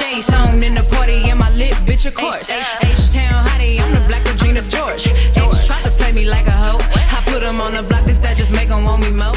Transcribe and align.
Shades 0.00 0.32
on 0.32 0.62
in 0.62 0.74
the 0.74 0.82
party, 0.96 1.28
and 1.28 1.38
my 1.38 1.50
lip, 1.50 1.74
bitch, 1.84 2.06
of 2.06 2.14
course. 2.14 2.48
H-Town 2.48 3.32
uh. 3.32 3.44
hottie, 3.48 3.78
I'm 3.78 3.92
the 3.94 4.00
black 4.08 4.24
Regina 4.24 4.62
George. 4.62 5.06
H 5.06 5.66
tried 5.66 5.84
to 5.84 5.90
play 5.90 6.12
me 6.12 6.24
like 6.24 6.46
a 6.46 6.56
hoe. 6.56 6.80
I 6.80 7.20
put 7.26 7.42
him 7.42 7.60
on 7.60 7.74
the 7.74 7.82
block, 7.82 8.06
this 8.06 8.18
that 8.20 8.38
just 8.38 8.50
make 8.50 8.70
him 8.70 8.84
want 8.84 9.02
me 9.02 9.10
more. 9.10 9.36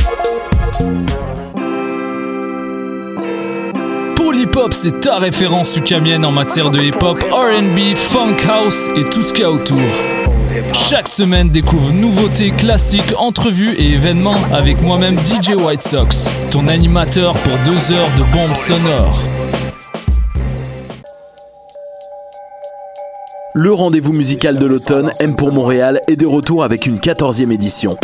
Polypop, 4.31 4.71
c'est 4.71 5.01
ta 5.01 5.17
référence 5.17 5.75
ukamienne 5.75 6.23
en 6.23 6.31
matière 6.31 6.71
de 6.71 6.79
hip-hop, 6.79 7.21
RB, 7.21 7.95
funk 7.97 8.37
house 8.47 8.87
et 8.95 9.03
tout 9.03 9.23
ce 9.23 9.33
qu'il 9.33 9.41
y 9.41 9.43
a 9.43 9.51
autour. 9.51 9.77
Chaque 10.71 11.09
semaine, 11.09 11.49
découvre 11.49 11.91
nouveautés, 11.91 12.51
classiques, 12.51 13.13
entrevues 13.17 13.73
et 13.73 13.91
événements 13.91 14.37
avec 14.53 14.81
moi-même 14.81 15.17
DJ 15.17 15.55
White 15.61 15.81
Sox, 15.81 16.29
ton 16.49 16.69
animateur 16.69 17.33
pour 17.33 17.51
deux 17.65 17.91
heures 17.91 18.07
de 18.17 18.23
bombes 18.31 18.55
sonores. 18.55 19.19
Le 23.53 23.73
rendez-vous 23.73 24.13
musical 24.13 24.57
de 24.57 24.65
l'automne, 24.65 25.11
M 25.19 25.35
pour 25.35 25.51
Montréal, 25.51 25.99
est 26.07 26.15
de 26.15 26.25
retour 26.25 26.63
avec 26.63 26.85
une 26.85 26.99
14e 26.99 27.51
édition. 27.51 27.97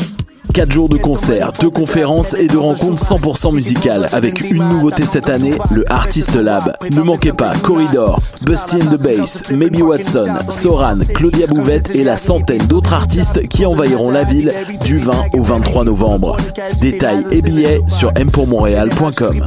4 0.57 0.71
jours 0.71 0.89
de 0.89 0.97
concerts, 0.97 1.51
2 1.61 1.69
conférences 1.69 2.33
et 2.33 2.47
de 2.47 2.57
rencontres 2.57 3.03
100% 3.03 3.53
musicales 3.53 4.09
avec 4.11 4.41
une 4.41 4.67
nouveauté 4.67 5.05
cette 5.05 5.29
année, 5.29 5.53
le 5.69 5.85
Artist 5.87 6.33
Lab. 6.33 6.75
Ne 6.91 7.03
manquez 7.03 7.31
pas 7.31 7.53
Corridor, 7.57 8.19
Busty 8.41 8.77
and 8.77 8.95
the 8.95 8.99
Bass, 8.99 9.51
Maybe 9.51 9.83
Watson, 9.83 10.25
Soran, 10.49 10.95
Claudia 11.13 11.45
Bouvette 11.45 11.93
et 11.93 12.03
la 12.03 12.17
centaine 12.17 12.65
d'autres 12.65 12.93
artistes 12.93 13.47
qui 13.49 13.67
envahiront 13.67 14.09
la 14.09 14.23
ville 14.23 14.51
du 14.83 14.97
20 14.97 15.11
au 15.33 15.43
23 15.43 15.83
novembre. 15.83 16.37
Détails 16.81 17.23
et 17.33 17.43
billets 17.43 17.81
sur 17.85 18.11
mpourmontréal.com. 18.13 19.45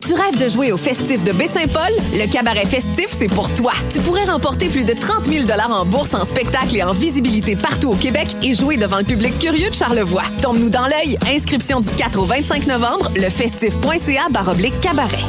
c'est. 0.00 0.08
Tu 0.08 0.14
rêves 0.14 0.38
de 0.38 0.48
jouer 0.48 0.72
au 0.72 0.76
festif 0.76 1.22
de 1.24 1.32
Baie-Saint-Paul? 1.32 1.92
Le 2.14 2.30
cabaret 2.30 2.66
festif, 2.66 3.08
c'est 3.10 3.28
pour 3.28 3.52
toi. 3.54 3.72
Tu 3.92 4.00
pourrais 4.00 4.24
remporter 4.24 4.68
plus 4.68 4.84
de 4.84 4.94
30 4.94 5.26
000 5.26 5.46
en 5.70 5.84
bourse, 5.84 6.14
en 6.14 6.24
spectacle 6.24 6.76
et 6.76 6.82
en 6.82 6.92
visibilité 6.92 7.56
partout 7.56 7.90
au 7.90 7.96
Québec 7.96 8.36
et 8.42 8.54
jouer 8.54 8.76
devant 8.76 8.98
le 8.98 9.04
public 9.04 9.38
curieux 9.38 9.70
de 9.70 9.74
Charlevoix. 9.74 10.24
Tombe-nous 10.42 10.70
dans 10.70 10.86
l'œil. 10.86 11.18
Inscription 11.28 11.80
du 11.80 11.90
4 11.90 12.18
au 12.18 12.24
25 12.24 12.66
novembre, 12.66 13.10
lefestif.ca 13.16 14.28
baroblique 14.30 14.80
cabaret. 14.80 15.24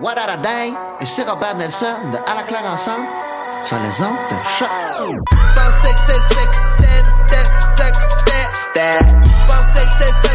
What 0.00 0.14
a 0.16 0.36
day? 0.36 0.72
Et 1.00 1.06
c'est 1.06 1.28
Robert 1.28 1.56
Nelson 1.56 1.86
de 2.12 2.18
À 2.30 2.36
la 2.36 2.42
claire 2.44 2.64
ensemble 2.64 3.06
sur 3.64 3.76
les 3.76 4.02
ondes 4.02 4.16
de 4.30 4.36
choc. 4.58 4.68
I'm 10.00 10.27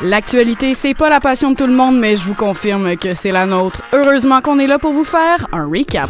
L'actualité, 0.00 0.74
c'est 0.74 0.94
pas 0.94 1.08
la 1.08 1.18
passion 1.18 1.50
de 1.50 1.56
tout 1.56 1.66
le 1.66 1.72
monde, 1.72 1.98
mais 1.98 2.14
je 2.14 2.22
vous 2.22 2.34
confirme 2.34 2.96
que 2.96 3.14
c'est 3.14 3.32
la 3.32 3.46
nôtre. 3.46 3.82
Heureusement 3.92 4.40
qu'on 4.40 4.60
est 4.60 4.68
là 4.68 4.78
pour 4.78 4.92
vous 4.92 5.02
faire 5.02 5.48
un 5.52 5.66
recap. 5.66 6.08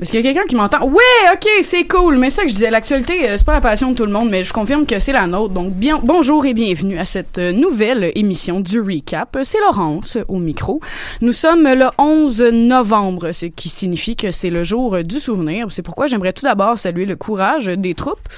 Est-ce 0.00 0.10
qu'il 0.10 0.24
y 0.24 0.28
a 0.28 0.32
quelqu'un 0.32 0.48
qui 0.48 0.56
m'entend? 0.56 0.84
Ouais, 0.88 1.30
ok, 1.32 1.48
c'est 1.62 1.86
cool. 1.86 2.16
Mais 2.16 2.28
ça 2.28 2.42
que 2.42 2.48
je 2.48 2.54
disais, 2.54 2.70
l'actualité, 2.70 3.30
euh, 3.30 3.36
c'est 3.38 3.46
pas 3.46 3.52
la 3.52 3.60
passion 3.60 3.92
de 3.92 3.96
tout 3.96 4.04
le 4.04 4.10
monde, 4.10 4.28
mais 4.28 4.42
je 4.42 4.52
confirme 4.52 4.86
que 4.86 4.98
c'est 4.98 5.12
la 5.12 5.28
nôtre. 5.28 5.54
Donc, 5.54 5.72
bien, 5.72 6.00
bonjour 6.02 6.44
et 6.46 6.52
bienvenue 6.52 6.98
à 6.98 7.04
cette 7.04 7.38
euh, 7.38 7.52
nouvelle 7.52 8.10
émission 8.16 8.58
du 8.58 8.80
Recap. 8.80 9.38
C'est 9.44 9.60
Laurence 9.60 10.18
au 10.26 10.40
micro. 10.40 10.80
Nous 11.20 11.32
sommes 11.32 11.62
le 11.62 11.86
11 11.98 12.42
novembre, 12.42 13.30
ce 13.30 13.46
qui 13.46 13.68
signifie 13.68 14.16
que 14.16 14.32
c'est 14.32 14.50
le 14.50 14.64
jour 14.64 15.04
du 15.04 15.20
souvenir. 15.20 15.68
C'est 15.70 15.82
pourquoi 15.82 16.08
j'aimerais 16.08 16.32
tout 16.32 16.44
d'abord 16.44 16.76
saluer 16.76 17.06
le 17.06 17.14
courage 17.14 17.66
des 17.66 17.94
troupes 17.94 18.28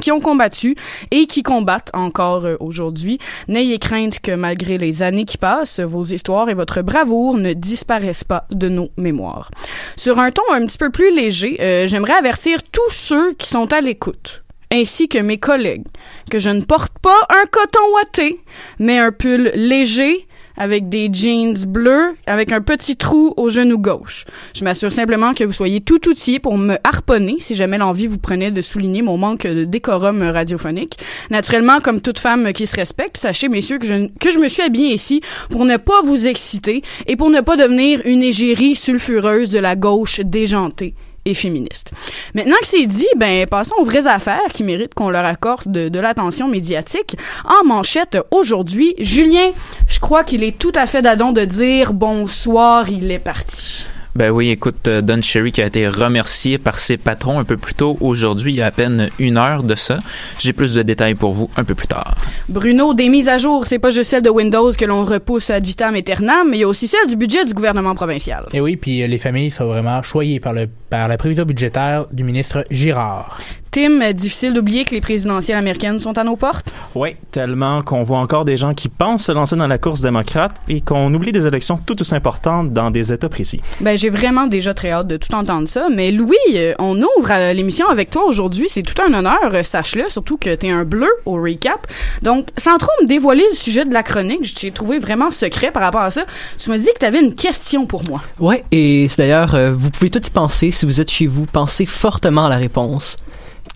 qui 0.00 0.12
ont 0.12 0.20
combattu 0.20 0.76
et 1.10 1.26
qui 1.26 1.42
combattent 1.42 1.90
encore 1.94 2.44
euh, 2.44 2.56
aujourd'hui. 2.60 3.18
N'ayez 3.48 3.78
crainte 3.78 4.20
que 4.20 4.32
malgré 4.32 4.78
les 4.78 5.02
années 5.02 5.24
qui 5.24 5.38
passent, 5.38 5.80
vos 5.80 6.04
histoires 6.04 6.48
et 6.48 6.54
votre 6.54 6.82
bravoure 6.82 7.36
ne 7.36 7.52
disparaissent 7.52 8.24
pas 8.24 8.46
de 8.50 8.68
nos 8.68 8.88
mémoires. 8.96 9.50
Sur 9.96 10.18
un 10.18 10.30
ton 10.30 10.42
un 10.52 10.66
petit 10.66 10.78
peu 10.78 10.90
plus 10.90 11.14
léger, 11.14 11.58
euh, 11.60 11.86
j'aimerais 11.86 12.14
avertir 12.14 12.62
tous 12.62 12.90
ceux 12.90 13.32
qui 13.34 13.48
sont 13.48 13.72
à 13.72 13.80
l'écoute 13.80 14.42
ainsi 14.70 15.08
que 15.08 15.18
mes 15.18 15.38
collègues, 15.38 15.86
que 16.30 16.38
je 16.38 16.50
ne 16.50 16.60
porte 16.60 16.92
pas 16.98 17.26
un 17.30 17.46
coton 17.50 17.80
ouaté, 17.94 18.40
mais 18.78 18.98
un 18.98 19.12
pull 19.12 19.50
léger 19.54 20.27
avec 20.58 20.88
des 20.88 21.08
jeans 21.12 21.64
bleus 21.66 22.14
avec 22.26 22.52
un 22.52 22.60
petit 22.60 22.96
trou 22.96 23.32
au 23.36 23.48
genou 23.48 23.78
gauche. 23.78 24.24
Je 24.54 24.64
m'assure 24.64 24.92
simplement 24.92 25.32
que 25.32 25.44
vous 25.44 25.52
soyez 25.52 25.80
tout 25.80 26.08
outillé 26.08 26.40
pour 26.40 26.58
me 26.58 26.76
harponner 26.84 27.36
si 27.38 27.54
jamais 27.54 27.78
l'envie 27.78 28.06
vous 28.06 28.18
prenait 28.18 28.50
de 28.50 28.60
souligner 28.60 29.02
mon 29.02 29.16
manque 29.16 29.46
de 29.46 29.64
décorum 29.64 30.22
radiophonique. 30.22 30.98
Naturellement, 31.30 31.78
comme 31.80 32.00
toute 32.00 32.18
femme 32.18 32.52
qui 32.52 32.66
se 32.66 32.76
respecte, 32.76 33.16
sachez 33.16 33.48
messieurs 33.48 33.78
que 33.78 33.86
je, 33.86 34.08
que 34.18 34.30
je 34.30 34.38
me 34.38 34.48
suis 34.48 34.62
habillée 34.62 34.92
ici 34.92 35.22
pour 35.48 35.64
ne 35.64 35.76
pas 35.76 36.02
vous 36.02 36.26
exciter 36.26 36.82
et 37.06 37.16
pour 37.16 37.30
ne 37.30 37.40
pas 37.40 37.56
devenir 37.56 38.02
une 38.04 38.22
égérie 38.22 38.74
sulfureuse 38.74 39.48
de 39.48 39.58
la 39.58 39.76
gauche 39.76 40.20
déjantée 40.20 40.94
et. 41.34 41.92
Maintenant 42.34 42.56
que 42.60 42.66
c'est 42.66 42.86
dit, 42.86 43.08
ben 43.16 43.46
passons 43.46 43.74
aux 43.78 43.84
vraies 43.84 44.06
affaires 44.06 44.48
qui 44.52 44.64
méritent 44.64 44.94
qu'on 44.94 45.10
leur 45.10 45.24
accorde 45.24 45.70
de, 45.70 45.88
de 45.88 46.00
l'attention 46.00 46.48
médiatique. 46.48 47.16
En 47.44 47.66
manchette 47.66 48.18
aujourd'hui, 48.30 48.94
Julien, 48.98 49.50
je 49.86 50.00
crois 50.00 50.24
qu'il 50.24 50.42
est 50.42 50.58
tout 50.58 50.72
à 50.74 50.86
fait 50.86 51.02
d'adon 51.02 51.32
de 51.32 51.44
dire 51.44 51.92
bonsoir, 51.92 52.88
il 52.88 53.10
est 53.10 53.18
parti. 53.18 53.86
Ben 54.18 54.32
oui, 54.32 54.50
écoute, 54.50 54.88
euh, 54.88 55.00
Don 55.00 55.22
Cherry 55.22 55.52
qui 55.52 55.62
a 55.62 55.66
été 55.66 55.86
remercié 55.86 56.58
par 56.58 56.80
ses 56.80 56.96
patrons 56.96 57.38
un 57.38 57.44
peu 57.44 57.56
plus 57.56 57.74
tôt 57.74 57.96
aujourd'hui, 58.00 58.52
il 58.52 58.56
y 58.56 58.62
a 58.62 58.66
à 58.66 58.72
peine 58.72 59.10
une 59.20 59.36
heure 59.36 59.62
de 59.62 59.76
ça. 59.76 59.98
J'ai 60.40 60.52
plus 60.52 60.74
de 60.74 60.82
détails 60.82 61.14
pour 61.14 61.30
vous 61.30 61.48
un 61.56 61.62
peu 61.62 61.76
plus 61.76 61.86
tard. 61.86 62.16
Bruno, 62.48 62.94
des 62.94 63.10
mises 63.10 63.28
à 63.28 63.38
jour, 63.38 63.64
c'est 63.64 63.78
pas 63.78 63.92
juste 63.92 64.10
celle 64.10 64.24
de 64.24 64.30
Windows 64.30 64.72
que 64.72 64.84
l'on 64.84 65.04
repousse 65.04 65.50
ad 65.50 65.64
vitam 65.64 65.94
aeternam, 65.94 66.48
mais 66.50 66.56
il 66.56 66.60
y 66.62 66.64
a 66.64 66.68
aussi 66.68 66.88
celle 66.88 67.06
du 67.06 67.14
budget 67.14 67.44
du 67.44 67.54
gouvernement 67.54 67.94
provincial. 67.94 68.44
Et 68.52 68.60
oui, 68.60 68.74
puis 68.74 69.04
euh, 69.04 69.06
les 69.06 69.18
familles 69.18 69.52
sont 69.52 69.68
vraiment 69.68 70.02
choyées 70.02 70.40
par, 70.40 70.52
le, 70.52 70.66
par 70.90 71.06
la 71.06 71.16
prévision 71.16 71.44
budgétaire 71.44 72.06
du 72.10 72.24
ministre 72.24 72.64
Girard. 72.72 73.38
Tim, 73.70 74.12
difficile 74.12 74.54
d'oublier 74.54 74.84
que 74.84 74.94
les 74.94 75.00
présidentielles 75.00 75.58
américaines 75.58 75.98
sont 75.98 76.16
à 76.16 76.24
nos 76.24 76.36
portes? 76.36 76.72
Oui, 76.94 77.16
tellement 77.30 77.82
qu'on 77.82 78.02
voit 78.02 78.18
encore 78.18 78.46
des 78.46 78.56
gens 78.56 78.72
qui 78.72 78.88
pensent 78.88 79.24
se 79.24 79.32
lancer 79.32 79.56
dans 79.56 79.66
la 79.66 79.76
course 79.76 80.00
démocrate 80.00 80.56
et 80.68 80.80
qu'on 80.80 81.12
oublie 81.12 81.32
des 81.32 81.46
élections 81.46 81.78
tout 81.78 82.00
aussi 82.00 82.14
importantes 82.14 82.72
dans 82.72 82.90
des 82.90 83.12
États 83.12 83.28
précis. 83.28 83.60
Ben, 83.80 83.98
j'ai 83.98 84.07
vraiment 84.10 84.46
déjà 84.46 84.74
très 84.74 84.90
hâte 84.90 85.06
de 85.08 85.16
tout 85.16 85.34
entendre 85.34 85.68
ça. 85.68 85.88
Mais 85.90 86.10
Louis, 86.10 86.36
euh, 86.54 86.74
on 86.78 86.96
ouvre 86.96 87.30
euh, 87.30 87.52
l'émission 87.52 87.86
avec 87.88 88.10
toi 88.10 88.24
aujourd'hui. 88.26 88.66
C'est 88.68 88.82
tout 88.82 89.00
un 89.02 89.12
honneur, 89.14 89.38
euh, 89.52 89.62
sache-le, 89.62 90.04
surtout 90.08 90.36
que 90.36 90.54
t'es 90.54 90.70
un 90.70 90.84
bleu 90.84 91.08
au 91.26 91.34
recap. 91.40 91.86
Donc, 92.22 92.48
sans 92.56 92.78
trop 92.78 92.90
me 93.02 93.06
dévoiler 93.06 93.44
le 93.50 93.56
sujet 93.56 93.84
de 93.84 93.92
la 93.92 94.02
chronique, 94.02 94.44
je 94.44 94.54
t'ai 94.54 94.70
trouvé 94.70 94.98
vraiment 94.98 95.30
secret 95.30 95.70
par 95.70 95.82
rapport 95.82 96.02
à 96.02 96.10
ça. 96.10 96.24
Tu 96.58 96.70
m'as 96.70 96.78
dit 96.78 96.88
que 96.94 96.98
t'avais 96.98 97.20
une 97.20 97.34
question 97.34 97.86
pour 97.86 98.02
moi. 98.08 98.22
Ouais, 98.38 98.64
et 98.72 99.06
c'est 99.08 99.18
d'ailleurs, 99.18 99.56
vous 99.76 99.90
pouvez 99.90 100.10
tout 100.10 100.24
y 100.26 100.30
penser 100.30 100.70
si 100.70 100.86
vous 100.86 101.00
êtes 101.00 101.10
chez 101.10 101.26
vous, 101.26 101.46
pensez 101.46 101.86
fortement 101.86 102.46
à 102.46 102.48
la 102.48 102.56
réponse. 102.56 103.16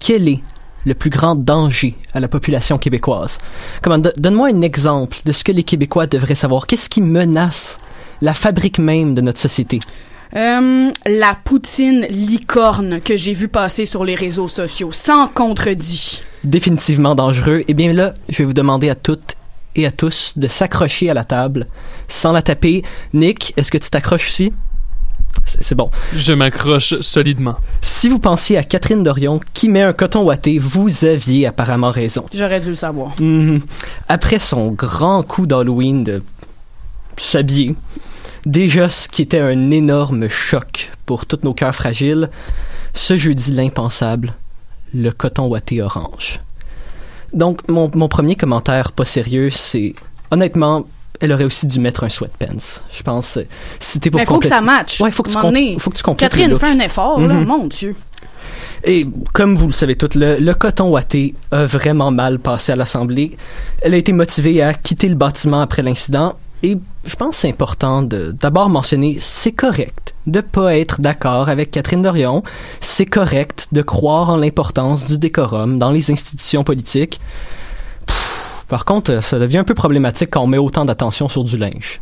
Quel 0.01 0.29
est 0.29 0.41
le 0.85 0.95
plus 0.95 1.11
grand 1.11 1.37
danger 1.37 1.95
à 2.13 2.21
la 2.21 2.27
population 2.29 2.77
québécoise? 2.79 3.39
Comment, 3.83 3.99
do- 3.99 4.11
donne-moi 4.17 4.49
un 4.49 4.63
exemple 4.63 5.19
de 5.25 5.33
ce 5.33 5.45
que 5.45 5.53
les 5.53 5.63
Québécois 5.63 6.07
devraient 6.07 6.35
savoir. 6.35 6.67
Qu'est-ce 6.67 6.89
qui 6.89 7.01
menace 7.03 7.79
la 8.21 8.35
fabrique 8.35 8.79
même 8.79 9.15
de 9.15 9.21
notre 9.21 9.39
société? 9.39 9.79
Euh, 10.35 10.91
la 11.07 11.37
poutine 11.45 12.07
licorne 12.09 13.01
que 13.01 13.17
j'ai 13.19 13.35
vu 13.35 13.49
passer 13.49 13.85
sur 13.85 14.05
les 14.05 14.15
réseaux 14.15 14.49
sociaux, 14.49 14.91
sans 14.91 15.29
contredit. 15.29 16.23
Définitivement 16.43 17.15
dangereux. 17.15 17.65
Eh 17.69 17.75
bien 17.75 17.93
là, 17.93 18.15
je 18.31 18.39
vais 18.39 18.45
vous 18.45 18.55
demander 18.55 18.89
à 18.89 18.95
toutes 18.95 19.37
et 19.77 19.87
à 19.87 19.91
tous 19.91 20.35
de 20.37 20.49
s'accrocher 20.49 21.11
à 21.11 21.15
la 21.15 21.25
table 21.25 21.67
sans 22.09 22.33
la 22.33 22.41
taper. 22.41 22.83
Nick, 23.13 23.53
est-ce 23.57 23.71
que 23.71 23.79
tu 23.79 23.91
t'accroches 23.91 24.29
aussi? 24.29 24.53
C'est 25.45 25.63
c'est 25.63 25.75
bon. 25.75 25.91
Je 26.17 26.33
m'accroche 26.33 27.01
solidement. 27.01 27.57
Si 27.81 28.09
vous 28.09 28.19
pensiez 28.19 28.57
à 28.57 28.63
Catherine 28.63 29.03
Dorion 29.03 29.41
qui 29.53 29.69
met 29.69 29.83
un 29.83 29.93
coton 29.93 30.23
ouaté, 30.23 30.59
vous 30.59 31.05
aviez 31.05 31.47
apparemment 31.47 31.91
raison. 31.91 32.25
J'aurais 32.33 32.61
dû 32.61 32.71
le 32.71 32.75
savoir. 32.75 33.13
Mhm. 33.21 33.61
Après 34.09 34.39
son 34.39 34.71
grand 34.71 35.23
coup 35.23 35.47
d'Halloween 35.47 36.05
de 36.05 36.23
s'habiller, 37.17 37.75
déjà 38.47 38.89
ce 38.89 39.09
qui 39.09 39.23
était 39.23 39.39
un 39.41 39.71
énorme 39.71 40.29
choc 40.29 40.91
pour 41.07 41.27
tous 41.27 41.41
nos 41.43 41.55
cœurs 41.55 41.75
fragiles, 41.75 42.31
ce 42.95 43.17
jeudi 43.17 43.53
l'impensable, 43.53 44.35
le 44.95 45.11
coton 45.11 45.47
ouaté 45.49 45.81
orange. 45.83 46.41
Donc 47.33 47.67
mon, 47.69 47.91
mon 47.95 48.09
premier 48.09 48.37
commentaire 48.37 48.93
pas 48.93 49.05
sérieux, 49.07 49.51
c'est 49.51 49.95
honnêtement, 50.31 50.85
elle 51.21 51.33
aurait 51.33 51.45
aussi 51.45 51.67
dû 51.67 51.81
mettre 51.81 52.05
un 52.05 52.09
sweatpants. 52.09 52.81
Je 52.93 53.03
pense, 53.03 53.39
euh, 53.39 53.45
si 53.81 54.01
t'es 54.01 54.11
pour 54.11 54.21
Mais 54.21 54.27
faut 54.27 54.39
que 54.39 54.49
ça 54.49 54.61
matche. 54.61 55.01
Ouais, 55.01 55.11
faut 55.11 55.23
que 55.23 55.31
tu, 55.31 55.35
com- 55.37 55.45
donné, 55.45 55.79
faut 55.79 55.91
que 55.91 55.97
tu 55.97 56.03
complètes 56.03 56.35
le 56.35 56.41
Catherine, 56.41 56.59
fais 56.59 56.67
un 56.67 56.81
effort, 56.85 57.21
là, 57.21 57.35
Mhm. 57.35 57.45
mon 57.47 57.67
Dieu. 57.67 57.95
Et 58.85 59.07
comme 59.33 59.55
vous 59.55 59.69
le 59.69 59.73
savez 59.73 59.95
tous, 59.95 60.15
le, 60.19 60.37
le 60.39 60.55
coton 60.55 60.91
ouaté 60.91 61.35
a 61.53 61.65
vraiment 61.67 62.11
mal 62.11 62.39
passé 62.41 62.73
à 62.73 62.77
l'Assemblée. 62.77 63.31
Elle 63.81 63.95
a 63.95 63.97
été 63.97 64.13
motivée 64.13 64.61
à 64.61 64.75
quitter 64.75 65.09
le 65.09 65.15
bâtiment 65.15 65.61
après 65.61 65.83
l'incident. 65.83 66.35
Et 66.63 66.79
je 67.05 67.17
pense 67.17 67.31
que 67.31 67.37
c'est 67.37 67.49
important 67.49 68.03
de 68.03 68.31
d'abord 68.31 68.69
mentionner, 68.69 69.19
c'est 69.21 69.53
correct 69.53 70.15
de 70.27 70.41
pas 70.41 70.77
être 70.77 71.01
d'accord 71.01 71.49
avec 71.49 71.73
Catherine 71.73 72.03
Dorion. 72.03 72.45
C'est 72.81 73.07
correct 73.07 73.67
de 73.73 73.83
croire 73.83 74.31
en 74.31 74.37
l'importance 74.37 75.07
du 75.07 75.19
décorum 75.19 75.79
dans 75.79 75.91
les 75.91 76.11
institutions 76.13 76.63
politiques. 76.63 77.21
Par 78.69 78.85
contre, 78.85 79.23
ça 79.23 79.39
devient 79.39 79.59
un 79.59 79.65
peu 79.65 79.75
problématique 79.75 80.31
quand 80.31 80.43
on 80.43 80.47
met 80.47 80.59
autant 80.59 80.85
d'attention 80.85 81.29
sur 81.29 81.45
du 81.45 81.59
linge. 81.59 82.01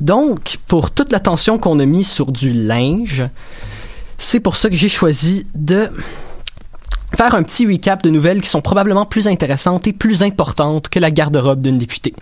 Donc, 0.00 0.58
pour 0.68 0.92
toute 0.92 1.10
l'attention 1.10 1.58
qu'on 1.58 1.78
a 1.80 1.84
mis 1.84 2.04
sur 2.04 2.30
du 2.30 2.52
linge, 2.52 3.24
c'est 4.16 4.40
pour 4.40 4.56
ça 4.56 4.70
que 4.70 4.76
j'ai 4.76 4.88
choisi 4.88 5.46
de 5.56 5.90
faire 7.16 7.34
un 7.34 7.42
petit 7.42 7.66
recap 7.66 8.02
de 8.02 8.10
nouvelles 8.10 8.40
qui 8.40 8.48
sont 8.48 8.60
probablement 8.60 9.06
plus 9.06 9.26
intéressantes 9.26 9.86
et 9.88 9.92
plus 9.92 10.22
importantes 10.22 10.88
que 10.88 11.00
la 11.00 11.10
garde-robe 11.10 11.62
d'une 11.62 11.78
députée. 11.78 12.14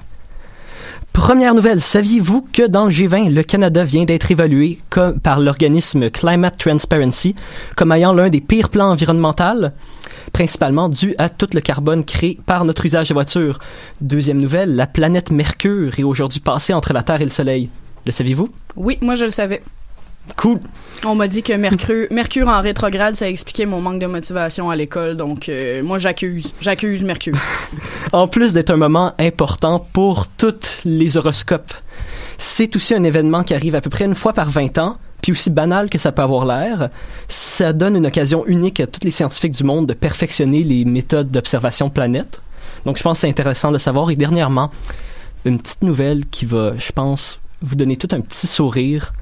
Première 1.17 1.55
nouvelle, 1.55 1.81
saviez-vous 1.81 2.47
que 2.53 2.67
dans 2.67 2.85
le 2.85 2.91
G20, 2.91 3.33
le 3.33 3.43
Canada 3.43 3.85
vient 3.85 4.05
d'être 4.05 4.31
évalué 4.31 4.79
par 5.23 5.41
l'organisme 5.41 6.11
Climate 6.11 6.59
Transparency 6.59 7.35
comme 7.75 7.91
ayant 7.91 8.13
l'un 8.13 8.29
des 8.29 8.43
pires 8.43 8.69
plans 8.69 8.91
environnementaux, 8.91 9.71
principalement 10.35 10.91
dû 10.91 11.15
à 11.17 11.31
tout 11.31 11.49
le 11.55 11.63
carbone 11.63 12.05
créé 12.05 12.39
par 12.45 12.67
notre 12.67 12.85
usage 12.85 13.09
de 13.09 13.15
voitures. 13.15 13.61
Deuxième 14.03 14.39
nouvelle, 14.39 14.77
la 14.77 14.87
planète 14.87 15.31
Mercure 15.31 15.99
est 15.99 16.05
aujourd'hui 16.05 16.41
passée 16.41 16.75
entre 16.75 16.93
la 16.93 17.03
Terre 17.03 17.23
et 17.23 17.25
le 17.25 17.31
Soleil. 17.31 17.71
Le 18.05 18.13
saviez-vous? 18.13 18.51
Oui, 18.77 18.99
moi 19.01 19.15
je 19.15 19.25
le 19.25 19.31
savais. 19.31 19.63
Cool. 20.37 20.61
On 21.05 21.15
m'a 21.15 21.29
dit 21.29 21.43
que 21.43 21.53
Mercure, 21.53 22.07
Mercure 22.11 22.49
en 22.49 22.61
rétrograde, 22.61 23.17
ça 23.17 23.29
expliquait 23.29 23.67
mon 23.67 23.81
manque 23.81 24.01
de 24.01 24.07
motivation 24.07 24.71
à 24.71 24.77
l'école. 24.77 25.17
Donc, 25.17 25.49
euh, 25.49 25.83
moi, 25.83 25.99
j'accuse. 25.99 26.53
J'accuse 26.61 27.05
Mercure. 27.05 27.37
En 28.13 28.29
plus 28.29 28.53
d'être 28.53 28.71
un 28.71 28.77
moment 28.77 29.15
important 29.19 29.85
pour 29.93 30.29
tous 30.29 30.81
les 30.85 31.17
horoscopes, 31.17 31.75
c'est 32.39 32.75
aussi 32.77 32.95
un 32.95 33.03
événement 33.03 33.43
qui 33.43 33.53
arrive 33.53 33.75
à 33.75 33.81
peu 33.81 33.91
près 33.91 34.05
une 34.05 34.15
fois 34.15 34.33
par 34.33 34.49
20 34.49 34.79
ans, 34.79 34.97
puis 35.23 35.33
aussi 35.33 35.51
banal 35.51 35.91
que 35.91 35.99
ça 35.99 36.13
peut 36.13 36.23
avoir 36.23 36.47
l'air. 36.47 36.89
Ça 37.29 37.73
donne 37.73 37.97
une 37.97 38.07
occasion 38.07 38.47
unique 38.47 38.81
à 38.81 38.87
tous 38.87 39.01
les 39.03 39.11
scientifiques 39.11 39.53
du 39.53 39.65
monde 39.65 39.87
de 39.87 39.95
perfectionner 39.95 40.63
les 40.63 40.85
méthodes 40.85 41.31
d'observation 41.31 41.89
de 41.89 41.93
planètes. 41.93 42.41
Donc, 42.85 42.97
je 42.97 43.03
pense 43.03 43.19
que 43.19 43.21
c'est 43.23 43.29
intéressant 43.29 43.73
de 43.73 43.79
savoir. 43.79 44.11
Et 44.11 44.17
dernièrement, 44.17 44.71
une 45.45 45.59
petite 45.59 45.83
nouvelle 45.83 46.27
qui 46.27 46.47
va, 46.47 46.73
je 46.79 46.93
pense, 46.93 47.41
vous 47.61 47.75
donner 47.75 47.97
tout 47.97 48.09
un 48.13 48.21
petit 48.21 48.47
sourire. 48.47 49.13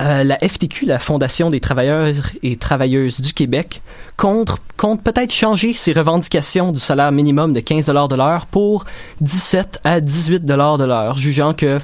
Euh, 0.00 0.24
la 0.24 0.38
FTQ, 0.38 0.86
la 0.86 0.98
Fondation 0.98 1.50
des 1.50 1.60
travailleurs 1.60 2.14
et 2.42 2.56
travailleuses 2.56 3.20
du 3.20 3.34
Québec, 3.34 3.82
compte, 4.16 4.56
compte 4.78 5.02
peut-être 5.02 5.32
changer 5.32 5.74
ses 5.74 5.92
revendications 5.92 6.72
du 6.72 6.80
salaire 6.80 7.12
minimum 7.12 7.52
de 7.52 7.60
15 7.60 7.86
de 7.86 8.16
l'heure 8.16 8.46
pour 8.46 8.86
17 9.20 9.80
à 9.84 10.00
18 10.00 10.44
de 10.44 10.84
l'heure, 10.84 11.18
jugeant 11.18 11.52
que 11.52 11.80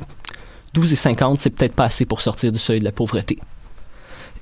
12,50 0.75 1.37
c'est 1.37 1.51
peut-être 1.51 1.75
pas 1.75 1.85
assez 1.85 2.07
pour 2.07 2.23
sortir 2.23 2.53
du 2.53 2.59
seuil 2.59 2.79
de 2.79 2.85
la 2.85 2.93
pauvreté. 2.93 3.39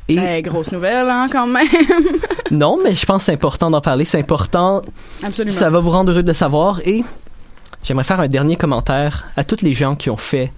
Et 0.09 0.19
Eh, 0.19 0.43
grosse 0.43 0.71
nouvelle, 0.71 1.09
hein, 1.09 1.26
quand 1.33 1.47
même. 1.47 1.66
non, 2.52 2.78
mais 2.83 2.95
je 2.95 3.04
pense 3.07 3.23
que 3.23 3.25
c'est 3.26 3.33
important 3.33 3.71
d'en 3.71 3.81
parler, 3.81 4.04
c'est 4.04 4.21
important. 4.21 4.83
Absolument. 5.23 5.57
Ça 5.57 5.71
va 5.71 5.81
vous 5.81 5.90
rendre 5.90 6.12
heureux 6.12 6.23
de 6.23 6.28
le 6.28 6.35
savoir 6.35 6.81
et 6.87 7.02
j'aimerais 7.83 8.04
faire 8.04 8.21
un 8.21 8.28
dernier 8.28 8.54
commentaire 8.54 9.26
à 9.37 9.43
tous 9.43 9.62
les 9.62 9.75
gens 9.75 9.97
qui 9.97 10.11
ont 10.11 10.16
fait 10.16 10.52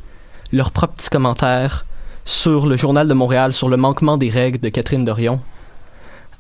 leurs 0.53 0.71
propres 0.71 0.95
petits 0.97 1.11
commentaires 1.11 1.87
sur 2.27 2.67
le 2.67 2.77
journal 2.77 3.09
de 3.09 3.15
Montréal 3.15 3.55
sur 3.55 3.71
le 3.71 3.79
manquement 3.79 4.19
des 4.19 4.29
règles 4.29 4.59
de 4.59 4.69
Catherine 4.69 5.05
Dorion. 5.05 5.41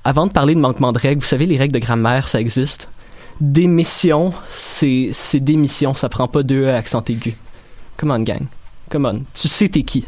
Avant 0.04 0.26
de 0.26 0.32
parler 0.32 0.54
de 0.54 0.60
manquement 0.60 0.92
de 0.92 0.98
règles, 0.98 1.22
vous 1.22 1.26
savez, 1.26 1.46
les 1.46 1.56
règles 1.56 1.72
de 1.72 1.78
grammaire, 1.78 2.28
ça 2.28 2.40
existe. 2.40 2.90
Démission, 3.40 4.32
c'est 4.50 5.10
c'est 5.12 5.40
démission, 5.40 5.94
ça 5.94 6.08
prend 6.08 6.26
pas 6.26 6.42
deux 6.42 6.64
E 6.64 6.74
accent 6.74 7.04
aigu. 7.08 7.36
Come 7.96 8.10
on, 8.10 8.20
gang. 8.20 8.46
Come 8.90 9.06
on. 9.06 9.22
Tu 9.34 9.48
sais 9.48 9.68
t'es 9.68 9.82
qui. 9.82 10.04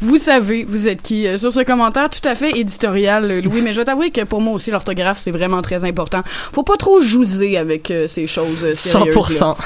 Vous 0.00 0.18
savez, 0.18 0.64
vous 0.64 0.88
êtes 0.88 1.02
qui. 1.02 1.26
Euh, 1.26 1.38
sur 1.38 1.52
ce 1.52 1.60
commentaire 1.60 2.08
tout 2.08 2.26
à 2.26 2.34
fait 2.34 2.50
éditorial, 2.56 3.30
euh, 3.30 3.40
Louis, 3.40 3.62
mais 3.62 3.70
je 3.70 3.76
dois 3.76 3.84
t'avouer 3.84 4.10
que 4.10 4.22
pour 4.22 4.40
moi 4.40 4.54
aussi, 4.54 4.70
l'orthographe, 4.70 5.18
c'est 5.18 5.30
vraiment 5.30 5.62
très 5.62 5.84
important. 5.84 6.22
Faut 6.52 6.62
pas 6.62 6.76
trop 6.76 7.00
jouser 7.00 7.56
avec 7.56 7.90
euh, 7.90 8.06
ces 8.08 8.26
choses 8.26 8.74
sérieuses. 8.74 9.14
100%. 9.14 9.56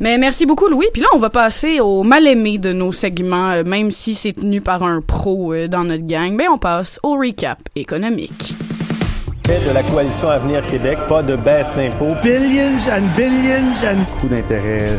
Mais 0.00 0.18
merci 0.18 0.46
beaucoup, 0.46 0.68
Louis. 0.68 0.88
Puis 0.92 1.02
là, 1.02 1.08
on 1.14 1.18
va 1.18 1.30
passer 1.30 1.80
au 1.80 2.02
mal-aimé 2.02 2.58
de 2.58 2.72
nos 2.72 2.92
segments, 2.92 3.50
euh, 3.50 3.64
même 3.64 3.90
si 3.90 4.14
c'est 4.14 4.34
tenu 4.34 4.60
par 4.60 4.82
un 4.82 5.00
pro 5.00 5.52
euh, 5.52 5.68
dans 5.68 5.84
notre 5.84 6.06
gang. 6.06 6.36
Ben, 6.36 6.46
on 6.52 6.58
passe 6.58 7.00
au 7.02 7.16
recap 7.16 7.58
économique. 7.74 8.54
de 9.46 9.74
la 9.74 9.82
coalition 9.82 10.28
Avenir 10.28 10.66
Québec, 10.66 10.98
pas 11.08 11.22
de 11.22 11.36
baisse 11.36 11.68
d'impôts. 11.76 12.14
Billions 12.22 12.88
and 12.90 13.02
billions 13.16 13.84
and... 13.84 14.04
Coût 14.20 14.28
d'intérêt, 14.28 14.98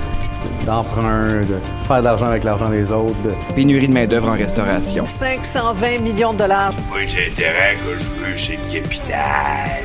d'emprunt, 0.66 1.42
de 1.42 1.58
faire 1.88 2.00
de 2.00 2.04
l'argent 2.04 2.28
avec 2.28 2.44
l'argent 2.44 2.70
des 2.70 2.92
autres. 2.92 3.16
Pénurie 3.56 3.88
de 3.88 3.94
main-d'œuvre 3.94 4.30
en 4.30 4.34
restauration. 4.34 5.06
520 5.06 6.00
millions 6.00 6.34
de 6.34 6.40
dollars. 6.40 6.74
Moi, 6.90 7.00
j'ai 7.08 7.28
intérêt 7.32 7.76
que 7.76 7.98
je 7.98 8.26
veux 8.26 8.36
chez 8.38 8.58
Capital. 8.72 9.84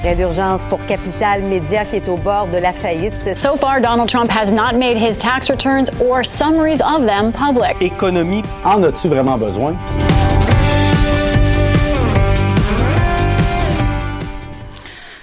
Prêt 0.00 0.14
d'urgence 0.14 0.64
pour 0.64 0.78
Capital 0.86 1.42
Média 1.42 1.84
qui 1.84 1.96
est 1.96 2.08
au 2.08 2.16
bord 2.16 2.46
de 2.46 2.56
la 2.56 2.72
faillite. 2.72 3.36
So 3.36 3.54
far, 3.56 3.80
Donald 3.82 4.08
Trump 4.08 4.30
has 4.30 4.50
not 4.50 4.78
made 4.78 4.96
his 4.96 5.18
tax 5.18 5.50
returns 5.50 5.90
or 6.00 6.24
summaries 6.24 6.80
of 6.80 7.04
them 7.06 7.32
public. 7.32 7.76
Économie, 7.82 8.42
en 8.64 8.82
as-tu 8.82 9.08
vraiment 9.08 9.36
besoin? 9.36 9.74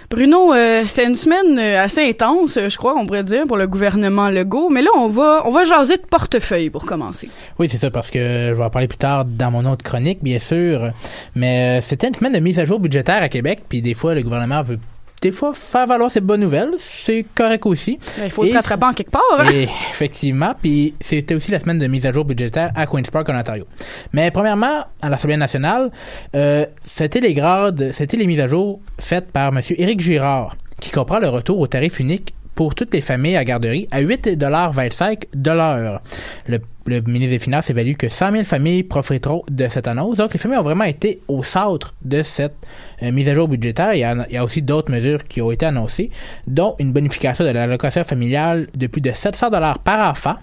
Bruno, 0.09 0.53
euh, 0.53 0.85
c'était 0.85 1.05
une 1.05 1.17
semaine 1.17 1.59
euh, 1.59 1.83
assez 1.83 2.01
intense, 2.01 2.55
euh, 2.55 2.69
je 2.69 2.77
crois, 2.77 2.95
on 2.97 3.05
pourrait 3.05 3.25
dire, 3.25 3.45
pour 3.45 3.57
le 3.57 3.67
gouvernement 3.67 4.29
Legault. 4.29 4.69
Mais 4.69 4.81
là, 4.81 4.89
on 4.95 5.09
va, 5.09 5.41
on 5.45 5.51
va 5.51 5.65
jaser 5.65 5.97
de 5.97 6.03
portefeuille 6.03 6.69
pour 6.69 6.85
commencer. 6.85 7.29
Oui, 7.59 7.67
c'est 7.69 7.77
ça, 7.77 7.91
parce 7.91 8.09
que 8.09 8.19
je 8.19 8.53
vais 8.53 8.63
en 8.63 8.69
parler 8.69 8.87
plus 8.87 8.97
tard 8.97 9.25
dans 9.25 9.51
mon 9.51 9.65
autre 9.65 9.83
chronique, 9.83 10.19
bien 10.21 10.39
sûr. 10.39 10.91
Mais 11.35 11.81
c'était 11.81 12.07
une 12.07 12.13
semaine 12.13 12.31
de 12.31 12.39
mise 12.39 12.57
à 12.57 12.63
jour 12.63 12.79
budgétaire 12.79 13.21
à 13.21 13.27
Québec, 13.27 13.63
puis 13.67 13.81
des 13.81 13.95
fois, 13.95 14.15
le 14.15 14.21
gouvernement 14.21 14.61
veut 14.61 14.79
des 15.21 15.31
fois 15.31 15.51
faire 15.53 15.87
valoir 15.87 16.11
ses 16.11 16.21
bonnes 16.21 16.41
nouvelles, 16.41 16.71
c'est 16.77 17.25
correct 17.35 17.65
aussi. 17.65 17.97
Il 18.23 18.29
faut 18.29 18.43
Et- 18.43 18.49
se 18.49 18.53
rattraper 18.53 18.85
en 18.85 18.93
quelque 18.93 19.09
part. 19.11 19.21
hein? 19.39 19.45
Et 19.51 19.63
effectivement, 19.91 20.53
puis 20.61 20.93
c'était 21.01 21.33
aussi 21.35 21.51
la 21.51 21.59
semaine 21.59 21.79
de 21.79 21.87
mise 21.87 22.05
à 22.05 22.11
jour 22.11 22.23
budgétaire 22.25 22.71
à 22.75 22.85
Queen's 22.85 23.09
Park 23.09 23.27
en 23.29 23.39
Ontario. 23.39 23.65
Mais 24.13 24.29
premièrement, 24.31 24.85
à 25.01 25.09
l'Assemblée 25.09 25.37
nationale, 25.37 25.91
euh, 26.35 26.65
c'était 26.85 27.19
les 27.19 27.33
grades, 27.33 27.91
c'était 27.93 28.17
les 28.17 28.27
mises 28.27 28.39
à 28.39 28.47
jour 28.47 28.79
faites 28.99 29.31
par 29.31 29.47
M. 29.49 29.61
Éric 29.77 29.99
Girard, 30.01 30.55
qui 30.79 30.91
comprend 30.91 31.17
le 31.19 31.29
retour 31.29 31.59
au 31.59 31.65
tarif 31.67 31.99
unique 31.99 32.33
pour 32.57 32.73
toutes 32.73 32.91
les 32.91 33.01
familles 33.01 33.37
à 33.37 33.45
garderie 33.45 33.87
à 33.91 34.01
8,25 34.01 35.25
de 35.35 35.51
l'heure. 35.51 36.01
Le, 36.47 36.59
ministre 37.01 37.33
des 37.35 37.39
Finances 37.39 37.69
évalue 37.69 37.93
que 37.93 38.09
100 38.09 38.31
000 38.31 38.43
familles 38.45 38.81
profiteront 38.81 39.43
de 39.47 39.67
cette 39.67 39.87
annonce. 39.87 40.17
Donc, 40.17 40.33
les 40.33 40.39
familles 40.39 40.57
ont 40.57 40.63
vraiment 40.63 40.85
été 40.85 41.21
au 41.27 41.43
centre 41.43 41.93
de 42.03 42.23
cette 42.23 42.55
euh, 43.03 43.11
mise 43.11 43.29
à 43.29 43.35
jour 43.35 43.47
budgétaire. 43.47 43.93
Il 43.93 43.99
y, 43.99 44.03
a, 44.03 44.25
il 44.27 44.33
y 44.33 44.37
a 44.37 44.43
aussi 44.43 44.63
d'autres 44.63 44.91
mesures 44.91 45.23
qui 45.25 45.39
ont 45.39 45.51
été 45.51 45.67
annoncées, 45.67 46.09
dont 46.47 46.75
une 46.79 46.91
bonification 46.93 47.45
de 47.45 47.51
l'allocation 47.51 48.03
familiale 48.03 48.67
de 48.75 48.87
plus 48.87 49.01
de 49.01 49.11
700 49.11 49.51
dollars 49.51 49.77
par 49.79 50.09
enfant 50.09 50.37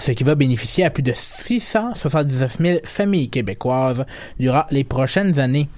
ce 0.00 0.12
qui 0.12 0.24
va 0.24 0.34
bénéficier 0.34 0.84
à 0.84 0.90
plus 0.90 1.02
de 1.02 1.12
679 1.14 2.58
000 2.60 2.78
familles 2.84 3.28
québécoises 3.28 4.04
durant 4.38 4.64
les 4.70 4.84
prochaines 4.84 5.38
années. 5.38 5.68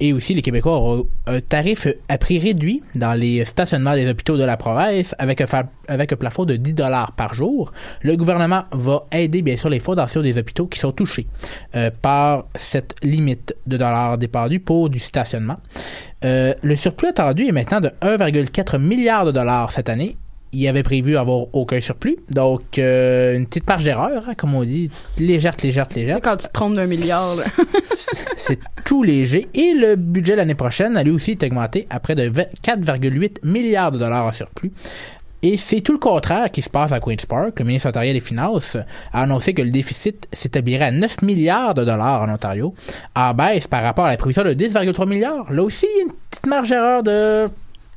Et 0.00 0.12
aussi, 0.12 0.34
les 0.34 0.42
Québécois 0.42 0.72
auront 0.76 1.06
un 1.26 1.40
tarif 1.40 1.86
à 2.08 2.18
prix 2.18 2.38
réduit 2.38 2.82
dans 2.94 3.14
les 3.14 3.44
stationnements 3.44 3.94
des 3.94 4.08
hôpitaux 4.08 4.36
de 4.36 4.44
la 4.44 4.56
province 4.56 5.14
avec 5.18 5.40
un, 5.40 5.46
fa- 5.46 5.68
avec 5.88 6.12
un 6.12 6.16
plafond 6.16 6.44
de 6.44 6.56
10 6.56 6.74
dollars 6.74 7.12
par 7.12 7.34
jour. 7.34 7.72
Le 8.02 8.16
gouvernement 8.16 8.64
va 8.72 9.04
aider, 9.12 9.42
bien 9.42 9.56
sûr, 9.56 9.68
les 9.68 9.80
fondations 9.80 10.22
des 10.22 10.38
hôpitaux 10.38 10.66
qui 10.66 10.78
sont 10.78 10.92
touchés 10.92 11.26
euh, 11.76 11.90
par 12.02 12.44
cette 12.56 12.94
limite 13.02 13.54
de 13.66 13.76
dollars 13.76 14.18
dépendus 14.18 14.60
pour 14.60 14.90
du 14.90 14.98
stationnement. 14.98 15.56
Euh, 16.24 16.54
le 16.62 16.76
surplus 16.76 17.08
attendu 17.08 17.46
est 17.46 17.52
maintenant 17.52 17.80
de 17.80 17.88
1,4 18.00 18.78
milliard 18.78 19.24
de 19.26 19.32
dollars 19.32 19.72
cette 19.72 19.88
année 19.88 20.16
il 20.52 20.68
avait 20.68 20.82
prévu 20.82 21.16
avoir 21.16 21.46
aucun 21.54 21.80
surplus. 21.80 22.16
Donc, 22.30 22.78
euh, 22.78 23.36
une 23.36 23.46
petite 23.46 23.66
marge 23.66 23.84
d'erreur, 23.84 24.28
hein, 24.28 24.34
comme 24.36 24.54
on 24.54 24.64
dit, 24.64 24.90
légère, 25.18 25.56
légère, 25.62 25.88
légère. 25.94 26.20
Quand 26.22 26.36
tu 26.36 26.46
te 26.46 26.52
trompes 26.52 26.74
d'un 26.74 26.86
milliard. 26.86 27.36
C'est 28.36 28.58
tout 28.84 29.02
léger. 29.02 29.48
Et 29.54 29.72
le 29.72 29.96
budget 29.96 30.36
l'année 30.36 30.54
prochaine 30.54 30.96
a 30.96 31.02
lui 31.02 31.10
aussi 31.10 31.32
été 31.32 31.46
augmenté 31.46 31.86
à 31.90 32.00
près 32.00 32.14
de 32.14 32.28
20 32.28 32.42
4,8 32.62 33.46
milliards 33.46 33.92
de 33.92 33.98
dollars 33.98 34.26
en 34.26 34.32
surplus. 34.32 34.72
Et 35.44 35.56
c'est 35.56 35.80
tout 35.80 35.92
le 35.92 35.98
contraire 35.98 36.52
qui 36.52 36.62
se 36.62 36.70
passe 36.70 36.92
à 36.92 37.00
Queen's 37.00 37.26
Park. 37.26 37.58
Le 37.58 37.64
ministre 37.64 37.88
ontarien 37.88 38.12
des 38.12 38.20
Finances 38.20 38.76
a 39.12 39.22
annoncé 39.22 39.54
que 39.54 39.62
le 39.62 39.72
déficit 39.72 40.28
s'établirait 40.32 40.84
à 40.86 40.90
9 40.92 41.22
milliards 41.22 41.74
de 41.74 41.84
dollars 41.84 42.22
en 42.22 42.28
Ontario, 42.28 42.74
en 43.16 43.34
baisse 43.34 43.66
par 43.66 43.82
rapport 43.82 44.04
à 44.04 44.10
la 44.10 44.16
prévision 44.16 44.44
de 44.44 44.54
10,3 44.54 45.08
milliards. 45.08 45.52
Là 45.52 45.64
aussi, 45.64 45.86
il 45.92 45.98
y 45.98 46.00
a 46.00 46.04
une 46.04 46.12
petite 46.30 46.46
marge 46.46 46.68
d'erreur 46.68 47.02
de 47.02 47.48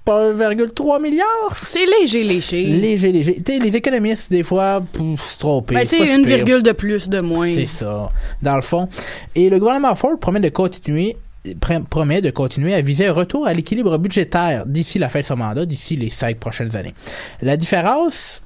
1,3 0.05 1.01
milliards? 1.01 1.57
C'est 1.63 1.85
léger, 1.99 2.23
léger. 2.23 2.63
Léger, 2.65 3.11
léger. 3.11 3.35
Tu 3.45 3.53
sais, 3.53 3.59
les 3.59 3.75
économistes, 3.75 4.31
des 4.31 4.43
fois, 4.43 4.83
pouf, 4.93 5.31
se 5.33 5.39
tromper. 5.39 5.75
Ben, 5.75 5.85
C'est 5.85 5.97
pas 5.97 6.05
une 6.15 6.25
pire. 6.25 6.37
virgule 6.37 6.63
de 6.63 6.71
plus, 6.71 7.09
de 7.09 7.19
moins. 7.21 7.51
C'est 7.53 7.67
ça, 7.67 8.09
dans 8.41 8.55
le 8.55 8.61
fond. 8.61 8.87
Et 9.35 9.49
le 9.49 9.57
gouvernement 9.59 9.95
Ford 9.95 10.17
promet 10.19 10.39
de 10.39 10.49
continuer 10.49 11.17
pr- 11.45 11.83
promet 11.83 12.21
de 12.21 12.29
continuer 12.31 12.73
à 12.73 12.81
viser 12.81 13.07
un 13.07 13.13
retour 13.13 13.47
à 13.47 13.53
l'équilibre 13.53 13.97
budgétaire 13.97 14.65
d'ici 14.65 14.99
la 14.99 15.09
fin 15.09 15.21
de 15.21 15.25
son 15.25 15.37
mandat, 15.37 15.65
d'ici 15.65 15.95
les 15.95 16.09
cinq 16.09 16.37
prochaines 16.37 16.75
années. 16.75 16.93
La 17.41 17.57
différence, 17.57 18.41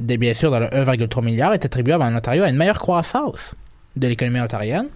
bien 0.00 0.34
sûr, 0.34 0.50
dans 0.50 0.60
le 0.60 0.66
1,3 0.66 1.22
milliard, 1.24 1.54
est 1.54 1.64
attribuable 1.64 2.02
en 2.02 2.14
Ontario 2.16 2.42
à 2.42 2.48
une 2.48 2.56
meilleure 2.56 2.78
croissance 2.80 3.54
de 3.96 4.08
l'économie 4.08 4.40
ontarienne. 4.40 4.86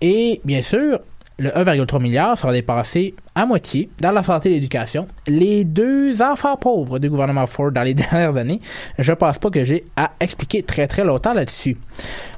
Et 0.00 0.40
bien 0.44 0.62
sûr, 0.62 1.00
le 1.38 1.50
1,3 1.50 2.00
milliard 2.00 2.38
sera 2.38 2.52
dépassé 2.52 3.14
à 3.34 3.46
moitié 3.46 3.88
dans 4.00 4.12
la 4.12 4.22
santé 4.22 4.50
et 4.50 4.52
l'éducation. 4.54 5.06
Les 5.26 5.64
deux 5.64 6.22
enfants 6.22 6.56
pauvres 6.56 6.98
du 6.98 7.10
gouvernement 7.10 7.46
Ford 7.46 7.72
dans 7.72 7.82
les 7.82 7.94
dernières 7.94 8.36
années, 8.36 8.60
je 8.98 9.12
pense 9.12 9.38
pas 9.38 9.50
que 9.50 9.64
j'ai 9.64 9.84
à 9.96 10.12
expliquer 10.20 10.62
très 10.62 10.86
très 10.86 11.04
longtemps 11.04 11.34
là-dessus. 11.34 11.76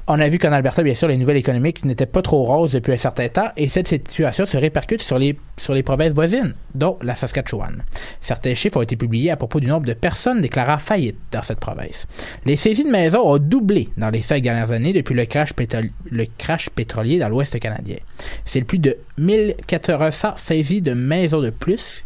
On 0.09 0.19
a 0.21 0.29
vu 0.29 0.39
qu'en 0.39 0.53
Alberta, 0.53 0.83
bien 0.83 0.95
sûr, 0.95 1.09
les 1.09 1.17
nouvelles 1.17 1.35
économiques 1.37 1.83
n'étaient 1.83 2.05
pas 2.05 2.21
trop 2.21 2.45
roses 2.45 2.71
depuis 2.71 2.93
un 2.93 2.97
certain 2.97 3.27
temps 3.27 3.49
et 3.57 3.67
cette 3.67 3.89
situation 3.89 4.45
se 4.45 4.55
répercute 4.55 5.01
sur 5.01 5.19
les, 5.19 5.37
sur 5.57 5.73
les 5.73 5.83
provinces 5.83 6.13
voisines, 6.13 6.55
dont 6.73 6.97
la 7.01 7.13
Saskatchewan. 7.13 7.83
Certains 8.21 8.55
chiffres 8.55 8.77
ont 8.77 8.81
été 8.83 8.95
publiés 8.95 9.31
à 9.31 9.35
propos 9.35 9.59
du 9.59 9.67
nombre 9.67 9.85
de 9.85 9.91
personnes 9.93 10.39
déclarant 10.39 10.77
faillite 10.77 11.17
dans 11.31 11.41
cette 11.41 11.59
province. 11.59 12.07
Les 12.45 12.55
saisies 12.55 12.85
de 12.85 12.89
maisons 12.89 13.19
ont 13.29 13.37
doublé 13.37 13.89
dans 13.97 14.09
les 14.09 14.21
cinq 14.21 14.41
dernières 14.41 14.71
années 14.71 14.93
depuis 14.93 15.13
le 15.13 15.25
crash, 15.25 15.53
pétrol- 15.53 15.91
le 16.09 16.25
crash 16.37 16.69
pétrolier 16.69 17.19
dans 17.19 17.27
l'Ouest 17.27 17.59
canadien. 17.59 17.97
C'est 18.45 18.61
plus 18.63 18.79
de 18.79 18.95
1400 19.17 20.33
saisies 20.37 20.81
de 20.81 20.93
maisons 20.93 21.41
de 21.41 21.49
plus 21.49 22.03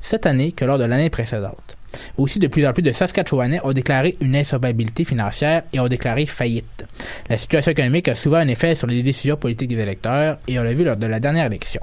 cette 0.00 0.26
année 0.26 0.52
que 0.52 0.64
lors 0.64 0.78
de 0.78 0.84
l'année 0.84 1.10
précédente. 1.10 1.76
Aussi, 2.16 2.38
de 2.38 2.46
plus 2.46 2.66
en 2.66 2.72
plus 2.72 2.82
de 2.82 2.92
Saskatchewanais 2.92 3.60
ont 3.64 3.72
déclaré 3.72 4.16
une 4.20 4.36
insolvabilité 4.36 5.04
financière 5.04 5.62
et 5.72 5.80
ont 5.80 5.88
déclaré 5.88 6.26
faillite. 6.26 6.84
La 7.28 7.36
situation 7.36 7.72
économique 7.72 8.08
a 8.08 8.14
souvent 8.14 8.36
un 8.36 8.48
effet 8.48 8.74
sur 8.74 8.86
les 8.86 9.02
décisions 9.02 9.36
politiques 9.36 9.68
des 9.68 9.80
électeurs, 9.80 10.38
et 10.46 10.58
on 10.58 10.62
l'a 10.62 10.72
vu 10.72 10.84
lors 10.84 10.96
de 10.96 11.06
la 11.06 11.20
dernière 11.20 11.46
élection. 11.46 11.80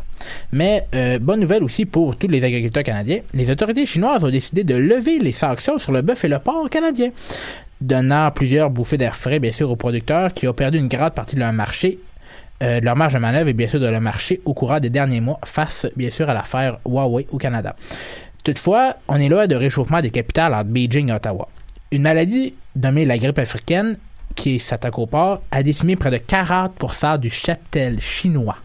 Mais 0.51 0.85
euh, 0.95 1.19
bonne 1.19 1.39
nouvelle 1.39 1.63
aussi 1.63 1.85
pour 1.85 2.15
tous 2.17 2.27
les 2.27 2.43
agriculteurs 2.43 2.83
canadiens, 2.83 3.19
les 3.33 3.49
autorités 3.49 3.85
chinoises 3.85 4.23
ont 4.23 4.29
décidé 4.29 4.63
de 4.63 4.75
lever 4.75 5.19
les 5.19 5.33
sanctions 5.33 5.79
sur 5.79 5.91
le 5.91 6.01
bœuf 6.01 6.23
et 6.23 6.29
le 6.29 6.39
porc 6.39 6.69
canadien, 6.69 7.11
donnant 7.81 8.31
plusieurs 8.31 8.69
bouffées 8.69 8.97
d'air 8.97 9.15
frais, 9.15 9.39
bien 9.39 9.51
sûr, 9.51 9.69
aux 9.69 9.75
producteurs 9.75 10.33
qui 10.33 10.47
ont 10.47 10.53
perdu 10.53 10.77
une 10.77 10.87
grande 10.87 11.13
partie 11.13 11.35
de 11.35 11.41
leur 11.41 11.53
marché 11.53 11.99
euh, 12.63 12.79
leur 12.81 12.95
marge 12.95 13.13
de 13.13 13.19
manœuvre 13.19 13.49
et 13.49 13.53
bien 13.53 13.67
sûr 13.67 13.79
de 13.79 13.85
leur 13.85 14.01
marché 14.01 14.41
au 14.45 14.53
courant 14.53 14.79
des 14.79 14.89
derniers 14.89 15.21
mois 15.21 15.39
face 15.45 15.87
bien 15.95 16.09
sûr 16.09 16.29
à 16.29 16.33
l'affaire 16.33 16.79
Huawei 16.85 17.27
au 17.31 17.37
Canada. 17.37 17.75
Toutefois, 18.43 18.95
on 19.07 19.17
est 19.17 19.29
loin 19.29 19.47
de 19.47 19.55
réchauffement 19.55 20.01
des 20.01 20.09
capitales 20.09 20.53
entre 20.53 20.69
Beijing 20.69 21.09
et 21.09 21.13
Ottawa. 21.13 21.49
Une 21.91 22.01
maladie 22.01 22.55
nommée 22.75 23.05
la 23.05 23.17
grippe 23.17 23.39
africaine 23.39 23.97
qui 24.35 24.59
s'attaque 24.59 24.97
au 24.99 25.05
porc 25.05 25.41
a 25.51 25.63
décimé 25.63 25.95
près 25.95 26.11
de 26.11 26.17
40% 26.17 27.17
du 27.17 27.29
cheptel 27.29 27.99
chinois. 27.99 28.57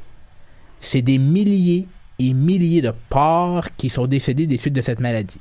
C'est 0.80 1.02
des 1.02 1.18
milliers 1.18 1.86
et 2.18 2.32
milliers 2.32 2.82
de 2.82 2.92
porcs 3.08 3.68
qui 3.76 3.90
sont 3.90 4.06
décédés 4.06 4.46
des 4.46 4.58
suites 4.58 4.74
de 4.74 4.82
cette 4.82 5.00
maladie. 5.00 5.40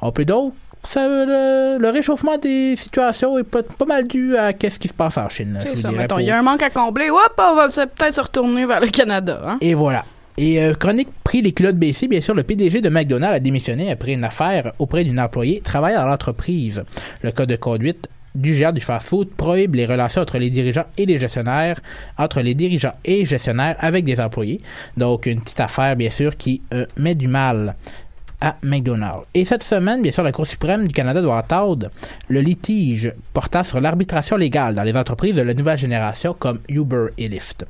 On 0.00 0.12
peut 0.12 0.24
donc 0.24 0.54
ça, 0.86 1.06
le, 1.06 1.78
le 1.78 1.88
réchauffement 1.90 2.38
des 2.38 2.76
situations 2.76 3.38
est 3.38 3.44
pas, 3.44 3.62
pas 3.62 3.84
mal 3.84 4.06
dû 4.06 4.36
à 4.36 4.52
qu'est-ce 4.52 4.78
qui 4.78 4.88
se 4.88 4.94
passe 4.94 5.16
en 5.18 5.28
Chine. 5.28 5.58
C'est 5.62 5.76
ça, 5.76 5.90
mettons, 5.92 6.18
il 6.18 6.26
y 6.26 6.30
a 6.30 6.38
un 6.38 6.42
manque 6.42 6.62
à 6.62 6.70
combler. 6.70 7.10
Hop, 7.10 7.34
on 7.38 7.54
va 7.54 7.68
peut-être 7.68 8.14
se 8.14 8.20
retourner 8.20 8.66
vers 8.66 8.80
le 8.80 8.88
Canada. 8.88 9.40
Hein? 9.46 9.58
Et 9.60 9.74
voilà. 9.74 10.04
Et 10.38 10.62
euh, 10.62 10.74
chronique 10.74 11.08
pris 11.24 11.42
les 11.42 11.52
culottes 11.52 11.76
baissées, 11.76 12.08
bien 12.08 12.20
sûr, 12.20 12.34
le 12.34 12.42
PDG 12.42 12.80
de 12.80 12.88
McDonald's 12.88 13.36
a 13.36 13.40
démissionné 13.40 13.90
après 13.90 14.12
une 14.12 14.24
affaire 14.24 14.72
auprès 14.78 15.04
d'une 15.04 15.20
employée 15.20 15.60
travaillant 15.60 16.00
dans 16.00 16.08
l'entreprise. 16.08 16.82
Le 17.22 17.32
code 17.32 17.50
de 17.50 17.56
conduite 17.56 18.08
du 18.34 18.54
géant 18.54 18.72
du 18.72 18.80
fast-food 18.80 19.28
prohibe 19.36 19.74
les 19.74 19.84
relations 19.84 20.22
entre 20.22 20.38
les 20.38 20.48
dirigeants 20.48 20.86
et 20.96 21.04
les 21.04 21.18
gestionnaires, 21.18 21.78
entre 22.16 22.40
les 22.40 22.54
dirigeants 22.54 22.94
et 23.04 23.26
gestionnaires 23.26 23.76
avec 23.78 24.06
des 24.06 24.20
employés. 24.20 24.60
Donc, 24.96 25.26
une 25.26 25.40
petite 25.42 25.60
affaire, 25.60 25.96
bien 25.96 26.10
sûr, 26.10 26.36
qui 26.38 26.62
euh, 26.72 26.86
met 26.96 27.14
du 27.14 27.28
mal 27.28 27.76
à 28.42 28.56
McDonald's. 28.62 29.24
Et 29.34 29.44
cette 29.44 29.62
semaine, 29.62 30.02
bien 30.02 30.10
sûr, 30.10 30.24
la 30.24 30.32
Cour 30.32 30.48
suprême 30.48 30.86
du 30.86 30.92
Canada 30.92 31.22
doit 31.22 31.36
entendre 31.36 31.90
le 32.28 32.40
litige 32.40 33.14
portant 33.32 33.62
sur 33.62 33.80
l'arbitration 33.80 34.36
légale 34.36 34.74
dans 34.74 34.82
les 34.82 34.96
entreprises 34.96 35.34
de 35.34 35.42
la 35.42 35.54
nouvelle 35.54 35.78
génération 35.78 36.34
comme 36.36 36.58
Uber 36.68 37.06
et 37.18 37.28
Lyft. 37.28 37.64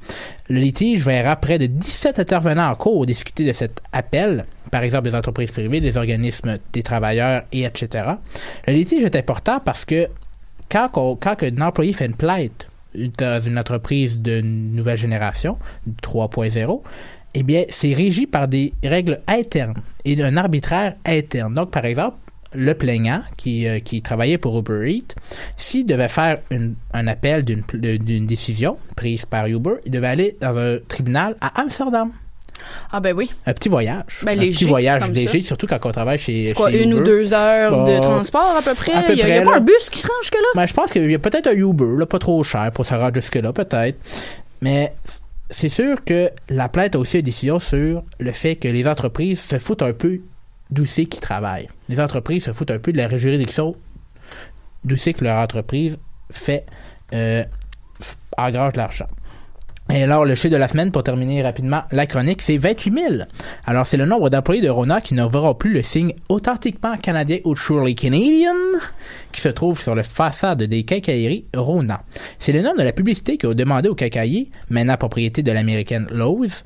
Le 0.49 0.59
litige 0.59 1.05
verra 1.05 1.37
près 1.37 1.59
de 1.59 1.67
17 1.67 2.19
intervenants 2.19 2.71
en 2.71 2.75
cours 2.75 3.05
discuter 3.05 3.45
de 3.45 3.53
cet 3.53 3.83
appel, 3.93 4.47
par 4.71 4.83
exemple 4.83 5.11
des 5.11 5.15
entreprises 5.15 5.51
privées, 5.51 5.83
des 5.83 5.99
organismes 5.99 6.59
des 6.73 6.83
travailleurs 6.83 7.43
et 7.53 7.65
etc. 7.65 8.05
Le 8.67 8.73
litige 8.73 9.05
est 9.05 9.17
important 9.17 9.61
parce 9.63 9.85
que 9.85 10.09
quand, 10.71 10.89
quand 10.89 11.43
un 11.43 11.61
employé 11.61 11.93
fait 11.93 12.07
une 12.07 12.15
plainte 12.15 12.67
dans 13.19 13.43
une 13.43 13.59
entreprise 13.59 14.19
de 14.21 14.41
nouvelle 14.41 14.99
génération, 14.99 15.59
3.0, 16.03 16.81
eh 17.35 17.43
bien, 17.43 17.65
c'est 17.71 17.93
régi 17.95 18.27
par 18.27 18.49
des 18.49 18.73
règles 18.85 19.21
internes 19.29 19.75
et 20.05 20.23
un 20.23 20.37
arbitraire 20.37 20.95
interne. 21.07 21.55
Donc, 21.55 21.71
par 21.71 21.85
exemple, 21.85 22.17
le 22.55 22.75
plaignant 22.75 23.23
qui, 23.39 23.67
euh, 23.67 23.81
qui 23.81 24.03
travaillait 24.03 24.37
pour 24.37 24.59
Uber 24.59 24.91
Eats, 24.93 25.15
s'il 25.57 25.87
devait 25.87 26.09
faire 26.11 26.39
une- 26.51 26.75
un 26.93 27.07
appel 27.07 27.45
d'une 27.45 28.27
décision 28.27 28.77
prise 28.97 29.25
par 29.25 29.47
Uber, 29.47 29.77
il 29.87 29.91
devait 29.91 30.09
aller 30.09 30.37
dans 30.41 30.59
un 30.59 30.77
tribunal 30.87 31.37
à 31.41 31.61
Amsterdam. 31.63 32.11
Ah 32.93 33.01
ben 33.01 33.17
oui. 33.17 33.31
Un 33.47 33.55
petit 33.55 33.69
voyage. 33.71 34.05
Ben, 34.23 34.33
un 34.39 34.41
léger, 34.43 34.59
petit 34.59 34.65
voyage 34.67 35.11
léger, 35.11 35.41
ça. 35.41 35.49
surtout 35.49 35.67
quand 35.67 35.85
on 35.85 35.91
travaille 35.91 36.19
chez, 36.19 36.53
quoi, 36.55 36.71
chez 36.71 36.83
une 36.83 36.95
ou 36.95 37.03
deux 37.03 37.33
heures 37.33 37.87
de 37.87 37.99
transport 38.01 38.55
à 38.57 38.63
peu 38.63 38.75
près? 38.75 38.93
à 38.93 39.03
peu 39.03 39.13
Il 39.15 39.19
y 39.19 39.23
a, 39.23 39.41
y 39.41 39.45
pas 39.45 39.57
un 39.57 39.61
bus 39.61 39.89
qui 39.91 39.99
se 40.01 40.07
rend 40.07 40.13
jusque-là? 40.23 40.47
Ben, 40.55 40.67
je 40.67 40.75
pense 40.75 40.93
qu'il 40.93 41.11
y 41.11 41.15
a 41.15 41.19
peut-être 41.19 41.49
un 41.49 41.55
Uber, 41.57 41.97
là, 41.99 42.07
pas 42.07 42.19
trop 42.19 42.45
cher 42.45 42.71
pour 42.73 42.85
se 42.87 42.95
rendre 42.95 43.15
jusque-là, 43.15 43.53
peut-être. 43.53 43.99
Mais 44.61 44.93
c'est 45.53 45.69
sûr 45.69 46.03
que 46.05 46.31
la 46.49 46.69
plainte 46.69 46.97
a 46.97 46.99
aussi 46.99 47.19
une 47.19 47.25
décision 47.25 47.59
sur 47.59 48.03
le 48.19 48.33
fait 48.33 48.57
que 48.57 48.69
les 48.69 48.89
entreprises 48.89 49.41
se 49.41 49.59
foutent 49.59 49.83
un 49.83 49.93
peu 49.93 50.21
d'où 50.71 50.87
c'est 50.87 51.05
qu'ils 51.05 51.21
travaillent. 51.21 51.69
Les 51.89 52.01
entreprises 52.01 52.45
se 52.45 52.53
foutent 52.53 52.71
un 52.71 52.79
peu 52.79 52.93
de 52.93 52.97
la 52.97 53.15
juridiction 53.17 53.77
d'où 54.85 54.97
c'est 54.97 55.13
que 55.13 55.25
leur 55.25 55.39
entreprise 55.39 55.99
fait 56.31 56.65
euh, 57.13 57.45
engrange 58.37 58.75
l'argent. 58.77 59.09
Et 59.91 60.05
alors, 60.05 60.25
le 60.25 60.35
chiffre 60.37 60.53
de 60.53 60.57
la 60.57 60.69
semaine, 60.69 60.91
pour 60.93 61.03
terminer 61.03 61.43
rapidement 61.43 61.83
la 61.91 62.07
chronique, 62.07 62.41
c'est 62.41 62.57
28 62.57 62.93
000. 62.95 63.15
Alors, 63.67 63.87
c'est 63.87 63.97
le 63.97 64.07
nombre 64.07 64.31
d'employés 64.31 64.63
de 64.63 64.69
Rona 64.71 65.01
qui 65.01 65.13
ne 65.15 65.25
verront 65.27 65.55
plus 65.55 65.73
le 65.73 65.83
signe 65.83 66.15
authentiquement 66.29 66.97
canadien 66.97 67.39
ou 67.45 67.55
truly 67.55 67.95
Canadian 67.95 68.55
qui 69.33 69.41
se 69.41 69.49
trouve 69.49 69.79
sur 69.81 69.95
le 69.95 70.03
façade 70.03 70.63
des 70.63 70.85
quincailleries 70.85 71.47
Rona. 71.55 72.05
C'est 72.39 72.53
le 72.53 72.63
nom 72.63 72.73
de 72.79 72.83
la 72.83 72.93
publicité 72.93 73.37
qui 73.37 73.47
a 73.47 73.55
demandé 73.55 73.89
aux 73.89 73.95
quincailliers, 73.95 74.51
maintenant 74.71 74.97
propriété 74.97 75.43
de 75.43 75.53
l'américaine 75.53 76.07
Lowe's, 76.11 76.65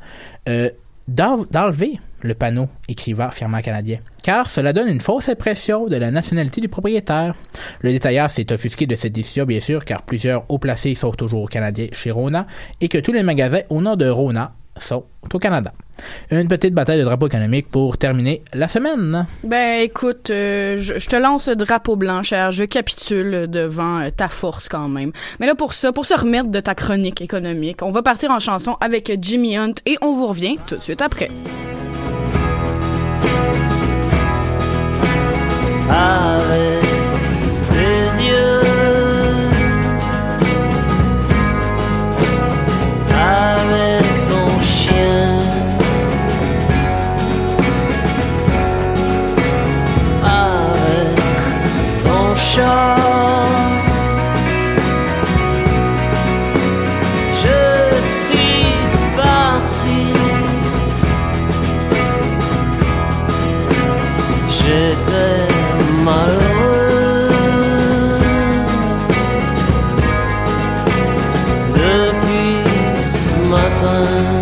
euh, 0.48 0.70
d'en- 1.08 1.44
d'enlever 1.50 1.98
le 2.26 2.34
panneau 2.34 2.68
écrivant 2.88 3.30
firmement 3.30 3.60
canadien, 3.60 3.98
car 4.22 4.50
cela 4.50 4.72
donne 4.72 4.88
une 4.88 5.00
fausse 5.00 5.28
impression 5.28 5.86
de 5.86 5.96
la 5.96 6.10
nationalité 6.10 6.60
du 6.60 6.68
propriétaire. 6.68 7.34
Le 7.80 7.90
détailleur 7.90 8.30
s'est 8.30 8.52
offusqué 8.52 8.86
de 8.86 8.96
cette 8.96 9.12
décision, 9.12 9.44
bien 9.44 9.60
sûr, 9.60 9.84
car 9.84 10.02
plusieurs 10.02 10.44
hauts 10.50 10.58
placés 10.58 10.94
sont 10.94 11.12
toujours 11.12 11.48
canadiens 11.48 11.88
chez 11.92 12.10
Rona 12.10 12.46
et 12.80 12.88
que 12.88 12.98
tous 12.98 13.12
les 13.12 13.22
magasins 13.22 13.62
au 13.70 13.80
nom 13.80 13.96
de 13.96 14.08
Rona 14.08 14.52
sont 14.78 15.04
au 15.32 15.38
Canada. 15.38 15.72
Une 16.30 16.48
petite 16.48 16.74
bataille 16.74 16.98
de 16.98 17.04
drapeau 17.04 17.26
économique 17.26 17.70
pour 17.70 17.96
terminer 17.98 18.42
la 18.52 18.68
semaine. 18.68 19.26
Ben 19.44 19.80
écoute, 19.80 20.30
euh, 20.30 20.76
je, 20.78 20.98
je 20.98 21.08
te 21.08 21.16
lance 21.16 21.48
le 21.48 21.56
drapeau 21.56 21.96
blanc, 21.96 22.22
cher. 22.22 22.52
Je 22.52 22.64
capitule 22.64 23.46
devant 23.48 24.00
euh, 24.00 24.10
ta 24.14 24.28
force 24.28 24.68
quand 24.68 24.88
même. 24.88 25.12
Mais 25.40 25.46
là 25.46 25.54
pour 25.54 25.72
ça, 25.72 25.92
pour 25.92 26.04
se 26.04 26.14
remettre 26.14 26.48
de 26.48 26.60
ta 26.60 26.74
chronique 26.74 27.22
économique, 27.22 27.82
on 27.82 27.92
va 27.92 28.02
partir 28.02 28.30
en 28.30 28.38
chanson 28.38 28.76
avec 28.80 29.10
Jimmy 29.20 29.56
Hunt 29.56 29.74
et 29.86 29.96
on 30.02 30.12
vous 30.12 30.26
revient 30.26 30.56
tout 30.66 30.76
de 30.76 30.82
suite 30.82 31.00
après. 31.00 31.30
Avec 35.88 36.82
tes 37.68 38.22
yeux, 38.24 38.60
avec 43.10 44.24
ton 44.28 44.60
chien, 44.60 45.40
avec 50.22 52.02
ton 52.02 52.34
chat. 52.34 52.95
one 73.98 74.35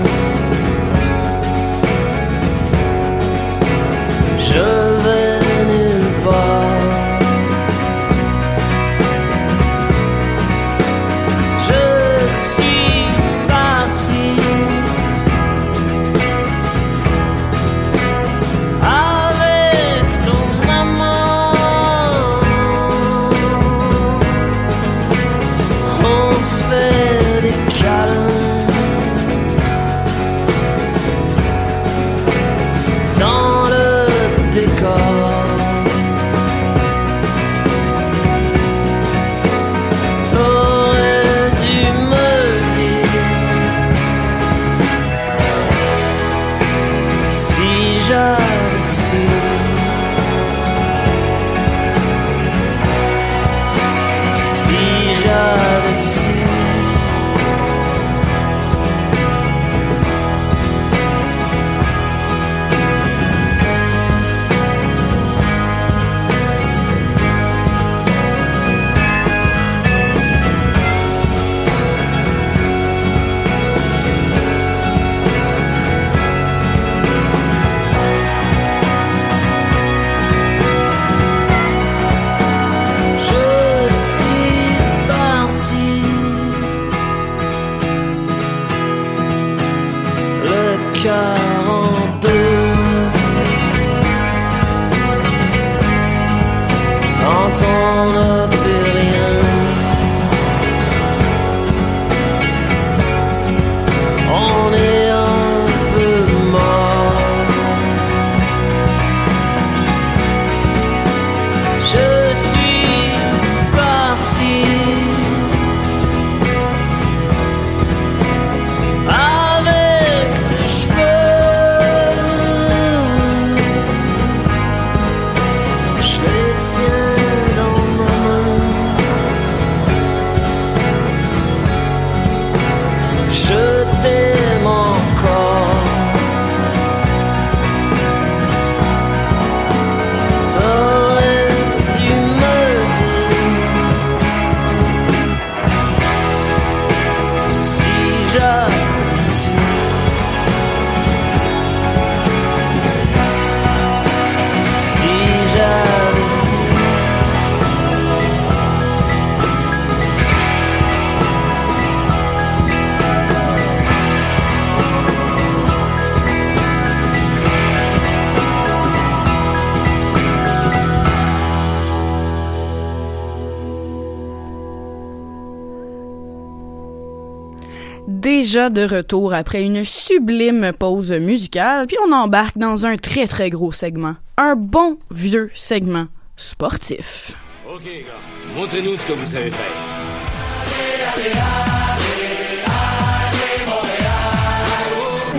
De 178.70 178.86
retour 178.86 179.34
après 179.34 179.62
une 179.62 179.84
sublime 179.84 180.72
pause 180.72 181.12
musicale, 181.12 181.86
puis 181.86 181.98
on 182.08 182.12
embarque 182.12 182.56
dans 182.56 182.86
un 182.86 182.96
très 182.96 183.26
très 183.26 183.50
gros 183.50 183.72
segment. 183.72 184.14
Un 184.38 184.56
bon 184.56 184.96
vieux 185.10 185.50
segment 185.54 186.06
sportif. 186.36 187.34
Ok, 187.70 187.82
gars, 187.84 188.56
montrez-nous 188.56 188.96
ce 188.96 189.04
que 189.06 189.12
vous 189.12 189.26
savez 189.26 189.50
faire. 189.50 189.66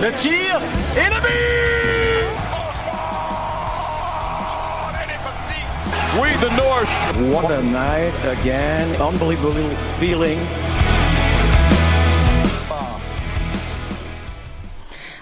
Le 0.00 0.12
tir 0.12 0.60
et 0.96 1.14
le 1.14 1.20
but! 1.20 1.46
We 6.20 6.30
the 6.40 6.50
North. 6.56 6.88
What 7.34 7.50
a 7.50 7.60
night 7.62 8.14
again. 8.24 8.88
Unbelievable 9.02 9.68
feeling. 9.98 10.38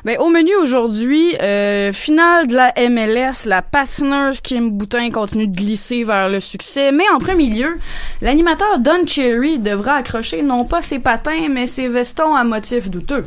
Ben, 0.05 0.19
au 0.19 0.29
menu 0.29 0.55
aujourd'hui, 0.57 1.35
euh, 1.41 1.91
finale 1.91 2.47
de 2.47 2.55
la 2.55 2.75
MLS, 2.91 3.47
la 3.47 3.63
patineuse 3.63 4.43
Kim 4.43 4.71
Boutin 4.71 5.11
continue 5.11 5.47
de 5.47 5.57
glisser 5.57 6.05
vers 6.05 6.29
le 6.29 6.41
succès, 6.41 6.93
mais 6.93 7.05
en 7.15 7.19
premier 7.19 7.49
lieu, 7.49 7.79
l'animateur 8.21 8.79
Don 8.81 9.07
Cherry 9.07 9.59
devra 9.59 9.95
accrocher 9.95 10.43
non 10.43 10.67
pas 10.67 10.83
ses 10.83 10.99
patins, 10.99 11.49
mais 11.51 11.67
ses 11.67 11.89
vestons 11.89 12.35
à 12.35 12.45
motifs 12.45 12.91
douteux. 12.91 13.25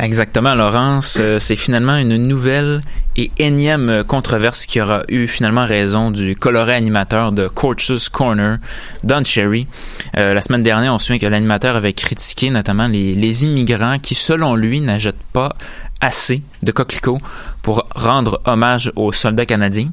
Exactement, 0.00 0.56
Laurence. 0.56 1.18
Euh, 1.20 1.38
c'est 1.38 1.54
finalement 1.54 1.96
une 1.96 2.16
nouvelle 2.16 2.82
et 3.16 3.30
énième 3.38 4.02
controverse 4.04 4.66
qui 4.66 4.80
aura 4.80 5.02
eu 5.08 5.28
finalement 5.28 5.66
raison 5.66 6.10
du 6.10 6.34
coloré 6.34 6.74
animateur 6.74 7.30
de 7.30 7.46
Coach's 7.46 8.08
Corner, 8.08 8.58
Don 9.04 9.22
Cherry. 9.22 9.68
Euh, 10.16 10.34
la 10.34 10.40
semaine 10.40 10.64
dernière, 10.64 10.94
on 10.94 10.98
se 10.98 11.06
souvient 11.06 11.20
que 11.20 11.26
l'animateur 11.26 11.76
avait 11.76 11.92
critiqué 11.92 12.50
notamment 12.50 12.88
les, 12.88 13.14
les 13.14 13.44
immigrants 13.44 13.98
qui, 14.00 14.16
selon 14.16 14.56
lui, 14.56 14.80
n'achètent 14.80 15.22
pas 15.32 15.54
assez 16.02 16.42
de 16.62 16.72
coquelicots 16.72 17.20
pour 17.62 17.86
rendre 17.94 18.42
hommage 18.44 18.92
aux 18.96 19.12
soldats 19.12 19.46
canadiens. 19.46 19.88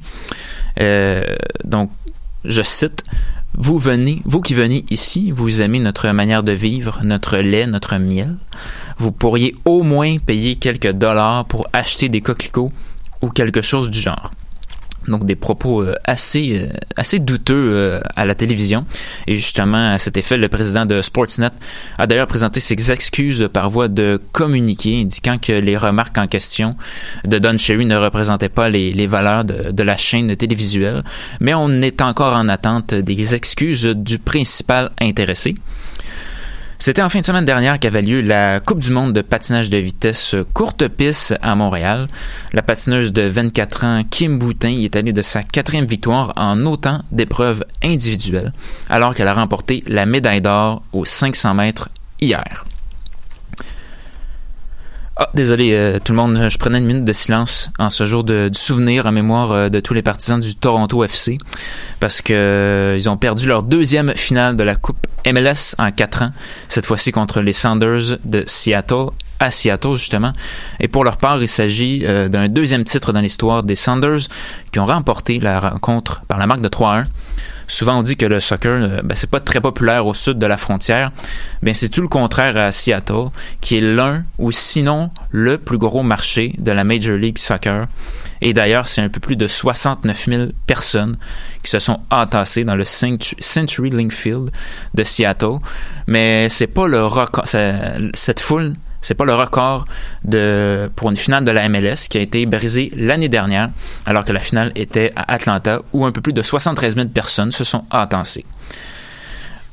Euh, 0.82 1.24
donc, 1.64 1.92
je 2.44 2.62
cite, 2.62 3.06
vous 3.54 3.78
venez, 3.78 4.22
vous 4.26 4.42
qui 4.42 4.54
venez 4.54 4.86
ici, 4.90 5.32
vous 5.32 5.62
aimez 5.62 5.80
notre 5.80 6.10
manière 6.10 6.44
de 6.44 6.52
vivre, 6.52 7.00
notre 7.04 7.38
lait, 7.38 7.68
notre 7.68 7.96
miel. 7.98 8.36
Vous 8.98 9.12
pourriez 9.12 9.56
au 9.64 9.84
moins 9.84 10.18
payer 10.18 10.58
quelques 10.58 10.92
dollars 10.92 11.46
pour 11.46 11.68
acheter 11.72 12.10
des 12.10 12.22
coquelicots 12.22 12.72
ou 13.22 13.30
quelque 13.30 13.62
chose 13.62 13.90
du 13.90 14.00
genre. 14.00 14.32
Donc 15.10 15.26
des 15.26 15.36
propos 15.36 15.82
euh, 15.82 15.96
assez 16.06 16.60
euh, 16.60 16.70
assez 16.96 17.20
douteux 17.20 17.56
euh, 17.56 18.02
à 18.16 18.26
la 18.26 18.36
télévision 18.36 18.86
et 19.28 19.36
justement 19.36 19.94
à 19.94 19.98
cet 19.98 20.18
effet 20.18 20.38
le 20.38 20.48
président 20.48 20.86
de 20.86 21.02
Sportsnet 21.02 21.50
a 21.98 22.08
d'ailleurs 22.08 22.28
présenté 22.28 22.60
ses 22.60 22.92
excuses 22.92 23.50
par 23.52 23.70
voie 23.70 23.88
de 23.88 24.22
communiqué 24.32 25.02
indiquant 25.02 25.38
que 25.40 25.54
les 25.54 25.78
remarques 25.78 26.18
en 26.18 26.28
question 26.28 26.76
de 27.26 27.40
Don 27.40 27.58
Cherry 27.58 27.86
ne 27.86 27.98
représentaient 27.98 28.50
pas 28.50 28.70
les, 28.70 28.94
les 28.94 29.08
valeurs 29.08 29.44
de 29.46 29.84
la 29.84 29.98
chaîne 29.98 30.36
télévisuelle 30.36 31.04
mais 31.40 31.54
on 31.54 31.82
est 31.82 32.02
encore 32.02 32.34
en 32.34 32.48
attente 32.48 32.94
des 32.94 33.36
excuses 33.36 33.86
du 33.86 34.20
principal 34.20 34.92
intéressé. 35.02 35.56
C'était 36.82 37.02
en 37.02 37.10
fin 37.10 37.20
de 37.20 37.26
semaine 37.26 37.44
dernière 37.44 37.78
qu'avait 37.78 38.02
lieu 38.02 38.22
la 38.22 38.62
Coupe 38.62 38.80
du 38.80 38.90
monde 38.90 39.12
de 39.12 39.22
patinage 39.22 39.70
de 39.70 39.76
vitesse 39.76 40.34
courte 40.54 40.88
piste 40.88 41.36
à 41.42 41.54
Montréal. 41.54 42.08
La 42.54 42.62
patineuse 42.62 43.12
de 43.12 43.24
24 43.24 43.84
ans, 43.84 44.04
Kim 44.10 44.40
Boutin, 44.40 44.70
y 44.70 44.86
est 44.86 44.96
allée 44.96 45.12
de 45.12 45.22
sa 45.22 45.44
quatrième 45.44 45.86
victoire 45.86 46.32
en 46.38 46.66
autant 46.66 47.02
d'épreuves 47.12 47.66
individuelles, 47.84 48.54
alors 48.90 49.14
qu'elle 49.14 49.28
a 49.28 49.34
remporté 49.34 49.84
la 49.88 50.06
médaille 50.06 50.40
d'or 50.40 50.82
aux 50.94 51.04
500 51.04 51.54
mètres 51.54 51.90
hier. 52.22 52.64
Ah, 55.22 55.28
désolé 55.34 55.74
euh, 55.74 56.00
tout 56.02 56.14
le 56.14 56.16
monde, 56.16 56.48
je 56.50 56.58
prenais 56.58 56.78
une 56.78 56.86
minute 56.86 57.04
de 57.04 57.12
silence 57.12 57.72
en 57.78 57.90
ce 57.90 58.06
jour 58.06 58.24
de, 58.24 58.48
du 58.48 58.58
souvenir 58.58 59.06
en 59.06 59.12
mémoire 59.12 59.52
euh, 59.52 59.68
de 59.68 59.82
tous 59.82 59.94
les 59.94 60.02
partisans 60.02 60.40
du 60.40 60.56
Toronto 60.56 61.04
FC 61.04 61.38
parce 62.00 62.22
que 62.22 62.32
euh, 62.32 62.96
ils 62.98 63.10
ont 63.10 63.18
perdu 63.18 63.46
leur 63.46 63.64
deuxième 63.64 64.14
finale 64.14 64.56
de 64.56 64.64
la 64.64 64.76
Coupe 64.76 65.06
MLS 65.26 65.76
en 65.78 65.92
quatre 65.92 66.22
ans, 66.22 66.32
cette 66.70 66.86
fois-ci 66.86 67.12
contre 67.12 67.42
les 67.42 67.52
Sounders 67.52 68.18
de 68.24 68.46
Seattle 68.48 69.08
à 69.40 69.52
Seattle 69.52 69.98
justement. 69.98 70.32
Et 70.80 70.88
pour 70.88 71.04
leur 71.04 71.18
part, 71.18 71.42
il 71.42 71.50
s'agit 71.50 72.02
euh, 72.06 72.30
d'un 72.30 72.48
deuxième 72.48 72.86
titre 72.86 73.12
dans 73.12 73.22
l'histoire 73.22 73.64
des 73.64 73.76
Sounders 73.76 74.30
qui 74.72 74.80
ont 74.80 74.86
remporté 74.86 75.40
la 75.40 75.60
rencontre 75.60 76.22
par 76.30 76.38
la 76.38 76.48
marque 76.48 76.62
de 76.62 76.70
3-1. 76.70 77.06
Souvent 77.70 78.00
on 78.00 78.02
dit 78.02 78.18
que 78.18 78.26
le 78.26 78.40
soccer, 78.40 78.74
euh, 78.74 79.02
ben, 79.04 79.16
c'est 79.16 79.30
pas 79.30 79.40
très 79.40 79.62
populaire 79.62 80.06
au 80.08 80.14
sud 80.14 80.40
de 80.40 80.46
la 80.48 80.58
frontière. 80.58 81.12
Ben 81.62 81.74
c'est 81.74 81.88
tout 81.88 82.02
le 82.02 82.08
contraire 82.08 82.58
à 82.58 82.72
Seattle, 82.72 83.30
qui 83.62 83.78
est 83.78 83.82
l'un 83.82 84.26
ou 84.40 84.52
sinon 84.52 85.12
le 85.30 85.60
plus 85.60 85.78
gros 85.78 86.02
marché 86.02 86.56
de 86.58 86.72
la 86.72 86.84
Major 86.84 87.16
League 87.16 87.38
Soccer. 87.38 87.86
Et 88.42 88.54
d'ailleurs, 88.54 88.88
c'est 88.88 89.02
un 89.02 89.10
peu 89.10 89.20
plus 89.20 89.36
de 89.36 89.48
69 89.48 90.26
000 90.28 90.46
personnes 90.66 91.16
qui 91.62 91.70
se 91.70 91.80
sont 91.80 92.00
entassées 92.10 92.64
dans 92.64 92.76
le 92.76 92.86
Century 92.86 93.90
Link 93.92 94.14
Field 94.14 94.50
de 94.96 95.04
Seattle. 95.04 95.60
Mais 96.08 96.50
c'est 96.50 96.68
pas 96.68 96.88
le 96.88 97.06
record. 97.06 97.46
Cette 97.48 98.40
foule, 98.40 98.76
c'est 99.02 99.16
pas 99.16 99.26
le 99.26 99.36
record 99.36 99.86
pour 100.96 101.10
une 101.10 101.18
finale 101.18 101.46
de 101.46 101.52
la 101.52 101.68
MLS 101.70 102.08
qui 102.10 102.18
a 102.18 102.22
été 102.22 102.46
brisé 102.46 102.92
l'année 102.96 103.30
dernière, 103.30 103.70
alors 104.06 104.26
que 104.26 104.32
la 104.32 104.40
finale 104.40 104.72
était 104.76 105.14
à 105.16 105.34
Atlanta, 105.34 105.82
où 105.94 106.06
un 106.06 106.12
peu 106.12 106.22
plus 106.22 106.34
de 106.34 106.42
73 106.42 106.96
000 106.96 107.08
personnes 107.10 107.52
se 107.52 107.64
sont 107.64 107.84
entassées. 107.92 108.46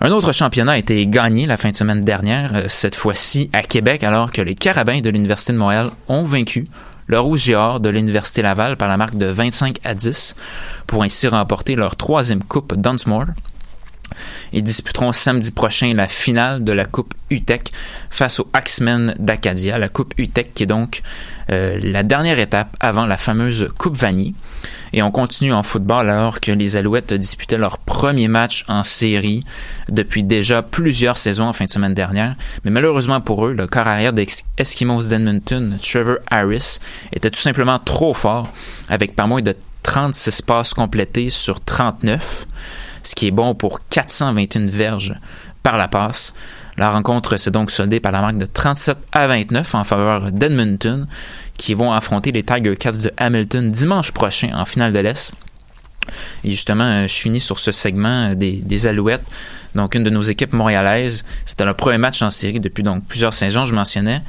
Un 0.00 0.10
autre 0.10 0.32
championnat 0.32 0.72
a 0.72 0.76
été 0.76 1.06
gagné 1.06 1.46
la 1.46 1.56
fin 1.56 1.70
de 1.70 1.76
semaine 1.76 2.04
dernière, 2.04 2.54
euh, 2.54 2.64
cette 2.68 2.94
fois-ci 2.94 3.48
à 3.54 3.62
Québec, 3.62 4.04
alors 4.04 4.30
que 4.30 4.42
les 4.42 4.54
Carabins 4.54 5.00
de 5.00 5.08
l'Université 5.08 5.54
de 5.54 5.58
Montréal 5.58 5.90
ont 6.08 6.24
vaincu 6.24 6.68
le 7.06 7.18
Rouge 7.18 7.48
et 7.48 7.54
Or 7.54 7.80
de 7.80 7.88
l'Université 7.88 8.42
Laval 8.42 8.76
par 8.76 8.88
la 8.88 8.96
marque 8.96 9.16
de 9.16 9.26
25 9.26 9.78
à 9.84 9.94
10 9.94 10.36
pour 10.86 11.02
ainsi 11.02 11.28
remporter 11.28 11.76
leur 11.76 11.96
troisième 11.96 12.42
coupe 12.42 12.74
Dunsmore. 12.74 13.26
Ils 14.52 14.62
disputeront 14.62 15.12
samedi 15.12 15.50
prochain 15.50 15.92
la 15.94 16.08
finale 16.08 16.64
de 16.64 16.72
la 16.72 16.84
Coupe 16.84 17.14
UTEC 17.30 17.72
face 18.10 18.40
aux 18.40 18.48
Axemen 18.52 19.14
d'Acadia. 19.18 19.78
La 19.78 19.88
Coupe 19.88 20.14
UTEC 20.18 20.54
qui 20.54 20.62
est 20.62 20.66
donc 20.66 21.02
euh, 21.50 21.78
la 21.82 22.02
dernière 22.02 22.38
étape 22.38 22.74
avant 22.80 23.06
la 23.06 23.16
fameuse 23.16 23.68
Coupe 23.78 23.96
Vanier. 23.96 24.34
Et 24.92 25.02
on 25.02 25.10
continue 25.10 25.52
en 25.52 25.62
football 25.62 26.08
alors 26.08 26.40
que 26.40 26.52
les 26.52 26.76
Alouettes 26.76 27.12
disputaient 27.12 27.58
leur 27.58 27.78
premier 27.78 28.28
match 28.28 28.64
en 28.68 28.84
série 28.84 29.44
depuis 29.88 30.22
déjà 30.22 30.62
plusieurs 30.62 31.18
saisons 31.18 31.48
en 31.48 31.52
fin 31.52 31.66
de 31.66 31.70
semaine 31.70 31.94
dernière. 31.94 32.34
Mais 32.64 32.70
malheureusement 32.70 33.20
pour 33.20 33.46
eux, 33.46 33.52
le 33.52 33.66
corps 33.66 33.88
arrière 33.88 34.12
des 34.12 34.26
Eskimos 34.58 35.08
d'Edmonton, 35.08 35.78
Trevor 35.82 36.16
Harris, 36.30 36.78
était 37.12 37.30
tout 37.30 37.40
simplement 37.40 37.78
trop 37.78 38.14
fort 38.14 38.48
avec 38.88 39.14
pas 39.14 39.26
moins 39.26 39.42
de 39.42 39.54
36 39.82 40.42
passes 40.42 40.74
complétées 40.74 41.30
sur 41.30 41.60
39 41.60 42.46
ce 43.06 43.14
qui 43.14 43.28
est 43.28 43.30
bon 43.30 43.54
pour 43.54 43.80
421 43.88 44.66
verges 44.66 45.14
par 45.62 45.76
la 45.76 45.86
passe. 45.86 46.34
La 46.76 46.90
rencontre 46.90 47.36
s'est 47.36 47.52
donc 47.52 47.70
soldée 47.70 48.00
par 48.00 48.10
la 48.10 48.20
marque 48.20 48.38
de 48.38 48.46
37 48.46 48.98
à 49.12 49.28
29 49.28 49.76
en 49.76 49.84
faveur 49.84 50.32
d'Edmonton, 50.32 51.06
qui 51.56 51.74
vont 51.74 51.92
affronter 51.92 52.32
les 52.32 52.42
Tiger 52.42 52.76
Cats 52.76 52.92
de 52.92 53.12
Hamilton 53.16 53.70
dimanche 53.70 54.10
prochain 54.10 54.50
en 54.54 54.64
finale 54.64 54.92
de 54.92 54.98
l'Est. 54.98 55.32
Et 56.42 56.50
justement, 56.50 56.84
euh, 56.84 57.06
je 57.06 57.14
finis 57.14 57.40
sur 57.40 57.60
ce 57.60 57.70
segment 57.70 58.30
euh, 58.30 58.34
des, 58.34 58.52
des 58.56 58.86
Alouettes. 58.88 59.24
Donc, 59.76 59.94
une 59.94 60.02
de 60.02 60.10
nos 60.10 60.22
équipes 60.22 60.52
montréalaises, 60.52 61.24
c'était 61.44 61.64
le 61.64 61.74
premier 61.74 61.98
match 61.98 62.22
en 62.22 62.30
série 62.30 62.60
depuis 62.60 62.82
donc 62.82 63.04
plusieurs 63.06 63.34
saisons, 63.34 63.66
je 63.66 63.74
mentionnais. 63.74 64.22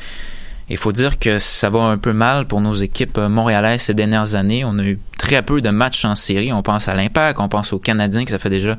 Il 0.70 0.78
faut 0.78 0.92
dire 0.92 1.18
que 1.18 1.40
ça 1.40 1.70
va 1.70 1.80
un 1.80 1.98
peu 1.98 2.12
mal 2.12 2.46
pour 2.46 2.60
nos 2.60 2.74
équipes 2.74 3.18
euh, 3.18 3.30
montréalaises 3.30 3.84
ces 3.84 3.94
dernières 3.94 4.36
années. 4.36 4.66
On 4.66 4.78
a 4.80 4.84
eu 4.84 5.00
très 5.18 5.42
peu 5.42 5.62
de 5.62 5.70
matchs 5.70 6.04
en 6.04 6.16
série. 6.16 6.52
On 6.52 6.62
pense 6.62 6.88
à 6.90 6.94
l'Impact, 6.94 7.40
on 7.40 7.48
pense 7.48 7.72
aux 7.72 7.80
Canadiens, 7.80 8.26
que 8.26 8.32
ça 8.32 8.40
fait 8.40 8.50
déjà 8.50 8.78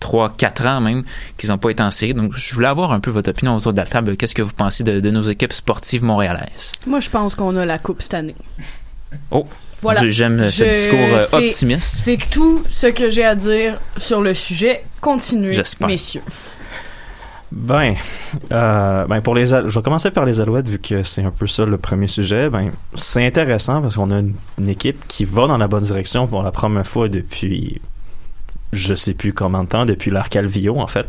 3-4 0.00 0.66
ans 0.66 0.80
même 0.80 1.04
qu'ils 1.36 1.50
n'ont 1.50 1.58
pas 1.58 1.70
été 1.70 1.82
en 1.82 1.90
série. 1.90 2.14
Donc, 2.14 2.32
je 2.34 2.54
voulais 2.54 2.66
avoir 2.66 2.92
un 2.92 3.00
peu 3.00 3.10
votre 3.10 3.30
opinion 3.30 3.54
autour 3.54 3.72
de 3.72 3.78
la 3.78 3.86
table. 3.86 4.16
Qu'est-ce 4.16 4.34
que 4.34 4.42
vous 4.42 4.52
pensez 4.52 4.82
de, 4.82 4.98
de 4.98 5.10
nos 5.10 5.22
équipes 5.22 5.52
sportives 5.52 6.02
montréalaises? 6.02 6.72
Moi, 6.86 7.00
je 7.00 7.10
pense 7.10 7.34
qu'on 7.36 7.56
a 7.56 7.64
la 7.64 7.78
coupe 7.78 8.02
cette 8.02 8.14
année. 8.14 8.34
Oh! 9.30 9.46
Voilà. 9.80 10.08
J'aime 10.08 10.50
ce 10.50 10.64
discours 10.64 10.98
euh, 10.98 11.26
optimiste. 11.32 12.02
C'est 12.04 12.18
tout 12.30 12.62
ce 12.68 12.88
que 12.88 13.10
j'ai 13.10 13.24
à 13.24 13.34
dire 13.36 13.78
sur 13.96 14.20
le 14.20 14.34
sujet. 14.34 14.82
Continuez, 15.00 15.60
messieurs. 15.86 16.22
Ben, 17.58 17.96
euh, 18.52 19.04
ben 19.06 19.20
pour 19.20 19.34
les, 19.34 19.48
je 19.48 19.56
vais 19.56 19.82
commencer 19.82 20.12
par 20.12 20.24
les 20.24 20.40
Alouettes 20.40 20.68
vu 20.68 20.78
que 20.78 21.02
c'est 21.02 21.24
un 21.24 21.32
peu 21.32 21.48
ça 21.48 21.64
le 21.64 21.76
premier 21.76 22.06
sujet. 22.06 22.48
Ben, 22.48 22.70
c'est 22.94 23.26
intéressant 23.26 23.82
parce 23.82 23.96
qu'on 23.96 24.10
a 24.10 24.20
une, 24.20 24.34
une 24.58 24.68
équipe 24.68 25.06
qui 25.08 25.24
va 25.24 25.48
dans 25.48 25.58
la 25.58 25.66
bonne 25.66 25.82
direction 25.82 26.28
pour 26.28 26.42
la 26.44 26.52
première 26.52 26.86
fois 26.86 27.08
depuis, 27.08 27.80
je 28.72 28.94
sais 28.94 29.12
plus 29.12 29.32
combien 29.32 29.64
de 29.64 29.68
temps, 29.68 29.84
depuis 29.86 30.12
Calvillo 30.30 30.78
en 30.78 30.86
fait. 30.86 31.06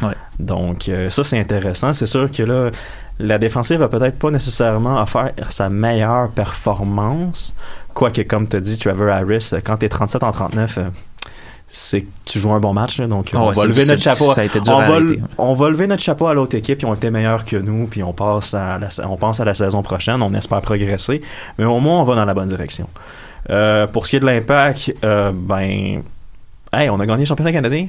Ouais. 0.00 0.14
Donc 0.38 0.88
euh, 0.88 1.10
ça 1.10 1.24
c'est 1.24 1.38
intéressant. 1.38 1.92
C'est 1.92 2.06
sûr 2.06 2.30
que 2.30 2.44
là, 2.44 2.70
la 3.18 3.38
défensive 3.38 3.80
va 3.80 3.88
peut-être 3.88 4.18
pas 4.18 4.30
nécessairement 4.30 5.04
faire 5.06 5.32
sa 5.48 5.68
meilleure 5.68 6.30
performance, 6.30 7.52
quoique 7.94 8.22
comme 8.22 8.46
tu 8.46 8.60
dit 8.60 8.78
Trevor 8.78 9.08
Harris, 9.08 9.50
quand 9.64 9.78
t'es 9.78 9.88
37 9.88 10.22
en 10.22 10.30
39. 10.30 10.78
euh, 10.78 10.82
c'est 11.72 12.00
que 12.02 12.08
tu 12.24 12.40
joues 12.40 12.52
un 12.52 12.58
bon 12.60 12.72
match. 12.72 12.98
là. 12.98 13.06
donc, 13.06 13.30
Ah 13.32 13.38
on 13.42 13.48
ouais, 13.48 13.54
va 13.54 13.64
lever 13.64 13.86
notre 13.86 14.02
chapeau. 14.02 14.26
on, 14.26 14.32
à 14.32 14.34
va, 14.88 14.94
arrêter. 14.94 15.20
on 15.38 15.54
va 15.54 15.68
lever 15.68 15.86
notre 15.86 16.02
chapeau 16.02 16.26
à 16.26 16.34
l'autre 16.34 16.56
équipe. 16.56 16.82
Ils 16.82 16.86
ont 16.86 16.94
été 16.94 17.10
meilleurs 17.10 17.44
que 17.44 17.56
nous. 17.56 17.86
Puis 17.86 18.02
on 18.02 18.12
passe 18.12 18.54
à 18.54 18.78
la, 18.78 18.88
on 19.08 19.16
pense 19.16 19.38
à 19.40 19.44
la 19.44 19.54
saison 19.54 19.80
prochaine. 19.82 20.20
On 20.20 20.34
espère 20.34 20.60
progresser. 20.62 21.20
Mais 21.58 21.64
au 21.64 21.78
moins, 21.78 22.00
on 22.00 22.02
va 22.02 22.16
dans 22.16 22.24
la 22.24 22.34
bonne 22.34 22.48
direction. 22.48 22.88
Euh, 23.50 23.86
pour 23.86 24.06
ce 24.06 24.10
qui 24.10 24.16
est 24.16 24.20
de 24.20 24.26
l'impact, 24.26 24.92
euh, 25.04 25.30
ben, 25.32 26.02
hey, 26.72 26.90
on 26.90 26.98
a 26.98 27.06
gagné 27.06 27.20
le 27.20 27.26
championnat 27.26 27.52
canadien. 27.52 27.86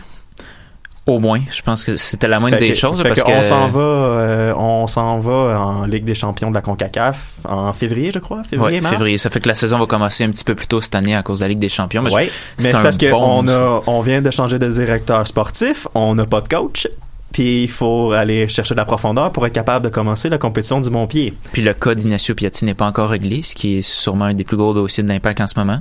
Au 1.07 1.17
moins, 1.19 1.39
je 1.51 1.61
pense 1.63 1.83
que 1.83 1.97
c'était 1.97 2.27
la 2.27 2.39
moindre 2.39 2.57
Fait 2.57 2.61
des 2.67 2.71
que- 2.73 2.77
choses 2.77 3.01
fait 3.01 3.07
parce 3.07 3.23
que 3.23 3.31
on 3.31 3.41
s'en 3.41 3.67
va, 3.67 3.79
euh, 3.81 4.53
on 4.55 4.85
s'en 4.85 5.17
va 5.19 5.59
en 5.59 5.85
Ligue 5.85 6.03
des 6.03 6.13
champions 6.13 6.49
de 6.51 6.55
la 6.55 6.61
Concacaf 6.61 7.37
en 7.43 7.73
février, 7.73 8.11
je 8.13 8.19
crois. 8.19 8.43
Février, 8.43 8.75
Ouais, 8.77 8.81
mars. 8.81 8.93
février. 8.95 9.17
Ça 9.17 9.31
fait 9.31 9.39
que 9.39 9.47
la 9.47 9.55
saison 9.55 9.79
va 9.79 9.87
commencer 9.87 10.23
un 10.25 10.29
petit 10.29 10.43
peu 10.43 10.53
plus 10.53 10.67
tôt 10.67 10.79
cette 10.79 10.93
année 10.93 11.15
à 11.15 11.23
cause 11.23 11.39
de 11.39 11.45
la 11.45 11.49
Ligue 11.49 11.59
des 11.59 11.69
Champions. 11.69 12.03
Mais 12.03 12.13
Ouais, 12.13 12.25
je- 12.59 12.63
mais 12.63 12.71
c'est 12.71 12.83
parce 12.83 12.97
qu'on 12.99 13.47
a, 13.47 13.81
on 13.87 14.01
vient 14.01 14.21
de 14.21 14.29
changer 14.29 14.59
de 14.59 14.69
directeur 14.69 15.25
sportif, 15.27 15.87
on 15.95 16.13
n'a 16.13 16.27
pas 16.27 16.39
de 16.41 16.47
coach, 16.47 16.87
puis 17.33 17.63
il 17.63 17.67
faut 17.69 18.11
aller 18.11 18.47
chercher 18.47 18.75
de 18.75 18.79
la 18.79 18.85
profondeur 18.85 19.31
pour 19.31 19.43
être 19.47 19.53
capable 19.53 19.85
de 19.85 19.89
commencer 19.89 20.29
la 20.29 20.37
compétition 20.37 20.79
du 20.81 20.91
bon 20.91 21.07
pied. 21.07 21.33
Puis 21.51 21.63
le 21.63 21.73
cas 21.73 21.95
d'Ignacio 21.95 22.35
Piatti 22.35 22.63
n'est 22.63 22.75
pas 22.75 22.85
encore 22.85 23.09
réglé, 23.09 23.41
ce 23.41 23.55
qui 23.55 23.77
est 23.77 23.81
sûrement 23.81 24.25
un 24.25 24.33
des 24.35 24.43
plus 24.43 24.55
gros 24.57 24.75
dossiers 24.75 25.01
de 25.01 25.09
l'impact 25.09 25.41
en 25.41 25.47
ce 25.47 25.57
moment. 25.57 25.79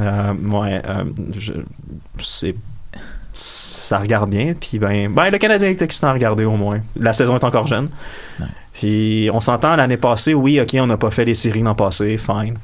Euh, 0.00 0.32
ouais, 0.50 0.82
euh, 0.88 1.04
c'est 2.20 2.56
ça 3.34 3.98
regarde 3.98 4.30
bien, 4.30 4.54
puis 4.58 4.78
ben, 4.78 5.12
ben 5.12 5.30
le 5.30 5.38
Canadien 5.38 5.68
est 5.68 5.82
excitant 5.82 6.08
à 6.08 6.12
regarder 6.12 6.44
au 6.44 6.56
moins. 6.56 6.80
La 6.96 7.12
saison 7.12 7.36
est 7.36 7.44
encore 7.44 7.66
jeune. 7.66 7.88
Puis 8.72 9.30
on 9.32 9.40
s'entend 9.40 9.76
l'année 9.76 9.96
passée, 9.96 10.34
oui, 10.34 10.60
ok, 10.60 10.76
on 10.80 10.86
n'a 10.86 10.96
pas 10.96 11.10
fait 11.10 11.24
les 11.24 11.34
séries 11.34 11.62
l'an 11.62 11.74
passé, 11.74 12.16
fine. 12.16 12.56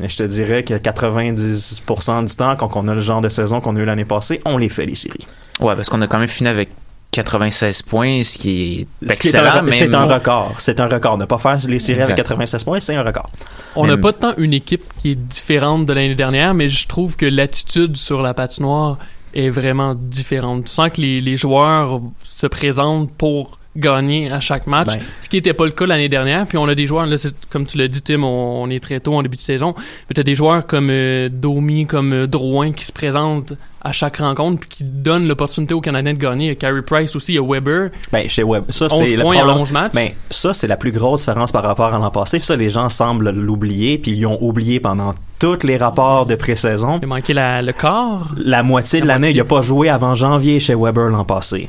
Mais 0.00 0.08
je 0.08 0.16
te 0.16 0.22
dirais 0.22 0.62
que 0.62 0.74
90% 0.74 2.26
du 2.26 2.36
temps, 2.36 2.54
quand 2.56 2.76
on 2.76 2.86
a 2.86 2.94
le 2.94 3.00
genre 3.00 3.20
de 3.20 3.28
saison 3.28 3.60
qu'on 3.60 3.74
a 3.76 3.80
eu 3.80 3.84
l'année 3.84 4.04
passée, 4.04 4.40
on 4.44 4.56
les 4.56 4.68
fait 4.68 4.86
les 4.86 4.94
séries. 4.94 5.26
Ouais, 5.60 5.74
parce 5.74 5.88
qu'on 5.88 6.00
a 6.02 6.06
quand 6.06 6.20
même 6.20 6.28
fini 6.28 6.48
avec 6.48 6.68
96 7.10 7.82
points, 7.82 8.22
ce 8.22 8.38
qui 8.38 8.86
est 9.02 9.10
excellent. 9.10 9.64
C'est 9.72 9.92
un 9.92 10.04
record. 10.04 10.54
C'est 10.58 10.78
un 10.78 10.86
record. 10.86 11.18
Ne 11.18 11.24
pas 11.24 11.38
faire 11.38 11.56
les 11.66 11.80
séries 11.80 12.02
avec 12.02 12.10
Exact. 12.10 12.28
96 12.28 12.64
points, 12.64 12.80
c'est 12.80 12.94
un 12.94 13.02
record. 13.02 13.28
On 13.74 13.86
n'a 13.86 13.96
pas 13.96 14.12
tant 14.12 14.34
une 14.36 14.54
équipe 14.54 14.84
qui 15.00 15.12
est 15.12 15.14
différente 15.16 15.86
de 15.86 15.92
l'année 15.92 16.14
dernière, 16.14 16.54
mais 16.54 16.68
je 16.68 16.86
trouve 16.86 17.16
que 17.16 17.26
l'attitude 17.26 17.96
sur 17.96 18.22
la 18.22 18.34
patinoire 18.34 18.98
est 19.34 19.50
vraiment 19.50 19.94
différente. 19.94 20.66
Tu 20.66 20.72
sens 20.72 20.90
que 20.90 21.00
les, 21.00 21.20
les 21.20 21.36
joueurs 21.36 22.00
se 22.24 22.46
présentent 22.46 23.12
pour 23.12 23.58
gagner 23.78 24.30
à 24.30 24.40
chaque 24.40 24.66
match, 24.66 24.88
Ben. 24.88 24.98
ce 25.22 25.28
qui 25.28 25.36
n'était 25.36 25.54
pas 25.54 25.64
le 25.64 25.70
cas 25.72 25.86
l'année 25.86 26.08
dernière. 26.08 26.46
Puis 26.46 26.58
on 26.58 26.66
a 26.68 26.74
des 26.74 26.86
joueurs, 26.86 27.06
là, 27.06 27.16
c'est- 27.16 27.34
comme 27.50 27.66
tu 27.66 27.78
l'as 27.78 27.88
dit, 27.88 28.02
Tim, 28.02 28.22
on, 28.24 28.62
on 28.64 28.70
est 28.70 28.80
très 28.82 29.00
tôt 29.00 29.14
en 29.14 29.22
début 29.22 29.36
de 29.36 29.42
saison, 29.42 29.74
mais 30.08 30.14
tu 30.14 30.20
as 30.20 30.24
des 30.24 30.34
joueurs 30.34 30.66
comme 30.66 30.88
euh, 30.90 31.28
Domi, 31.30 31.86
comme 31.86 32.12
euh, 32.12 32.26
Drouin 32.26 32.72
qui 32.72 32.84
se 32.84 32.92
présentent 32.92 33.52
à 33.80 33.92
chaque 33.92 34.16
rencontre 34.16 34.60
puis 34.60 34.68
qui 34.68 34.84
donnent 34.84 35.28
l'opportunité 35.28 35.72
aux 35.72 35.80
Canadiens 35.80 36.12
de 36.12 36.18
gagner. 36.18 36.46
Il 36.46 36.48
y 36.48 36.52
a 36.52 36.54
Carey 36.56 36.82
Price 36.82 37.14
aussi, 37.14 37.32
il 37.32 37.36
y 37.36 37.38
a 37.38 37.42
Weber. 37.42 37.90
Ben, 38.12 38.28
chez 38.28 38.42
Web, 38.42 38.64
ça, 38.70 38.86
11 38.86 38.92
c'est 38.98 39.14
le 39.16 39.22
problème. 39.22 39.48
11 39.48 39.72
matchs. 39.72 39.92
Ben, 39.94 40.10
ça, 40.30 40.52
c'est 40.52 40.66
la 40.66 40.76
plus 40.76 40.90
grosse 40.90 41.20
différence 41.20 41.52
par 41.52 41.62
rapport 41.62 41.94
à 41.94 41.98
l'an 41.98 42.10
passé. 42.10 42.38
Puis 42.38 42.46
ça, 42.46 42.56
les 42.56 42.70
gens 42.70 42.88
semblent 42.88 43.30
l'oublier, 43.30 43.98
puis 43.98 44.10
ils 44.12 44.20
l'ont 44.22 44.36
oublié 44.40 44.80
pendant 44.80 45.14
tous 45.38 45.62
les 45.64 45.76
rapports 45.76 46.26
de 46.26 46.34
pré-saison. 46.34 46.98
Il 47.00 47.04
a 47.04 47.14
manqué 47.14 47.32
la- 47.32 47.62
le 47.62 47.72
quart. 47.72 48.34
La 48.36 48.64
moitié 48.64 49.00
de 49.00 49.06
l'année, 49.06 49.30
il 49.30 49.36
n'a 49.36 49.44
pas 49.44 49.62
joué 49.62 49.88
avant 49.88 50.16
janvier 50.16 50.58
chez 50.58 50.74
Weber 50.74 51.08
l'an 51.08 51.24
passé. 51.24 51.68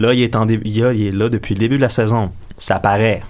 Là, 0.00 0.14
il 0.14 0.22
est, 0.22 0.34
en 0.34 0.46
dé- 0.46 0.60
il 0.64 0.82
est 0.82 1.12
là 1.12 1.28
depuis 1.28 1.54
le 1.54 1.60
début 1.60 1.76
de 1.76 1.82
la 1.82 1.90
saison. 1.90 2.30
Ça 2.56 2.78
paraît. 2.78 3.22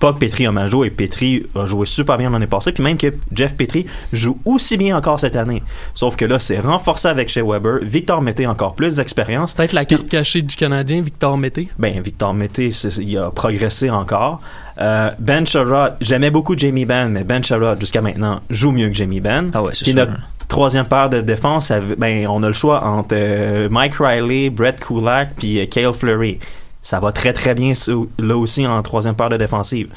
Pas 0.00 0.12
que 0.12 0.18
Petri 0.18 0.44
a 0.46 0.50
mal 0.52 0.68
joué. 0.68 0.90
Petri 0.90 1.44
a 1.54 1.66
joué 1.66 1.84
super 1.86 2.16
bien 2.16 2.30
l'année 2.30 2.46
passée. 2.48 2.72
Puis 2.72 2.82
même 2.82 2.96
que 2.96 3.12
Jeff 3.32 3.56
Petri 3.56 3.86
joue 4.12 4.38
aussi 4.44 4.76
bien 4.76 4.96
encore 4.96 5.20
cette 5.20 5.36
année. 5.36 5.62
Sauf 5.94 6.16
que 6.16 6.24
là, 6.24 6.38
c'est 6.40 6.58
renforcé 6.58 7.06
avec 7.08 7.28
chez 7.28 7.42
Weber. 7.42 7.78
Victor 7.82 8.22
Mété 8.22 8.46
encore 8.46 8.74
plus 8.74 8.96
d'expérience. 8.96 9.54
Peut-être 9.54 9.72
la 9.72 9.84
carte 9.84 10.08
cachée 10.08 10.42
du 10.42 10.56
Canadien, 10.56 11.02
Victor 11.02 11.36
Mété. 11.38 11.68
Ben, 11.78 12.00
Victor 12.00 12.34
Mété, 12.34 12.70
il 13.00 13.18
a 13.18 13.30
progressé 13.30 13.88
encore. 13.90 14.40
Euh, 14.78 15.10
ben 15.18 15.46
Sherrod, 15.46 15.94
j'aimais 16.00 16.30
beaucoup 16.30 16.56
Jamie 16.58 16.84
Benn, 16.86 17.10
mais 17.12 17.24
Ben 17.24 17.42
Sherrod, 17.44 17.78
jusqu'à 17.80 18.00
maintenant, 18.00 18.40
joue 18.50 18.72
mieux 18.72 18.88
que 18.88 18.94
Jamie 18.94 19.20
Benn. 19.20 19.50
Ah 19.54 19.62
ouais, 19.62 19.74
c'est 19.74 19.84
sûr. 19.84 19.94
notre 19.94 20.12
troisième 20.52 20.86
paire 20.86 21.08
de 21.08 21.22
défense, 21.22 21.72
ben, 21.96 22.26
on 22.26 22.42
a 22.42 22.46
le 22.46 22.52
choix 22.52 22.84
entre 22.84 23.14
euh, 23.14 23.70
Mike 23.70 23.94
Riley, 23.98 24.50
Brett 24.50 24.78
Kulak, 24.78 25.30
puis 25.34 25.58
euh, 25.58 25.66
Cale 25.66 25.94
Fleury. 25.94 26.38
Ça 26.82 27.00
va 27.00 27.10
très 27.10 27.32
très 27.32 27.54
bien 27.54 27.72
là 28.18 28.36
aussi 28.36 28.66
en 28.66 28.82
troisième 28.82 29.14
paire 29.14 29.30
de 29.30 29.38
défensive. 29.38 29.88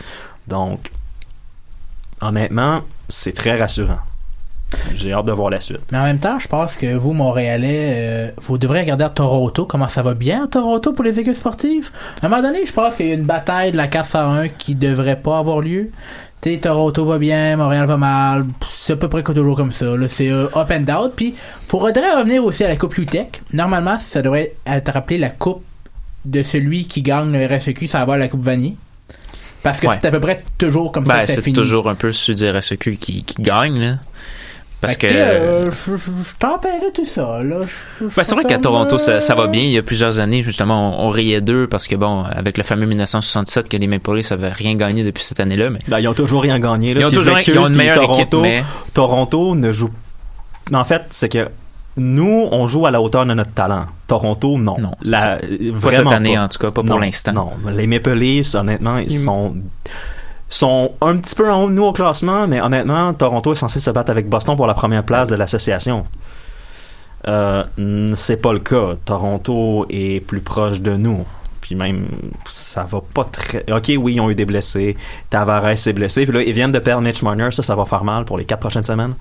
Donc, 0.47 0.91
honnêtement, 2.21 2.83
c'est 3.09 3.33
très 3.33 3.57
rassurant. 3.59 3.99
J'ai 4.95 5.11
hâte 5.11 5.25
de 5.25 5.31
voir 5.33 5.49
la 5.49 5.59
suite. 5.59 5.81
Mais 5.91 5.97
en 5.97 6.03
même 6.03 6.19
temps, 6.19 6.39
je 6.39 6.47
pense 6.47 6.77
que 6.77 6.95
vous, 6.95 7.11
Montréalais, 7.11 7.91
euh, 7.95 8.31
vous 8.41 8.57
devrez 8.57 8.81
regarder 8.81 9.03
à 9.03 9.09
Toronto 9.09 9.65
comment 9.65 9.89
ça 9.89 10.03
va 10.03 10.13
bien 10.13 10.45
à 10.45 10.47
Toronto 10.47 10.93
pour 10.93 11.03
les 11.03 11.19
équipes 11.19 11.35
sportives. 11.35 11.91
À 12.21 12.25
un 12.25 12.29
moment 12.29 12.41
donné, 12.41 12.65
je 12.65 12.73
pense 12.73 12.95
qu'il 12.95 13.07
y 13.07 13.11
a 13.11 13.15
une 13.15 13.25
bataille 13.25 13.71
de 13.73 13.77
la 13.77 13.87
casse 13.87 14.15
à 14.15 14.25
1 14.25 14.47
qui 14.49 14.75
devrait 14.75 15.19
pas 15.19 15.37
avoir 15.37 15.59
lieu. 15.59 15.91
Tu 16.41 16.51
sais, 16.53 16.57
Toronto 16.59 17.05
va 17.05 17.17
bien, 17.17 17.55
Montréal 17.57 17.85
va 17.87 17.97
mal. 17.97 18.45
C'est 18.69 18.93
à 18.93 18.95
peu 18.97 19.09
près 19.09 19.23
toujours 19.23 19.55
comme 19.55 19.71
ça. 19.71 19.97
là. 19.97 20.07
C'est 20.07 20.29
euh, 20.29 20.45
up 20.55 20.69
and 20.71 20.81
down. 20.81 21.11
Puis, 21.15 21.33
faudrait 21.67 21.91
revenir 22.15 22.43
aussi 22.43 22.63
à 22.63 22.67
la 22.67 22.75
Coupe 22.75 22.97
UTEC. 22.97 23.41
Normalement, 23.53 23.97
ça 23.97 24.21
devrait 24.21 24.53
être 24.67 24.91
rappelé 24.93 25.17
la 25.17 25.29
Coupe 25.29 25.63
de 26.25 26.43
celui 26.43 26.85
qui 26.87 27.01
gagne 27.01 27.31
le 27.31 27.45
RSEQ, 27.55 27.87
ça 27.87 27.99
va 27.99 28.01
avoir 28.03 28.17
la 28.17 28.27
Coupe 28.27 28.41
Vanier. 28.41 28.75
Parce 29.63 29.79
que 29.79 29.87
Ouais. 29.87 29.95
c'est 29.99 30.07
à 30.07 30.11
peu 30.11 30.19
près 30.19 30.43
toujours 30.59 30.91
comme 30.91 31.05
ça 31.07 31.21
Ben, 31.21 31.27
ça 31.27 31.41
c'est 31.41 31.51
toujours 31.51 31.89
un 31.89 31.95
peu 31.95 32.11
celui 32.11 32.37
du 32.37 32.49
RSEQ 32.49 32.97
qui, 32.97 33.23
qui 33.23 33.41
gagne, 33.41 33.79
là. 33.79 33.97
Parce 34.81 34.97
que. 34.97 35.07
Euh, 35.09 35.71
je, 35.71 35.95
je, 35.97 36.11
je 36.11 36.35
tempérais 36.37 36.91
tout 36.93 37.05
ça, 37.05 37.39
là. 37.43 37.57
Je- 37.61 38.07
je- 38.07 38.15
Ben, 38.15 38.23
c'est 38.23 38.35
vrai 38.35 38.43
qu'à 38.43 38.57
Toronto, 38.59 38.97
ça, 38.97 39.19
ça 39.21 39.33
va 39.35 39.47
bien. 39.47 39.61
Il 39.63 39.71
y 39.71 39.77
a 39.77 39.83
plusieurs 39.83 40.19
années, 40.19 40.43
justement, 40.43 41.01
on, 41.03 41.07
on 41.07 41.09
riait 41.09 41.41
d'eux 41.41 41.67
parce 41.67 41.87
que, 41.87 41.95
bon, 41.95 42.23
avec 42.23 42.57
le 42.57 42.63
fameux 42.63 42.85
1967 42.85 43.67
que 43.69 43.77
les 43.77 43.87
Maple 43.87 44.15
Leafs 44.15 44.31
avaient 44.31 44.49
rien 44.49 44.75
gagné 44.75 45.03
depuis 45.03 45.23
cette 45.23 45.39
année-là, 45.39 45.69
mais. 45.71 45.79
Ben, 45.87 45.99
ils 45.99 46.07
ont 46.07 46.13
toujours 46.13 46.41
rien 46.43 46.59
gagné. 46.59 46.93
Là, 46.93 47.01
Ils 47.01 47.05
ont 47.05 47.09
toujours- 47.11 47.37
ils 47.39 47.57
ont 47.59 47.67
une 47.67 47.75
meilleure 47.75 47.95
Toronto, 48.01 48.19
équipe, 48.21 48.33
mais- 48.41 48.63
Toronto 48.93 49.55
ne 49.55 49.71
joue. 49.71 49.89
En 50.73 50.83
fait, 50.83 51.03
c'est 51.11 51.29
que 51.29 51.47
nous, 51.97 52.47
on 52.51 52.67
joue 52.67 52.85
à 52.85 52.91
la 52.91 53.01
hauteur 53.01 53.25
de 53.25 53.33
notre 53.33 53.53
talent. 53.53 53.85
Toronto, 54.07 54.57
non. 54.57 54.75
La- 55.03 55.39
Pas 55.81 55.91
cette 55.91 56.07
année, 56.07 56.35
pas. 56.35 56.43
en 56.43 56.47
tout 56.49 56.59
cas, 56.59 56.71
pas 56.71 56.83
pour 56.83 56.99
l'instant. 56.99 57.31
Non, 57.33 57.49
les 57.71 57.87
Maple 57.87 58.13
Leafs, 58.13 58.53
honnêtement, 58.55 58.97
ils 58.97 59.11
Ils- 59.11 59.19
sont 59.19 59.55
sont 60.49 60.91
un 61.01 61.17
petit 61.17 61.35
peu 61.35 61.51
en 61.51 61.63
haut 61.63 61.69
de 61.69 61.73
nous 61.73 61.85
au 61.85 61.93
classement, 61.93 62.47
mais 62.47 62.61
honnêtement, 62.61 63.13
Toronto 63.13 63.53
est 63.53 63.57
censé 63.57 63.79
se 63.79 63.89
battre 63.89 64.11
avec 64.11 64.29
Boston 64.29 64.55
pour 64.55 64.67
la 64.67 64.73
première 64.73 65.03
place 65.03 65.29
de 65.29 65.35
l'association. 65.35 66.05
Euh, 67.27 67.63
c'est 68.15 68.37
pas 68.37 68.53
le 68.53 68.59
cas. 68.59 68.93
Toronto 69.03 69.85
est 69.89 70.25
plus 70.25 70.41
proche 70.41 70.81
de 70.81 70.95
nous. 70.95 71.25
Puis 71.61 71.73
même, 71.73 72.05
ça 72.47 72.83
va 72.83 73.01
pas 73.01 73.23
très. 73.23 73.65
Ok, 73.71 73.91
oui, 73.97 74.13
ils 74.15 74.21
ont 74.21 74.29
eu 74.29 74.35
des 74.35 74.45
blessés. 74.45 74.95
Tavares 75.31 75.77
s'est 75.77 75.93
blessé. 75.93 76.25
Puis 76.25 76.33
là, 76.33 76.43
ils 76.43 76.53
viennent 76.53 76.71
de 76.71 76.79
perdre 76.79 77.01
Mitch 77.01 77.23
Marner. 77.23 77.49
Ça, 77.51 77.63
ça 77.63 77.75
va 77.75 77.85
faire 77.85 78.03
mal 78.03 78.25
pour 78.25 78.37
les 78.37 78.45
quatre 78.45 78.59
prochaines 78.59 78.83
semaines. 78.83 79.15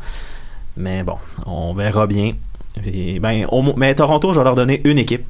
Mais 0.76 1.02
bon, 1.02 1.16
on 1.46 1.72
verra 1.72 2.06
bien. 2.06 2.32
Ben, 3.20 3.46
mais 3.76 3.94
Toronto, 3.94 4.32
je 4.34 4.40
vais 4.40 4.44
leur 4.44 4.56
donner 4.56 4.82
une 4.84 4.98
équipe. 4.98 5.24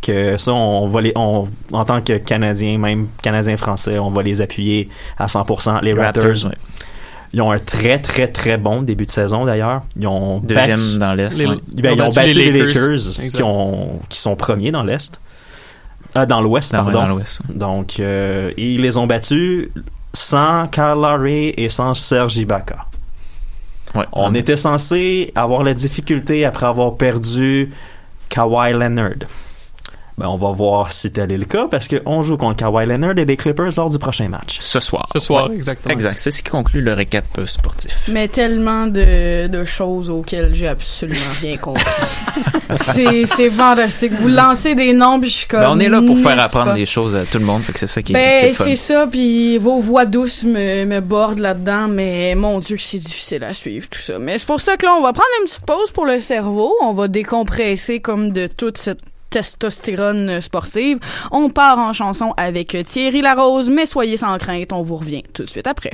Que 0.00 0.36
ça, 0.36 0.52
on 0.52 0.86
va 0.86 1.00
les, 1.00 1.12
on, 1.16 1.48
en 1.72 1.84
tant 1.84 2.00
que 2.00 2.18
Canadiens, 2.18 2.78
même 2.78 3.08
Canadiens 3.22 3.56
français, 3.56 3.98
on 3.98 4.10
va 4.10 4.22
les 4.22 4.40
appuyer 4.40 4.88
à 5.18 5.26
100%. 5.26 5.82
Les 5.82 5.92
Raptors. 5.92 6.22
Raptors, 6.24 6.50
ouais. 6.50 6.56
Ils 7.34 7.42
ont 7.42 7.50
un 7.50 7.58
très, 7.58 7.98
très, 7.98 8.26
très 8.28 8.56
bon 8.56 8.80
début 8.82 9.04
de 9.04 9.10
saison 9.10 9.44
d'ailleurs. 9.44 9.82
Ils 9.98 10.06
ont 10.06 10.38
Deuxième 10.38 10.76
battu- 10.76 10.98
dans 10.98 11.12
l'Est, 11.14 11.38
Les- 11.38 11.46
ouais. 11.46 11.56
ben, 11.74 11.92
ils 11.94 12.02
ont 12.02 12.08
battu 12.08 12.38
les 12.38 12.52
Lakers, 12.64 13.30
qui, 13.30 13.42
ont, 13.42 14.00
qui 14.08 14.18
sont 14.18 14.34
premiers 14.34 14.70
dans 14.70 14.82
l'Est. 14.82 15.20
Ah, 16.14 16.24
dans 16.24 16.40
l'Ouest, 16.40 16.72
pardon. 16.72 16.90
dans 16.92 17.06
l'Ouest. 17.08 17.40
Donc, 17.50 18.00
euh, 18.00 18.50
ils 18.56 18.80
les 18.80 18.96
ont 18.96 19.06
battus 19.06 19.68
sans 20.14 20.66
Kyle 20.68 20.94
Lowry 20.96 21.52
et 21.56 21.68
sans 21.68 21.92
Serge 21.92 22.38
Ibaka. 22.38 22.86
Ouais. 23.94 24.06
On 24.12 24.34
était 24.34 24.56
censé 24.56 25.30
avoir 25.34 25.62
la 25.64 25.74
difficulté 25.74 26.46
après 26.46 26.66
avoir 26.66 26.96
perdu 26.96 27.70
Kawhi 28.30 28.72
Leonard. 28.72 29.12
Ben, 30.18 30.26
on 30.26 30.36
va 30.36 30.50
voir 30.50 30.90
si 30.90 31.12
tel 31.12 31.30
est 31.30 31.38
le 31.38 31.44
cas 31.44 31.68
parce 31.70 31.86
qu'on 31.86 32.22
joue 32.24 32.36
contre 32.36 32.56
Kawhi 32.56 32.86
Leonard 32.86 33.16
et 33.18 33.24
les 33.24 33.36
Clippers 33.36 33.70
lors 33.76 33.88
du 33.88 33.98
prochain 33.98 34.28
match. 34.28 34.58
Ce 34.60 34.80
soir. 34.80 35.08
Ce 35.12 35.20
soir, 35.20 35.48
Ouais. 35.48 35.54
exactement. 35.56 35.92
Exact. 35.94 36.18
C'est 36.18 36.32
ce 36.32 36.42
qui 36.42 36.50
conclut 36.50 36.80
le 36.80 36.92
récap 36.92 37.24
euh, 37.38 37.46
sportif. 37.46 37.92
Mais 38.08 38.26
tellement 38.26 38.86
de, 38.88 39.46
de 39.46 39.64
choses 39.64 40.10
auxquelles 40.10 40.52
j'ai 40.54 40.66
absolument 40.66 41.20
rien 41.40 41.56
compris. 41.56 41.84
c'est, 42.92 43.26
c'est 43.26 43.50
fantastique. 43.50 44.12
Vous 44.12 44.28
lancez 44.28 44.74
des 44.74 44.92
noms, 44.92 45.20
puis 45.20 45.30
je 45.30 45.36
suis 45.36 45.46
comme. 45.46 45.60
Ben, 45.60 45.70
on 45.70 45.78
est 45.80 45.88
là 45.88 46.02
pour 46.02 46.18
faire 46.18 46.38
apprendre 46.40 46.72
pas? 46.72 46.74
des 46.74 46.86
choses 46.86 47.14
à 47.14 47.24
tout 47.24 47.38
le 47.38 47.44
monde, 47.44 47.62
fait 47.62 47.72
que 47.72 47.78
c'est 47.78 47.86
ça 47.86 48.02
qui 48.02 48.12
est, 48.12 48.14
Ben, 48.14 48.44
est 48.46 48.52
c'est 48.52 48.74
ça, 48.74 49.06
puis 49.10 49.56
vos 49.58 49.78
voix 49.80 50.04
douces 50.04 50.42
me, 50.44 50.84
me 50.84 51.00
bordent 51.00 51.38
là-dedans, 51.38 51.86
mais 51.88 52.34
mon 52.34 52.58
Dieu, 52.58 52.76
que 52.76 52.82
c'est 52.82 52.98
difficile 52.98 53.44
à 53.44 53.54
suivre 53.54 53.86
tout 53.88 54.00
ça. 54.00 54.18
Mais 54.18 54.36
c'est 54.38 54.46
pour 54.46 54.60
ça 54.60 54.76
que 54.76 54.84
là, 54.84 54.94
on 54.98 55.02
va 55.02 55.12
prendre 55.12 55.28
une 55.40 55.46
petite 55.46 55.64
pause 55.64 55.90
pour 55.92 56.06
le 56.06 56.20
cerveau. 56.20 56.74
On 56.82 56.92
va 56.92 57.06
décompresser 57.08 58.00
comme 58.00 58.32
de 58.32 58.48
toute 58.48 58.78
cette 58.78 59.00
testostérone 59.30 60.40
sportive. 60.40 60.98
On 61.30 61.50
part 61.50 61.78
en 61.78 61.92
chanson 61.92 62.34
avec 62.36 62.76
Thierry 62.86 63.22
Larose, 63.22 63.70
mais 63.70 63.86
soyez 63.86 64.16
sans 64.16 64.36
crainte, 64.38 64.72
on 64.72 64.82
vous 64.82 64.96
revient 64.96 65.22
tout 65.32 65.44
de 65.44 65.50
suite 65.50 65.66
après. 65.66 65.92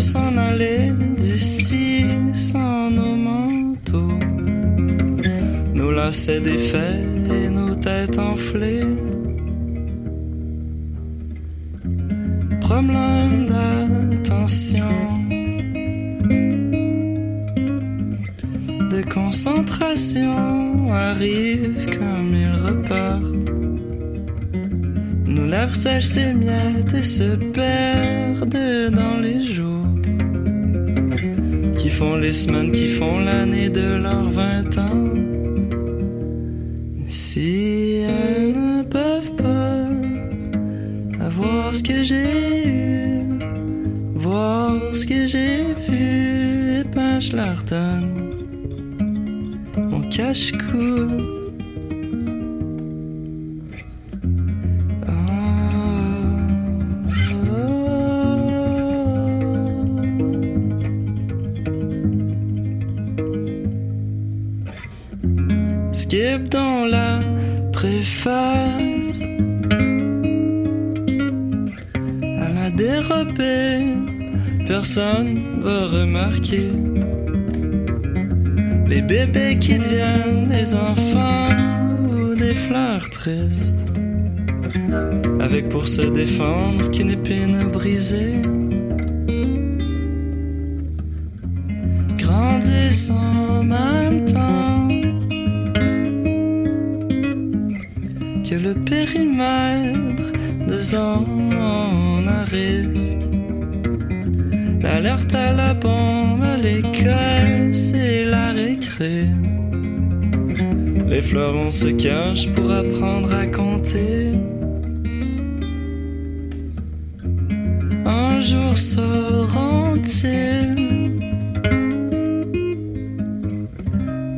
S'en 0.00 0.36
aller 0.36 0.92
d'ici 1.16 2.04
sans 2.32 2.90
nos 2.90 3.16
manteaux, 3.16 4.18
nos 5.74 5.90
lacets 5.90 6.40
défaits 6.40 7.06
et 7.30 7.48
nos 7.48 7.74
têtes 7.74 8.18
enflées. 8.18 8.80
Problème 12.60 13.46
d'attention, 13.46 14.88
de 18.90 19.02
concentration 19.12 20.92
arrive 20.92 21.86
comme 21.98 22.34
ils 22.34 22.56
repartent. 22.66 23.36
Nos 25.26 25.46
lèvres 25.46 25.76
sèchent 25.76 26.04
ses 26.04 26.32
miettes 26.32 26.94
et 26.94 27.02
se 27.04 27.36
qu'une 87.06 87.10
épine 87.10 87.64
brisée. 87.72 88.40
Grandissent 92.18 93.10
en 93.10 93.62
même 93.62 94.24
temps 94.24 94.88
que 98.48 98.54
le 98.54 98.74
périmètre 98.74 100.32
de 100.68 100.78
zone 100.78 102.28
à 102.28 102.44
risque. 102.44 103.18
L'alerte 104.80 105.34
à 105.34 105.52
la 105.52 105.74
bombe 105.74 106.42
à 106.44 106.56
l'école, 106.56 107.74
c'est 107.74 108.24
la 108.24 108.52
récré. 108.52 109.26
Les 111.08 111.22
fleurons 111.22 111.70
se 111.70 111.88
cachent 111.88 112.48
pour 112.50 112.70
apprendre 112.70 113.34
à 113.34 113.46
compter. 113.46 114.25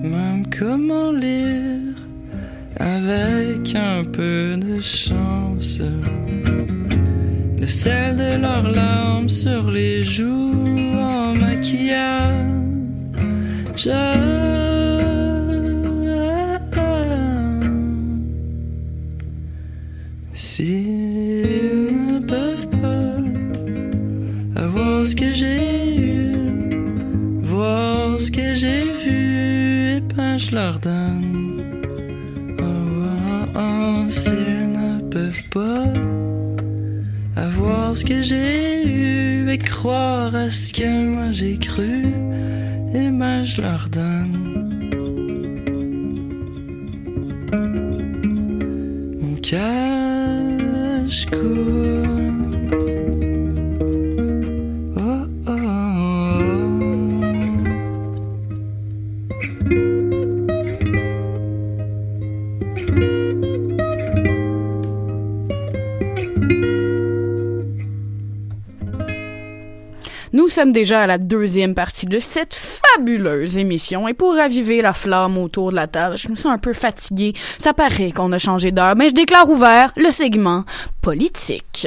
Même 0.02 0.44
comment 0.58 1.12
lire 1.12 1.94
avec 2.78 3.74
un 3.74 4.04
peu 4.04 4.56
de 4.56 4.80
chance. 4.80 5.80
Le 7.58 7.66
sel 7.66 8.16
de 8.16 8.40
leurs 8.40 8.70
larmes 8.70 9.28
sur 9.28 9.70
les 9.70 10.02
joues 10.02 10.76
en 11.00 11.34
maquillage. 11.34 12.08
Croire 39.78 40.34
à 40.34 40.50
ce 40.50 40.72
que 40.72 41.06
moi 41.06 41.30
j'ai 41.30 41.56
cru, 41.56 42.02
et 42.92 43.10
ben 43.10 43.44
je 43.44 43.62
sommes 70.58 70.72
déjà 70.72 71.02
à 71.02 71.06
la 71.06 71.18
deuxième 71.18 71.76
partie 71.76 72.06
de 72.06 72.18
cette 72.18 72.52
fabuleuse 72.52 73.58
émission 73.58 74.08
et 74.08 74.12
pour 74.12 74.34
raviver 74.34 74.82
la 74.82 74.92
flamme 74.92 75.38
autour 75.38 75.70
de 75.70 75.76
la 75.76 75.86
table, 75.86 76.18
je 76.18 76.28
me 76.28 76.34
sens 76.34 76.52
un 76.52 76.58
peu 76.58 76.72
fatiguée. 76.72 77.32
Ça 77.58 77.72
paraît 77.72 78.10
qu'on 78.10 78.32
a 78.32 78.38
changé 78.38 78.72
d'heure, 78.72 78.96
mais 78.96 79.10
je 79.10 79.14
déclare 79.14 79.48
ouvert 79.48 79.92
le 79.96 80.10
segment 80.10 80.64
politique. 81.00 81.86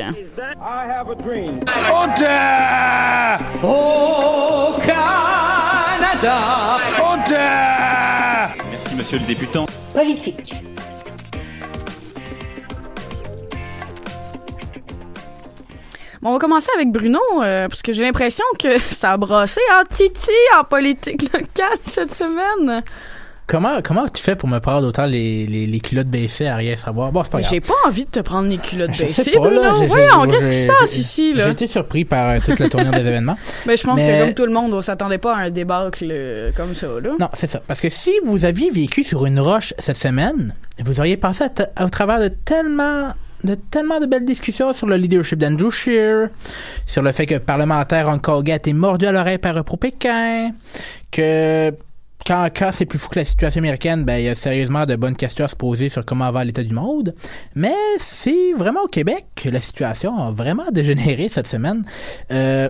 Au 3.62 4.74
Canada! 4.86 5.18
Merci, 8.72 8.96
monsieur 8.96 9.20
le 9.20 9.26
députant. 9.26 9.66
Politique. 9.94 10.54
Bon, 16.22 16.30
on 16.30 16.34
va 16.34 16.40
commencer 16.40 16.70
avec 16.76 16.92
Bruno, 16.92 17.20
euh, 17.42 17.68
parce 17.68 17.82
que 17.82 17.94
j'ai 17.94 18.04
l'impression 18.04 18.46
que 18.60 18.80
ça 18.92 19.14
a 19.14 19.18
brassé 19.18 19.62
en 19.80 19.86
titi 19.90 20.30
en 20.60 20.64
politique 20.64 21.24
locale 21.34 21.78
cette 21.86 22.14
semaine. 22.14 22.84
Comment, 23.48 23.82
comment 23.84 24.08
tu 24.08 24.22
fais 24.24 24.36
pour 24.38 24.48
me 24.48 24.60
prendre 24.60 24.88
autant 24.88 25.06
les, 25.06 25.46
les, 25.46 25.66
les 25.66 25.80
culottes 25.82 26.08
baissées 26.08 26.48
à 26.48 26.56
rien 26.56 26.78
savoir? 26.78 27.12
Bon, 27.12 27.22
c'est 27.24 27.32
pas 27.32 27.42
grave. 27.42 27.52
J'ai 27.52 27.60
pas 27.60 27.74
envie 27.86 28.06
de 28.06 28.10
te 28.12 28.20
prendre 28.22 28.48
les 28.48 28.58
culottes 28.58 28.94
Je 28.94 29.02
baissées, 29.02 29.32
pas, 29.32 29.50
là, 29.50 29.72
Bruno. 29.72 29.88
Voyons, 29.88 30.22
qu'est-ce 30.28 30.50
qui 30.50 30.62
se 30.62 30.68
passe 30.68 30.98
ici, 30.98 31.34
là? 31.34 31.46
J'ai 31.46 31.52
été 31.52 31.68
surpris 31.68 32.06
par 32.06 32.30
euh, 32.30 32.38
toute 32.46 32.60
la 32.60 32.70
tournure 32.70 32.92
des 32.92 33.00
événements. 33.00 33.38
Ben, 33.66 33.78
je 33.78 33.84
pense 33.84 33.96
Mais- 33.98 34.20
que 34.20 34.24
comme 34.26 34.34
tout 34.36 34.46
le 34.46 34.54
monde, 34.54 34.74
on 34.74 34.82
s'attendait 34.82 35.18
pas 35.18 35.36
à 35.36 35.40
un 35.40 35.50
débâcle 35.50 36.08
euh, 36.10 36.52
comme 36.56 36.76
ça, 36.76 36.88
là. 37.04 37.10
Non, 37.20 37.28
c'est 37.34 37.48
ça. 37.48 37.60
Parce 37.68 37.82
que 37.82 37.90
si 37.90 38.12
vous 38.24 38.46
aviez 38.46 38.70
vécu 38.70 39.04
sur 39.04 39.26
une 39.26 39.40
roche 39.40 39.74
cette 39.80 39.98
semaine, 39.98 40.54
vous 40.80 41.00
auriez 41.00 41.18
passé 41.18 41.46
à 41.76 41.86
au 41.86 41.90
travers 41.90 42.22
de 42.22 42.30
tellement 42.30 43.10
de 43.44 43.56
tellement 43.56 44.00
de 44.00 44.06
belles 44.06 44.26
discussions 44.26 44.74
sur 44.74 44.88
le 44.88 44.98
leadership 44.98 45.40
d'Andrew 45.40 45.72
Scheer, 45.72 46.30
sur 46.86 47.02
le 47.02 47.12
fait 47.12 47.26
que 47.26 47.36
le 47.36 47.40
parlementaire 47.40 48.10
Kong 48.22 48.50
a 48.52 48.56
été 48.56 48.74
mordu 48.74 49.06
à 49.06 49.12
l'oreille 49.12 49.38
par 49.38 49.58
un 49.58 49.64
pro-Pékin, 49.64 50.52
que 51.12 51.74
quand, 52.26 52.70
c'est 52.72 52.86
plus 52.86 53.00
fou 53.00 53.10
que 53.10 53.20
la 53.20 53.26
situation 53.26 53.60
américaine, 53.60 54.04
ben, 54.04 54.18
il 54.18 54.26
y 54.26 54.30
a 54.30 54.36
sérieusement 54.36 54.86
de 54.86 54.96
bonnes 54.96 55.16
questions 55.16 55.46
à 55.46 55.48
se 55.48 55.56
poser 55.56 55.90
sur 55.90 56.06
comment 56.06 56.30
va 56.32 56.44
l'état 56.44 56.64
du 56.64 56.74
monde. 56.74 57.16
Mais 57.56 57.74
c'est 57.98 58.54
vraiment 58.54 58.84
au 58.84 58.88
Québec 58.88 59.26
que 59.36 59.50
la 59.50 59.62
situation 59.62 60.18
a 60.18 60.32
vraiment 60.32 60.70
dégénéré 60.72 61.30
cette 61.30 61.48
semaine. 61.48 61.84
Euh, 62.32 62.70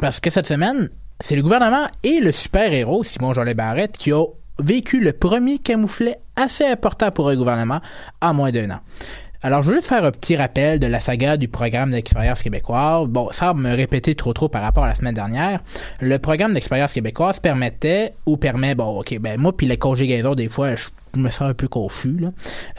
parce 0.00 0.20
que 0.20 0.30
cette 0.30 0.46
semaine, 0.46 0.90
c'est 1.20 1.36
le 1.36 1.42
gouvernement 1.42 1.86
et 2.02 2.20
le 2.20 2.30
super-héros, 2.30 3.04
Simon 3.04 3.32
Jolet 3.32 3.54
Barrette, 3.54 3.96
qui 3.96 4.12
ont 4.12 4.34
vécu 4.58 5.00
le 5.00 5.12
premier 5.12 5.58
camouflet 5.58 6.18
assez 6.36 6.66
important 6.66 7.10
pour 7.10 7.28
un 7.28 7.36
gouvernement 7.36 7.80
en 8.20 8.34
moins 8.34 8.50
d'un 8.50 8.70
an. 8.70 8.80
Alors, 9.40 9.62
je 9.62 9.68
veux 9.68 9.76
juste 9.76 9.86
faire 9.86 10.04
un 10.04 10.10
petit 10.10 10.36
rappel 10.36 10.80
de 10.80 10.88
la 10.88 10.98
saga 10.98 11.36
du 11.36 11.46
programme 11.46 11.92
d'expérience 11.92 12.42
québécoise. 12.42 13.06
Bon, 13.06 13.28
sans 13.30 13.54
me 13.54 13.72
répéter 13.72 14.16
trop 14.16 14.32
trop 14.32 14.48
par 14.48 14.62
rapport 14.62 14.82
à 14.82 14.88
la 14.88 14.96
semaine 14.96 15.14
dernière, 15.14 15.60
le 16.00 16.18
programme 16.18 16.54
d'expérience 16.54 16.92
québécoise 16.92 17.38
permettait, 17.38 18.14
ou 18.26 18.36
permet, 18.36 18.74
bon, 18.74 18.98
ok, 18.98 19.16
ben 19.20 19.38
moi 19.38 19.56
puis 19.56 19.68
les 19.68 19.76
conjugaisons, 19.76 20.34
des 20.34 20.48
fois, 20.48 20.74
je 20.74 20.88
me 21.14 21.30
sens 21.30 21.50
un 21.50 21.54
peu 21.54 21.68
confus, 21.68 22.18
là, 22.18 22.30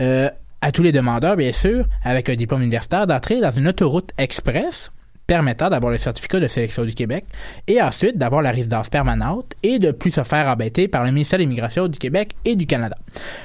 euh, 0.01 0.30
à 0.62 0.74
tous 0.74 0.84
les 0.84 0.91
demandeurs, 0.91 1.38
bien 1.38 1.53
sûr, 1.53 1.86
avec 2.03 2.28
un 2.30 2.36
diplôme 2.36 2.62
universitaire, 2.62 3.07
d'entrer 3.07 3.39
dans 3.39 3.51
une 3.51 3.70
autoroute 3.70 4.12
express 4.18 4.91
permettant 5.28 5.70
d'avoir 5.70 5.91
le 5.91 5.97
certificat 5.97 6.39
de 6.39 6.47
sélection 6.47 6.84
du 6.84 6.93
Québec 6.93 7.24
et 7.68 7.82
ensuite 7.82 8.18
d'avoir 8.18 8.41
la 8.41 8.49
résidence 8.49 8.89
permanente 8.89 9.53
et 9.62 9.78
de 9.78 9.91
plus 9.91 10.10
se 10.12 10.24
faire 10.24 10.47
embêter 10.47 10.88
par 10.88 11.03
le 11.03 11.12
ministère 11.12 11.38
de 11.38 11.43
l'Immigration 11.43 11.88
du 11.88 11.99
Québec 11.99 12.36
et 12.45 12.55
du 12.55 12.66
Canada. 12.66 12.97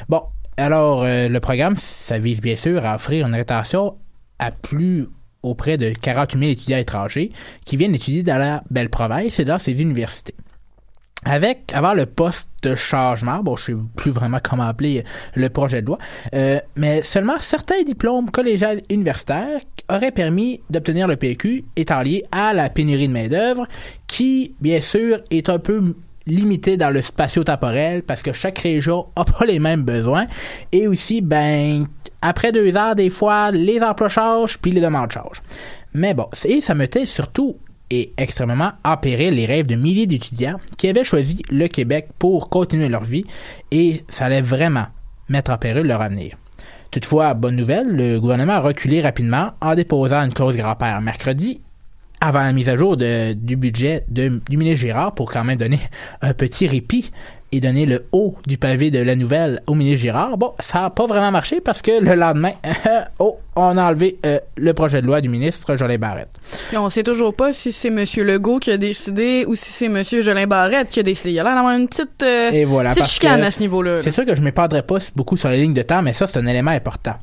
Bon, 0.09 0.23
alors 0.57 1.03
euh, 1.03 1.29
le 1.29 1.41
programme, 1.41 1.77
ça 1.77 2.19
vise 2.19 2.41
bien 2.41 2.57
sûr 2.57 2.85
à 2.85 2.95
offrir 2.97 3.27
une 3.27 3.35
rétention 3.35 3.97
à 4.39 4.51
plus 4.51 5.07
auprès 5.43 5.77
de 5.77 5.91
48 5.91 6.39
000 6.39 6.51
étudiants 6.53 6.79
étrangers 6.79 7.33
qui 7.65 7.77
viennent 7.77 7.95
étudier 7.95 8.23
dans 8.23 8.39
la 8.39 8.63
belle 8.71 8.89
province 8.89 9.39
et 9.39 9.45
dans 9.45 9.59
ces 9.59 9.81
universités. 9.81 10.35
Avec 11.27 11.73
avoir 11.73 11.95
le 11.95 12.05
poste 12.05 12.51
de 12.63 12.75
changement, 12.75 13.43
bon, 13.43 13.57
je 13.57 13.65
sais 13.65 13.75
plus 13.97 14.11
vraiment 14.11 14.39
comment 14.43 14.65
appeler 14.65 15.05
le 15.35 15.49
projet 15.49 15.81
de 15.81 15.87
loi, 15.87 15.99
euh, 16.35 16.61
mais 16.77 17.03
seulement 17.03 17.39
certains 17.41 17.83
diplômes 17.83 18.31
collégiales 18.31 18.83
universitaires 18.91 19.61
auraient 19.89 20.11
permis 20.11 20.61
d'obtenir 20.69 21.09
le 21.09 21.17
PQ 21.17 21.65
étant 21.77 22.03
lié 22.03 22.25
à 22.31 22.53
la 22.53 22.69
pénurie 22.69 23.09
de 23.09 23.13
main-d'œuvre, 23.13 23.67
qui, 24.07 24.55
bien 24.61 24.83
sûr, 24.83 25.21
est 25.31 25.49
un 25.49 25.59
peu 25.59 25.95
limité 26.27 26.77
dans 26.77 26.91
le 26.91 27.03
spatio-temporel 27.03 28.03
parce 28.03 28.23
que 28.23 28.33
chaque 28.33 28.59
région 28.59 29.07
a 29.17 29.25
pas 29.25 29.45
les 29.45 29.59
mêmes 29.59 29.83
besoins 29.83 30.27
et 30.73 30.89
aussi 30.89 31.21
ben 31.21 31.87
après 32.23 32.53
deux 32.53 32.77
heures 32.77 32.95
des 32.95 33.11
fois 33.11 33.51
les 33.51 33.83
emplois 33.83 34.09
changent 34.09 34.59
puis 34.59 34.73
les 34.73 34.81
demandes 34.81 35.13
changent 35.13 35.43
mais 35.93 36.15
bon 36.15 36.29
et 36.47 36.61
ça 36.61 36.75
mettait 36.75 37.07
surtout 37.07 37.57
et 37.91 38.13
extrêmement 38.17 38.73
en 38.85 38.97
péril 38.97 39.35
les 39.35 39.47
rêves 39.47 39.67
de 39.67 39.75
milliers 39.75 40.07
d'étudiants 40.07 40.59
qui 40.79 40.89
avaient 40.89 41.05
choisi 41.05 41.43
le 41.51 41.69
Québec 41.69 42.09
pour 42.19 42.49
continuer 42.49 42.89
leur 42.89 43.05
vie 43.05 43.25
et 43.71 44.05
ça 44.09 44.27
allait 44.27 44.41
vraiment 44.41 44.87
mettre 45.29 45.51
en 45.51 45.59
péril 45.59 45.87
leur 45.87 46.01
avenir. 46.01 46.37
Toutefois, 46.91 47.35
bonne 47.35 47.57
nouvelle, 47.57 47.89
le 47.89 48.21
gouvernement 48.21 48.55
a 48.55 48.61
reculé 48.61 49.01
rapidement 49.01 49.53
en 49.61 49.75
déposant 49.75 50.23
une 50.23 50.33
clause 50.33 50.57
grand-père 50.57 51.01
mercredi 51.01 51.61
avant 52.27 52.41
la 52.41 52.53
mise 52.53 52.69
à 52.69 52.77
jour 52.77 52.97
de- 52.97 53.33
du 53.35 53.57
budget 53.57 54.05
de- 54.09 54.41
du 54.49 54.57
ministre 54.57 54.81
Girard 54.81 55.15
pour 55.15 55.31
quand 55.31 55.45
même 55.45 55.59
donner 55.59 55.79
un 56.23 56.33
petit 56.35 56.67
répit 56.67 57.11
et 57.53 57.61
donner 57.61 57.87
le 57.87 58.07
haut 58.11 58.35
du 58.49 58.59
pavé 58.59 58.91
de 58.91 58.99
la 59.01 59.15
nouvelle 59.15 59.63
au 59.69 59.75
ministre 59.75 60.01
Girard. 60.01 60.37
Bon, 60.37 60.53
ça 60.59 60.81
n'a 60.83 60.91
pas 60.91 61.07
vraiment 61.07 61.31
marché 61.31 61.61
parce 61.61 61.83
que 61.83 62.03
le 62.03 62.15
lendemain, 62.17 62.53
oh, 63.21 63.37
on 63.55 63.77
a 63.79 63.85
enlevé 63.85 64.19
euh, 64.27 64.41
le 64.57 64.73
projet 64.75 65.01
de 65.03 65.07
loi 65.07 65.21
du 65.21 65.29
ministre 65.29 65.77
Jolin 65.77 65.99
Barrette. 65.99 66.31
Puis 66.69 66.77
on 66.77 66.89
sait 66.91 67.05
toujours 67.05 67.33
pas 67.35 67.53
si 67.53 67.71
c'est 67.71 67.89
M. 67.89 68.05
Legault 68.25 68.59
qui 68.59 68.73
a 68.73 68.77
décidé 68.77 69.45
ou 69.47 69.55
si 69.55 69.71
c'est 69.71 69.87
M. 69.87 70.03
Jolin 70.03 70.47
Barrette 70.49 70.89
qui 70.91 70.99
a 70.99 71.05
décidé. 71.05 71.31
Il 71.31 71.35
y 71.35 71.39
a 71.41 71.45
l'air 71.45 71.55
d'avoir 71.55 71.77
une 71.77 71.87
petite, 71.87 72.23
euh, 72.25 72.51
Et 72.51 72.65
voilà. 72.65 72.91
petite 72.91 73.07
chicane 73.07 73.43
à 73.43 73.51
ce 73.53 73.61
niveau-là. 73.61 73.97
là. 73.97 74.03
C'est 74.03 74.11
sûr 74.13 74.25
que 74.25 74.35
je 74.35 74.41
ne 74.41 74.45
m'épandrai 74.47 74.83
pas 74.83 74.99
beaucoup 75.15 75.37
sur 75.37 75.49
la 75.49 75.57
ligne 75.57 75.75
de 75.75 75.83
temps, 75.83 76.03
mais 76.03 76.13
ça, 76.13 76.27
c'est 76.27 76.39
un 76.39 76.47
élément 76.47 76.73
important. 76.73 77.15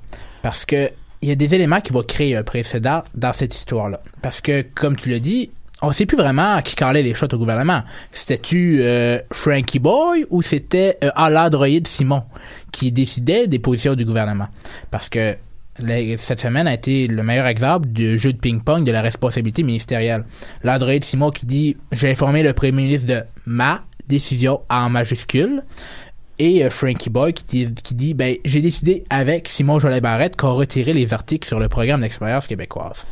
Parce 0.44 0.66
que 0.66 0.90
il 1.22 1.30
y 1.30 1.32
a 1.32 1.36
des 1.36 1.54
éléments 1.54 1.82
qui 1.82 1.94
vont 1.94 2.04
créer 2.04 2.36
un 2.36 2.44
précédent 2.44 3.04
dans 3.16 3.34
cette 3.34 3.54
histoire-là. 3.56 4.02
Parce 4.22 4.42
que, 4.42 4.66
comme 4.74 4.96
tu 4.96 5.10
l'as 5.10 5.20
dit, 5.20 5.52
on 5.82 5.92
sait 5.92 6.06
plus 6.06 6.18
vraiment 6.18 6.62
qui 6.62 6.76
calait 6.76 7.02
les 7.02 7.14
shots 7.14 7.34
au 7.34 7.38
gouvernement. 7.38 7.84
C'était-tu 8.12 8.80
euh, 8.82 9.20
Frankie 9.32 9.80
Boy 9.80 10.26
ou 10.30 10.42
c'était 10.42 10.98
euh, 11.04 11.10
Alain 11.16 11.50
Simon 11.86 12.24
qui 12.72 12.92
décidait 12.92 13.48
des 13.48 13.60
positions 13.60 13.96
du 13.96 14.06
gouvernement? 14.06 14.48
Parce 14.92 15.10
que 15.10 15.36
cette 16.18 16.40
semaine 16.40 16.68
a 16.68 16.74
été 16.74 17.08
le 17.08 17.24
meilleur 17.24 17.48
exemple 17.48 17.88
du 17.88 18.20
jeu 18.20 18.34
de 18.34 18.38
ping-pong 18.38 18.84
de 18.84 18.92
la 18.92 19.02
responsabilité 19.02 19.64
ministérielle. 19.64 20.26
L'Android 20.64 21.02
Simon 21.02 21.32
qui 21.32 21.46
dit 21.46 21.78
J'ai 21.92 22.12
informé 22.12 22.44
le 22.44 22.54
premier 22.54 22.74
ministre 22.74 23.08
de 23.08 23.24
ma 23.46 23.84
décision 24.08 24.62
en 24.70 24.90
majuscule. 24.90 25.64
Et 26.42 26.66
euh, 26.66 26.72
Frankie 26.72 27.12
Boy 27.12 27.34
qui 27.34 27.68
dit, 27.68 28.14
ben, 28.16 28.36
J'ai 28.44 28.62
décidé 28.62 29.04
avec 29.12 29.48
Simon 29.48 29.78
Jolet 29.78 30.02
Barrette 30.02 30.36
qu'on 30.36 30.56
retirait 30.56 30.92
les 30.92 31.14
articles 31.14 31.48
sur 31.48 31.60
le 31.60 31.70
programme 31.70 32.02
d'expérience 32.02 32.48
québécoise. 32.48 33.06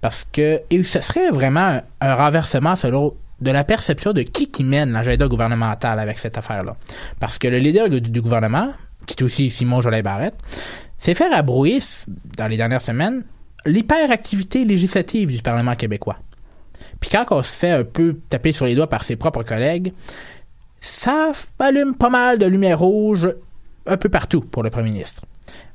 Parce 0.00 0.26
que 0.32 0.62
ce 0.70 1.02
serait 1.02 1.28
vraiment 1.28 1.82
un, 2.00 2.14
renversement 2.14 2.74
selon 2.74 3.14
de 3.42 3.50
la 3.50 3.64
perception 3.64 4.14
de 4.14 4.22
qui 4.22 4.50
qui 4.50 4.64
mène 4.64 4.90
l'agenda 4.92 5.28
gouvernemental 5.28 5.98
avec 5.98 6.18
cette 6.18 6.38
affaire-là. 6.38 6.74
Parce 7.20 7.38
que 7.38 7.46
le 7.46 7.58
leader 7.58 7.90
du, 7.90 8.22
gouvernement, 8.22 8.72
qui 9.04 9.16
est 9.18 9.22
aussi 9.22 9.50
Simon 9.50 9.82
Jolet 9.82 10.00
Barrette, 10.00 10.38
s'est 10.96 11.14
fait 11.14 11.28
rabrouiller 11.28 11.80
dans 12.38 12.48
les 12.48 12.56
dernières 12.56 12.80
semaines 12.80 13.22
l'hyperactivité 13.66 14.64
législative 14.64 15.30
du 15.30 15.42
Parlement 15.42 15.76
québécois. 15.76 16.16
Puis 17.00 17.10
quand 17.10 17.26
on 17.32 17.42
se 17.42 17.52
fait 17.52 17.72
un 17.72 17.84
peu 17.84 18.16
taper 18.30 18.52
sur 18.52 18.64
les 18.64 18.74
doigts 18.74 18.88
par 18.88 19.04
ses 19.04 19.16
propres 19.16 19.42
collègues, 19.42 19.92
ça 20.84 21.32
allume 21.60 21.94
pas 21.94 22.10
mal 22.10 22.38
de 22.38 22.46
lumière 22.46 22.80
rouge 22.80 23.28
un 23.86 23.96
peu 23.96 24.08
partout 24.08 24.40
pour 24.40 24.62
le 24.62 24.70
premier 24.70 24.90
ministre. 24.90 25.22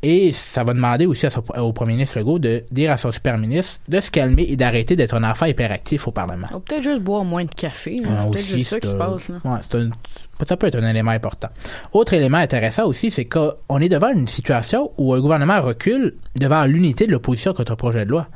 Et 0.02 0.32
ça 0.34 0.64
va 0.64 0.74
demander 0.74 1.06
aussi 1.06 1.30
son- 1.30 1.44
au 1.60 1.72
premier 1.74 1.94
ministre 1.94 2.18
Legault 2.20 2.40
de 2.40 2.64
dire 2.72 2.92
à 2.92 2.98
son 2.98 3.12
super 3.12 3.38
ministre 3.38 3.80
de 3.88 4.00
se 4.00 4.10
calmer 4.12 4.44
et 4.50 4.56
d'arrêter 4.56 4.96
d'être 4.96 5.14
un 5.16 5.24
enfant 5.30 5.46
hyperactif 5.46 6.08
au 6.08 6.12
Parlement. 6.12 6.48
On 6.52 6.56
va 6.56 6.60
peut-être 6.62 6.84
juste 6.84 7.02
boire 7.02 7.24
moins 7.24 7.46
de 7.46 7.54
café. 7.54 7.98
là. 7.98 8.10
Ah, 8.12 8.22
C'est 8.26 8.32
peut-être 8.32 8.46
juste 8.46 8.70
ça 8.70 8.80
qui 8.80 8.88
se 8.90 8.94
passe. 8.96 9.28
Là. 9.30 9.36
ouais, 9.46 9.60
un- 9.82 10.46
ça 10.48 10.58
peut 10.58 10.68
être 10.68 10.76
un 10.78 10.88
élément 10.88 11.12
important. 11.12 11.50
Autre 11.94 12.14
élément 12.14 12.38
intéressant 12.38 12.86
aussi, 12.86 13.12
c'est 13.12 13.26
qu'on 13.26 13.80
est 13.80 13.90
devant 13.90 14.10
une 14.10 14.28
situation 14.28 14.92
où 14.98 15.14
un 15.14 15.20
gouvernement 15.20 15.62
recule 15.62 16.16
devant 16.40 16.64
l'unité 16.66 17.08
de 17.08 17.12
l'opposition 17.12 17.54
contre 17.54 17.72
un 17.72 17.76
projet 17.78 18.06
de 18.06 18.12
loi. 18.12 18.28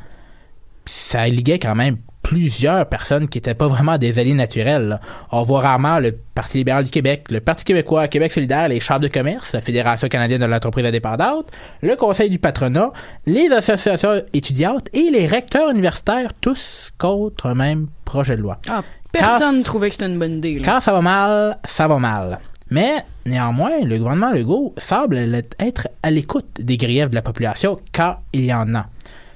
Ça 0.86 1.28
liguait 1.28 1.59
quand 1.59 1.76
même 1.76 1.97
plusieurs 2.32 2.86
personnes 2.86 3.27
qui 3.27 3.39
n'étaient 3.39 3.55
pas 3.55 3.67
vraiment 3.67 3.97
des 3.97 4.17
alliés 4.17 4.34
naturels. 4.34 4.88
là. 4.88 5.01
On 5.34 5.43
voit 5.43 5.59
rarement 5.59 5.99
le 5.99 6.17
Parti 6.34 6.59
libéral 6.59 6.86
du 6.86 6.89
Québec, 6.89 7.25
le 7.29 7.41
Parti 7.41 7.65
québécois, 7.65 8.07
Québec 8.07 8.32
solidaire, 8.32 8.69
les 8.69 8.79
chambres 8.79 9.01
de 9.01 9.09
commerce, 9.09 9.51
la 9.51 9.59
Fédération 9.59 10.07
canadienne 10.07 10.39
de 10.39 10.45
l'entreprise 10.45 10.86
indépendante, 10.86 11.47
le 11.82 11.93
Conseil 11.97 12.29
du 12.29 12.39
patronat, 12.39 12.93
les 13.25 13.51
associations 13.51 14.23
étudiantes 14.32 14.88
et 14.93 15.09
les 15.11 15.27
recteurs 15.27 15.71
universitaires, 15.71 16.32
tous 16.39 16.93
contre 16.97 17.47
un 17.47 17.53
même 17.53 17.88
projet 18.05 18.38
de 18.38 18.41
loi. 18.43 18.59
Ah, 18.69 18.82
personne 19.11 19.57
ne 19.57 19.63
trouvait 19.63 19.89
que 19.89 19.95
c'était 19.95 20.07
une 20.07 20.17
bonne 20.17 20.38
idée. 20.38 20.59
là. 20.59 20.61
quand 20.63 20.79
ça 20.79 20.93
va 20.93 21.01
mal, 21.01 21.57
ça 21.65 21.89
va 21.89 21.97
mal. 21.99 22.39
Mais 22.69 23.03
néanmoins, 23.25 23.82
le 23.84 23.97
gouvernement 23.97 24.32
Legault 24.32 24.73
semble 24.77 25.17
être 25.17 25.89
à 26.01 26.09
l'écoute 26.09 26.47
des 26.61 26.77
griefs 26.77 27.09
de 27.09 27.15
la 27.15 27.21
population 27.21 27.77
quand 27.93 28.19
il 28.32 28.45
y 28.45 28.53
en 28.53 28.73
a. 28.73 28.86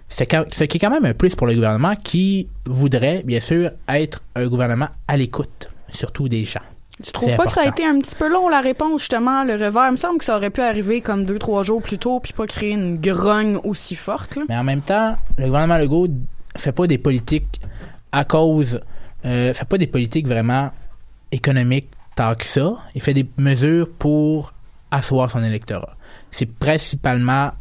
C'est 0.09 0.31
ce 0.31 0.63
qui 0.63 0.77
est 0.77 0.79
quand 0.79 0.89
même 0.89 1.05
un 1.05 1.13
plus 1.13 1.35
pour 1.35 1.47
le 1.47 1.53
gouvernement 1.53 1.95
qui 1.95 2.47
voudrait, 2.65 3.23
bien 3.23 3.41
sûr, 3.41 3.71
être 3.89 4.21
un 4.35 4.47
gouvernement 4.47 4.89
à 5.07 5.17
l'écoute, 5.17 5.69
surtout 5.89 6.29
des 6.29 6.45
gens. 6.45 6.61
Tu 7.03 7.11
trouves 7.11 7.35
pas 7.35 7.45
que 7.45 7.51
ça 7.51 7.61
a 7.61 7.67
été 7.67 7.85
un 7.85 7.99
petit 7.99 8.15
peu 8.15 8.29
long 8.29 8.47
la 8.47 8.61
réponse 8.61 9.01
justement 9.01 9.43
le 9.43 9.53
revers? 9.53 9.87
Il 9.87 9.91
me 9.93 9.97
semble 9.97 10.19
que 10.19 10.23
ça 10.23 10.37
aurait 10.37 10.49
pu 10.49 10.61
arriver 10.61 11.01
comme 11.01 11.25
deux 11.25 11.37
trois 11.37 11.63
jours 11.63 11.81
plus 11.81 11.97
tôt 11.97 12.21
puis 12.21 12.31
pas 12.31 12.47
créer 12.47 12.71
une 12.71 12.97
grogne 12.97 13.57
aussi 13.65 13.95
forte 13.95 14.37
là. 14.37 14.43
Mais 14.47 14.55
en 14.55 14.63
même 14.63 14.81
temps, 14.81 15.17
le 15.37 15.47
gouvernement 15.47 15.77
Legault 15.77 16.07
fait 16.55 16.71
pas 16.71 16.87
des 16.87 16.97
politiques 16.97 17.59
à 18.13 18.23
cause, 18.23 18.79
euh, 19.25 19.53
fait 19.53 19.65
pas 19.65 19.77
des 19.77 19.87
politiques 19.87 20.25
vraiment 20.25 20.71
économiques 21.33 21.89
tant 22.15 22.33
que 22.35 22.45
ça. 22.45 22.75
Il 22.93 23.01
fait 23.01 23.13
des 23.13 23.27
mesures 23.37 23.89
pour 23.99 24.53
asseoir 24.89 25.29
son 25.29 25.43
électorat. 25.43 25.97
C'est 26.31 26.45
principalement 26.45 27.51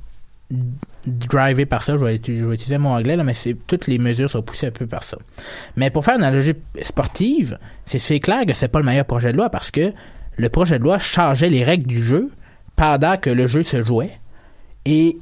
drivé 1.07 1.67
par 1.67 1.83
ça. 1.83 1.97
Je 1.97 2.05
vais, 2.05 2.17
utiliser 2.17 2.79
mon 2.79 2.91
anglais 2.91 3.17
là, 3.17 3.25
mais 3.25 3.35
toutes 3.67 3.87
les 3.87 3.99
mesures 3.99 4.31
sont 4.31 4.43
poussées 4.43 4.69
un 4.69 4.71
peu 4.71 4.87
par 4.87 5.03
ça. 5.03 5.19
Mais 5.77 5.91
pour 5.91 6.05
faire 6.05 6.17
une 6.17 6.25
analogie 6.25 6.55
sportive, 6.83 7.59
c'est 7.87 8.21
clair 8.21 8.47
que 8.47 8.55
c'est 8.55 8.69
pas 8.69 8.79
le 8.79 8.85
meilleur 8.85 9.05
projet 9.05 9.33
de 9.33 9.37
loi 9.37 9.51
parce 9.51 9.71
que 9.71 9.93
le 10.37 10.49
projet 10.49 10.79
de 10.79 10.85
loi 10.85 10.99
changeait 10.99 11.51
les 11.51 11.65
règles 11.65 11.87
du 11.87 12.03
jeu 12.03 12.31
pendant 12.77 13.17
que 13.17 13.31
le 13.31 13.47
jeu 13.47 13.63
se 13.63 13.83
jouait 13.85 14.19
et 14.85 15.17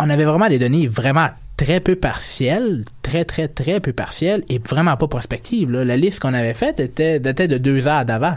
on 0.00 0.08
avait 0.10 0.24
vraiment 0.24 0.48
des 0.48 0.58
données 0.58 0.86
vraiment 0.86 1.28
très 1.56 1.80
peu 1.80 1.96
partielles, 1.96 2.84
très 3.02 3.24
très 3.24 3.48
très 3.48 3.80
peu 3.80 3.92
partielles 3.92 4.44
et 4.48 4.60
vraiment 4.60 4.96
pas 4.96 5.08
prospectives. 5.08 5.70
La 5.70 5.96
liste 5.96 6.20
qu'on 6.20 6.34
avait 6.34 6.54
faite 6.54 6.80
était, 6.80 7.18
de 7.18 7.58
deux 7.58 7.86
heures 7.86 8.04
d'avant. 8.04 8.36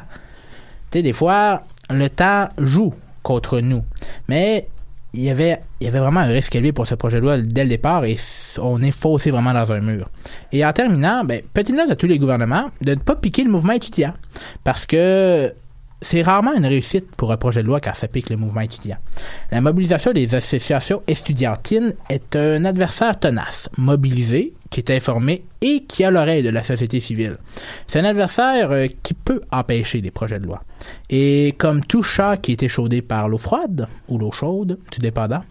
Tu 0.89 0.97
sais, 0.97 1.03
des 1.03 1.13
fois, 1.13 1.63
le 1.89 2.09
temps 2.09 2.49
joue 2.57 2.93
contre 3.21 3.59
nous. 3.59 3.83
Mais 4.27 4.67
il 5.13 5.23
y 5.23 5.29
avait, 5.29 5.59
il 5.79 5.85
y 5.85 5.87
avait 5.87 5.99
vraiment 5.99 6.21
un 6.21 6.27
risque 6.27 6.55
élevé 6.55 6.71
pour 6.71 6.87
ce 6.87 6.95
projet 6.95 7.17
de 7.17 7.23
loi 7.23 7.37
dès 7.37 7.63
le 7.63 7.69
départ 7.69 8.05
et 8.05 8.17
on 8.59 8.81
est 8.81 8.91
faussé 8.91 9.29
vraiment 9.31 9.53
dans 9.53 9.71
un 9.71 9.81
mur. 9.81 10.09
Et 10.51 10.65
en 10.65 10.71
terminant, 10.71 11.23
ben, 11.25 11.41
petite 11.53 11.75
note 11.75 11.91
à 11.91 11.95
tous 11.95 12.07
les 12.07 12.17
gouvernements 12.17 12.67
de 12.81 12.91
ne 12.91 12.99
pas 12.99 13.15
piquer 13.15 13.43
le 13.43 13.51
mouvement 13.51 13.73
étudiant. 13.73 14.13
Parce 14.63 14.85
que 14.85 15.53
c'est 16.01 16.23
rarement 16.23 16.53
une 16.53 16.65
réussite 16.65 17.15
pour 17.15 17.31
un 17.31 17.37
projet 17.37 17.61
de 17.61 17.67
loi 17.67 17.79
quand 17.79 17.93
ça 17.93 18.07
pique 18.07 18.29
le 18.29 18.37
mouvement 18.37 18.61
étudiant. 18.61 18.97
La 19.51 19.61
mobilisation 19.61 20.13
des 20.13 20.33
associations 20.33 21.03
estudiantines 21.07 21.93
est 22.09 22.35
un 22.35 22.65
adversaire 22.65 23.19
tenace, 23.19 23.69
mobilisé, 23.77 24.53
qui 24.71 24.79
est 24.79 24.89
informé 24.89 25.43
et 25.61 25.83
qui 25.83 26.03
a 26.03 26.09
l'oreille 26.09 26.43
de 26.43 26.49
la 26.49 26.63
société 26.63 26.99
civile. 26.99 27.37
C'est 27.87 27.99
un 27.99 28.05
adversaire 28.05 28.71
euh, 28.71 28.87
qui 29.03 29.13
peut 29.13 29.41
empêcher 29.51 30.01
des 30.01 30.11
projets 30.11 30.39
de 30.39 30.47
loi. 30.47 30.63
Et 31.09 31.53
comme 31.57 31.81
tout 31.81 32.01
chat 32.01 32.37
qui 32.37 32.53
est 32.53 32.63
échaudé 32.63 33.01
par 33.01 33.29
l'eau 33.29 33.37
froide 33.37 33.87
ou 34.07 34.17
l'eau 34.17 34.31
chaude, 34.31 34.79
tout 34.89 35.01
dépendant, 35.01 35.43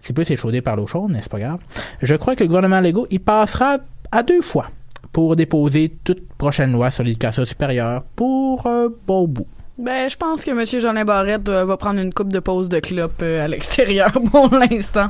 c'est 0.00 0.12
plus 0.12 0.28
échaudé 0.30 0.60
par 0.60 0.76
l'eau 0.76 0.86
chaude, 0.86 1.16
c'est 1.20 1.30
pas 1.30 1.38
grave. 1.38 1.60
Je 2.02 2.14
crois 2.14 2.34
que 2.34 2.42
le 2.42 2.48
gouvernement 2.48 2.80
Legault, 2.80 3.06
il 3.10 3.20
passera 3.20 3.78
à 4.10 4.22
deux 4.22 4.42
fois 4.42 4.70
pour 5.12 5.36
déposer 5.36 5.96
toute 6.02 6.26
prochaine 6.34 6.72
loi 6.72 6.90
sur 6.90 7.04
l'éducation 7.04 7.44
supérieure 7.44 8.02
pour 8.16 8.66
un 8.66 8.88
bon 9.06 9.28
bout. 9.28 9.46
Ben, 9.76 10.08
je 10.08 10.16
pense 10.16 10.44
que 10.44 10.52
M. 10.52 10.64
Jolin 10.80 11.04
Barrette 11.04 11.48
euh, 11.48 11.64
va 11.64 11.76
prendre 11.76 11.98
une 11.98 12.14
coupe 12.14 12.32
de 12.32 12.38
pause 12.38 12.68
de 12.68 12.78
clope 12.78 13.20
euh, 13.22 13.44
à 13.44 13.48
l'extérieur 13.48 14.12
pour 14.30 14.48
l'instant. 14.54 15.08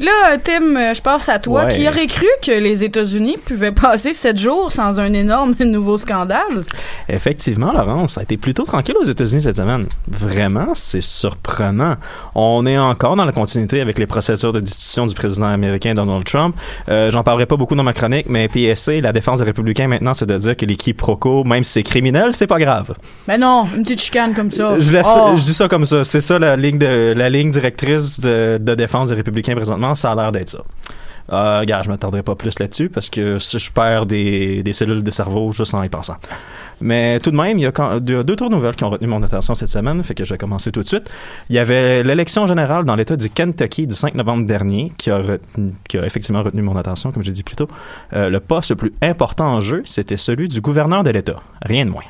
Là, 0.00 0.12
euh, 0.32 0.36
Tim, 0.44 0.92
je 0.92 1.00
passe 1.00 1.30
à 1.30 1.38
toi. 1.38 1.64
Ouais. 1.64 1.72
Qui 1.72 1.88
aurait 1.88 2.06
cru 2.08 2.26
que 2.42 2.52
les 2.52 2.84
États-Unis 2.84 3.38
pouvaient 3.42 3.72
passer 3.72 4.12
sept 4.12 4.38
jours 4.38 4.70
sans 4.70 5.00
un 5.00 5.14
énorme 5.14 5.54
nouveau 5.60 5.96
scandale? 5.96 6.62
Effectivement, 7.08 7.72
Laurence, 7.72 8.12
ça 8.12 8.20
a 8.20 8.24
été 8.24 8.36
plutôt 8.36 8.64
tranquille 8.64 8.96
aux 9.00 9.04
États-Unis 9.04 9.40
cette 9.40 9.56
semaine. 9.56 9.86
Vraiment, 10.08 10.74
c'est 10.74 11.00
surprenant. 11.00 11.96
On 12.34 12.66
est 12.66 12.76
encore 12.76 13.16
dans 13.16 13.24
la 13.24 13.32
continuité 13.32 13.80
avec 13.80 13.98
les 13.98 14.06
procédures 14.06 14.52
de 14.52 14.60
destitution 14.60 15.06
du 15.06 15.14
président 15.14 15.46
américain 15.48 15.94
Donald 15.94 16.24
Trump. 16.24 16.54
Euh, 16.90 17.10
J'en 17.10 17.22
parlerai 17.22 17.46
pas 17.46 17.56
beaucoup 17.56 17.76
dans 17.76 17.82
ma 17.82 17.94
chronique, 17.94 18.26
mais 18.28 18.48
PSC, 18.48 19.00
la 19.00 19.14
défense 19.14 19.38
des 19.38 19.46
républicains 19.46 19.88
maintenant, 19.88 20.12
c'est 20.12 20.26
de 20.26 20.36
dire 20.36 20.54
que 20.54 20.66
les 20.66 20.76
quiproquos, 20.76 21.44
même 21.44 21.64
si 21.64 21.72
c'est 21.72 21.82
criminel, 21.82 22.34
c'est 22.34 22.46
pas 22.46 22.58
grave. 22.58 22.92
Ben 23.26 23.40
non, 23.40 23.66
une 23.74 23.84
petite 23.84 24.01
chicane 24.02 24.34
comme 24.34 24.50
ça. 24.50 24.78
Je, 24.78 24.90
laisse, 24.92 25.08
Oh. 25.18 25.34
je 25.36 25.42
dis 25.42 25.54
ça 25.54 25.68
comme 25.68 25.84
ça. 25.84 26.04
C'est 26.04 26.20
ça 26.20 26.38
la 26.38 26.56
ligne, 26.56 26.78
de, 26.78 27.12
la 27.16 27.28
ligne 27.30 27.50
directrice 27.50 28.20
de, 28.20 28.58
de 28.60 28.74
défense 28.74 29.08
des 29.10 29.14
républicains 29.14 29.54
présentement. 29.54 29.94
Ça 29.94 30.12
a 30.12 30.14
l'air 30.14 30.32
d'être 30.32 30.50
ça. 30.50 30.62
Euh, 31.32 31.60
regarde, 31.60 31.84
je 31.84 31.88
m'attarderai 31.88 32.24
pas 32.24 32.34
plus 32.34 32.58
là-dessus 32.58 32.88
parce 32.88 33.08
que 33.08 33.38
si 33.38 33.58
je 33.60 33.70
perds 33.70 34.06
des, 34.06 34.64
des 34.64 34.72
cellules 34.72 35.04
de 35.04 35.10
cerveau 35.12 35.52
juste 35.52 35.72
en 35.72 35.82
y 35.84 35.88
pensant. 35.88 36.16
Mais 36.80 37.20
tout 37.20 37.30
de 37.30 37.36
même, 37.36 37.58
il 37.58 37.62
y 37.62 37.66
a 37.66 37.70
quand- 37.70 38.00
deux, 38.00 38.24
deux, 38.24 38.34
trois 38.34 38.48
nouvelles 38.48 38.74
qui 38.74 38.82
ont 38.82 38.90
retenu 38.90 39.06
mon 39.06 39.22
attention 39.22 39.54
cette 39.54 39.68
semaine, 39.68 40.02
fait 40.02 40.14
que 40.16 40.24
je 40.24 40.34
vais 40.34 40.38
commencer 40.38 40.72
tout 40.72 40.80
de 40.80 40.86
suite. 40.86 41.08
Il 41.48 41.54
y 41.54 41.60
avait 41.60 42.02
l'élection 42.02 42.48
générale 42.48 42.84
dans 42.84 42.96
l'État 42.96 43.14
du 43.14 43.30
Kentucky 43.30 43.86
du 43.86 43.94
5 43.94 44.16
novembre 44.16 44.46
dernier 44.46 44.92
qui 44.98 45.10
a, 45.12 45.18
retenu- 45.20 45.72
qui 45.88 45.96
a 45.96 46.04
effectivement 46.04 46.42
retenu 46.42 46.60
mon 46.60 46.76
attention, 46.76 47.12
comme 47.12 47.22
j'ai 47.22 47.32
dit 47.32 47.44
plus 47.44 47.56
tôt. 47.56 47.68
Euh, 48.14 48.28
le 48.28 48.40
poste 48.40 48.70
le 48.70 48.76
plus 48.76 48.92
important 49.00 49.46
en 49.46 49.60
jeu, 49.60 49.82
c'était 49.86 50.16
celui 50.16 50.48
du 50.48 50.60
gouverneur 50.60 51.04
de 51.04 51.10
l'État. 51.10 51.36
Rien 51.64 51.84
de 51.86 51.90
moins. 51.90 52.02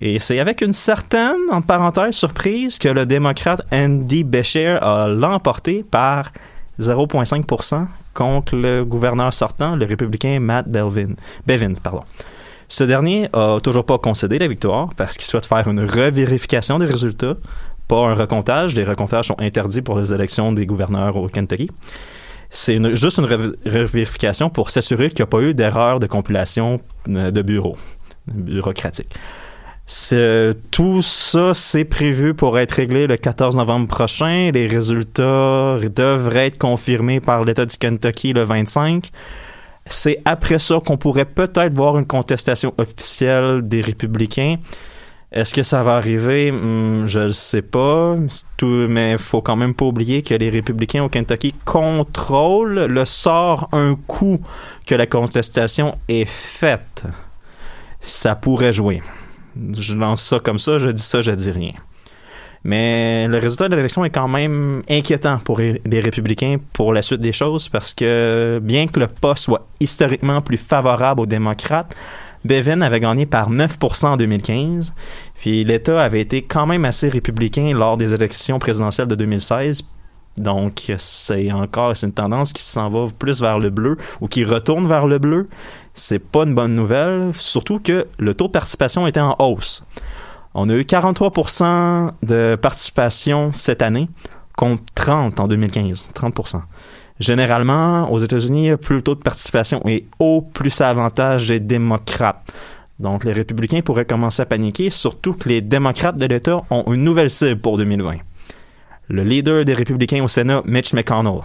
Et 0.00 0.18
c'est 0.18 0.38
avec 0.40 0.60
une 0.60 0.72
certaine, 0.72 1.36
en 1.50 1.62
parenthèse, 1.62 2.14
surprise 2.14 2.78
que 2.78 2.88
le 2.88 3.06
démocrate 3.06 3.62
Andy 3.72 4.24
Beshear 4.24 4.82
a 4.82 5.08
l'emporté 5.08 5.84
par 5.88 6.32
0,5% 6.80 7.86
contre 8.12 8.56
le 8.56 8.84
gouverneur 8.84 9.32
sortant, 9.32 9.76
le 9.76 9.86
républicain 9.86 10.40
Matt 10.40 10.68
Belvin. 10.68 11.14
Bevin. 11.46 11.72
Pardon. 11.82 12.02
Ce 12.68 12.82
dernier 12.84 13.28
a 13.32 13.58
toujours 13.62 13.84
pas 13.86 13.98
concédé 13.98 14.38
la 14.38 14.48
victoire 14.48 14.88
parce 14.96 15.16
qu'il 15.16 15.26
souhaite 15.26 15.46
faire 15.46 15.68
une 15.68 15.80
revérification 15.80 16.78
des 16.78 16.86
résultats, 16.86 17.34
pas 17.88 17.98
un 18.08 18.14
recomptage. 18.14 18.74
Les 18.74 18.84
recomptages 18.84 19.26
sont 19.26 19.36
interdits 19.38 19.82
pour 19.82 19.98
les 19.98 20.12
élections 20.12 20.52
des 20.52 20.66
gouverneurs 20.66 21.16
au 21.16 21.28
Kentucky. 21.28 21.70
C'est 22.50 22.80
juste 22.96 23.18
une 23.18 23.26
rev- 23.26 23.54
revérification 23.66 24.48
pour 24.48 24.70
s'assurer 24.70 25.08
qu'il 25.08 25.18
n'y 25.20 25.24
a 25.24 25.26
pas 25.26 25.40
eu 25.40 25.54
d'erreur 25.54 26.00
de 26.00 26.06
compilation 26.06 26.80
euh, 27.08 27.30
de 27.30 27.42
bureau, 27.42 27.76
bureaucratique. 28.32 29.12
Tout 30.70 31.02
ça, 31.02 31.52
c'est 31.54 31.84
prévu 31.84 32.34
pour 32.34 32.58
être 32.58 32.72
réglé 32.72 33.06
le 33.06 33.16
14 33.16 33.56
novembre 33.56 33.86
prochain. 33.86 34.50
Les 34.52 34.66
résultats 34.66 35.78
devraient 35.94 36.46
être 36.46 36.58
confirmés 36.58 37.20
par 37.20 37.44
l'État 37.44 37.66
du 37.66 37.76
Kentucky 37.76 38.32
le 38.32 38.44
25. 38.44 39.10
C'est 39.86 40.22
après 40.24 40.58
ça 40.58 40.80
qu'on 40.84 40.96
pourrait 40.96 41.26
peut-être 41.26 41.74
voir 41.74 41.98
une 41.98 42.06
contestation 42.06 42.72
officielle 42.78 43.60
des 43.62 43.82
républicains. 43.82 44.56
Est-ce 45.30 45.52
que 45.52 45.62
ça 45.62 45.82
va 45.82 45.96
arriver? 45.96 46.50
Hmm, 46.50 47.06
je 47.06 47.20
ne 47.20 47.32
sais 47.32 47.60
pas. 47.60 48.14
Tout- 48.56 48.86
mais 48.88 49.12
il 49.12 49.18
faut 49.18 49.42
quand 49.42 49.56
même 49.56 49.74
pas 49.74 49.84
oublier 49.84 50.22
que 50.22 50.32
les 50.32 50.48
républicains 50.48 51.02
au 51.04 51.08
Kentucky 51.10 51.54
contrôlent 51.66 52.86
le 52.86 53.04
sort 53.04 53.68
un 53.72 53.96
coup 54.06 54.40
que 54.86 54.94
la 54.94 55.06
contestation 55.06 55.98
est 56.08 56.24
faite. 56.28 57.04
Ça 58.00 58.34
pourrait 58.36 58.72
jouer. 58.72 59.02
Je 59.78 59.94
lance 59.94 60.22
ça 60.22 60.38
comme 60.38 60.58
ça, 60.58 60.78
je 60.78 60.90
dis 60.90 61.02
ça, 61.02 61.20
je 61.20 61.32
dis 61.32 61.50
rien. 61.50 61.72
Mais 62.64 63.28
le 63.28 63.36
résultat 63.36 63.68
de 63.68 63.76
l'élection 63.76 64.04
est 64.06 64.10
quand 64.10 64.26
même 64.26 64.82
inquiétant 64.88 65.38
pour 65.38 65.60
les 65.60 66.00
républicains 66.00 66.56
pour 66.72 66.94
la 66.94 67.02
suite 67.02 67.20
des 67.20 67.32
choses 67.32 67.68
parce 67.68 67.92
que 67.92 68.58
bien 68.62 68.86
que 68.86 68.98
le 68.98 69.06
pas 69.06 69.36
soit 69.36 69.66
historiquement 69.80 70.40
plus 70.40 70.56
favorable 70.56 71.20
aux 71.20 71.26
démocrates, 71.26 71.94
Bevin 72.44 72.82
avait 72.82 73.00
gagné 73.00 73.26
par 73.26 73.50
9% 73.50 74.06
en 74.06 74.16
2015, 74.16 74.92
puis 75.36 75.64
l'État 75.64 76.02
avait 76.02 76.20
été 76.20 76.42
quand 76.42 76.66
même 76.66 76.84
assez 76.84 77.08
républicain 77.08 77.72
lors 77.74 77.96
des 77.96 78.12
élections 78.12 78.58
présidentielles 78.58 79.08
de 79.08 79.14
2016. 79.14 79.82
Donc, 80.36 80.92
c'est 80.98 81.52
encore 81.52 81.94
une 82.02 82.12
tendance 82.12 82.52
qui 82.52 82.62
s'en 82.62 82.88
va 82.88 83.06
plus 83.18 83.40
vers 83.40 83.58
le 83.58 83.70
bleu 83.70 83.96
ou 84.20 84.26
qui 84.26 84.44
retourne 84.44 84.86
vers 84.86 85.06
le 85.06 85.18
bleu. 85.18 85.48
C'est 85.94 86.18
pas 86.18 86.42
une 86.42 86.54
bonne 86.54 86.74
nouvelle, 86.74 87.30
surtout 87.38 87.78
que 87.78 88.06
le 88.18 88.34
taux 88.34 88.48
de 88.48 88.52
participation 88.52 89.06
était 89.06 89.20
en 89.20 89.36
hausse. 89.38 89.84
On 90.52 90.68
a 90.68 90.72
eu 90.72 90.82
43% 90.82 92.10
de 92.22 92.56
participation 92.60 93.52
cette 93.54 93.80
année 93.80 94.08
contre 94.56 94.82
30 94.96 95.38
en 95.38 95.46
2015, 95.46 96.08
30%. 96.14 96.62
Généralement, 97.20 98.10
aux 98.12 98.18
États-Unis, 98.18 98.76
plus 98.76 98.96
le 98.96 99.02
taux 99.02 99.14
de 99.14 99.20
participation 99.20 99.80
est 99.86 100.04
haut, 100.18 100.42
plus 100.42 100.70
ça 100.70 100.90
avantage 100.90 101.50
les 101.50 101.60
démocrates. 101.60 102.52
Donc, 102.98 103.24
les 103.24 103.32
républicains 103.32 103.80
pourraient 103.80 104.04
commencer 104.04 104.42
à 104.42 104.46
paniquer, 104.46 104.90
surtout 104.90 105.32
que 105.32 105.48
les 105.48 105.60
démocrates 105.60 106.16
de 106.16 106.26
l'État 106.26 106.62
ont 106.70 106.92
une 106.92 107.04
nouvelle 107.04 107.30
cible 107.30 107.60
pour 107.60 107.76
2020. 107.78 108.16
Le 109.08 109.22
leader 109.22 109.64
des 109.64 109.74
républicains 109.74 110.24
au 110.24 110.28
Sénat, 110.28 110.62
Mitch 110.64 110.92
McConnell. 110.92 111.40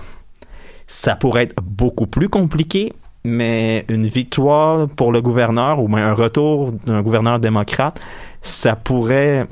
Ça 0.88 1.16
pourrait 1.16 1.44
être 1.44 1.62
beaucoup 1.62 2.08
plus 2.08 2.30
compliqué, 2.30 2.94
mais 3.30 3.86
une 3.88 4.08
victoire 4.08 4.88
pour 4.90 5.12
le 5.12 5.22
gouverneur 5.22 5.80
ou 5.80 5.88
bien 5.88 6.08
un 6.10 6.14
retour 6.14 6.72
d'un 6.86 7.02
gouverneur 7.02 7.40
démocrate, 7.40 8.00
ça 8.42 8.76
pourrait 8.76 9.48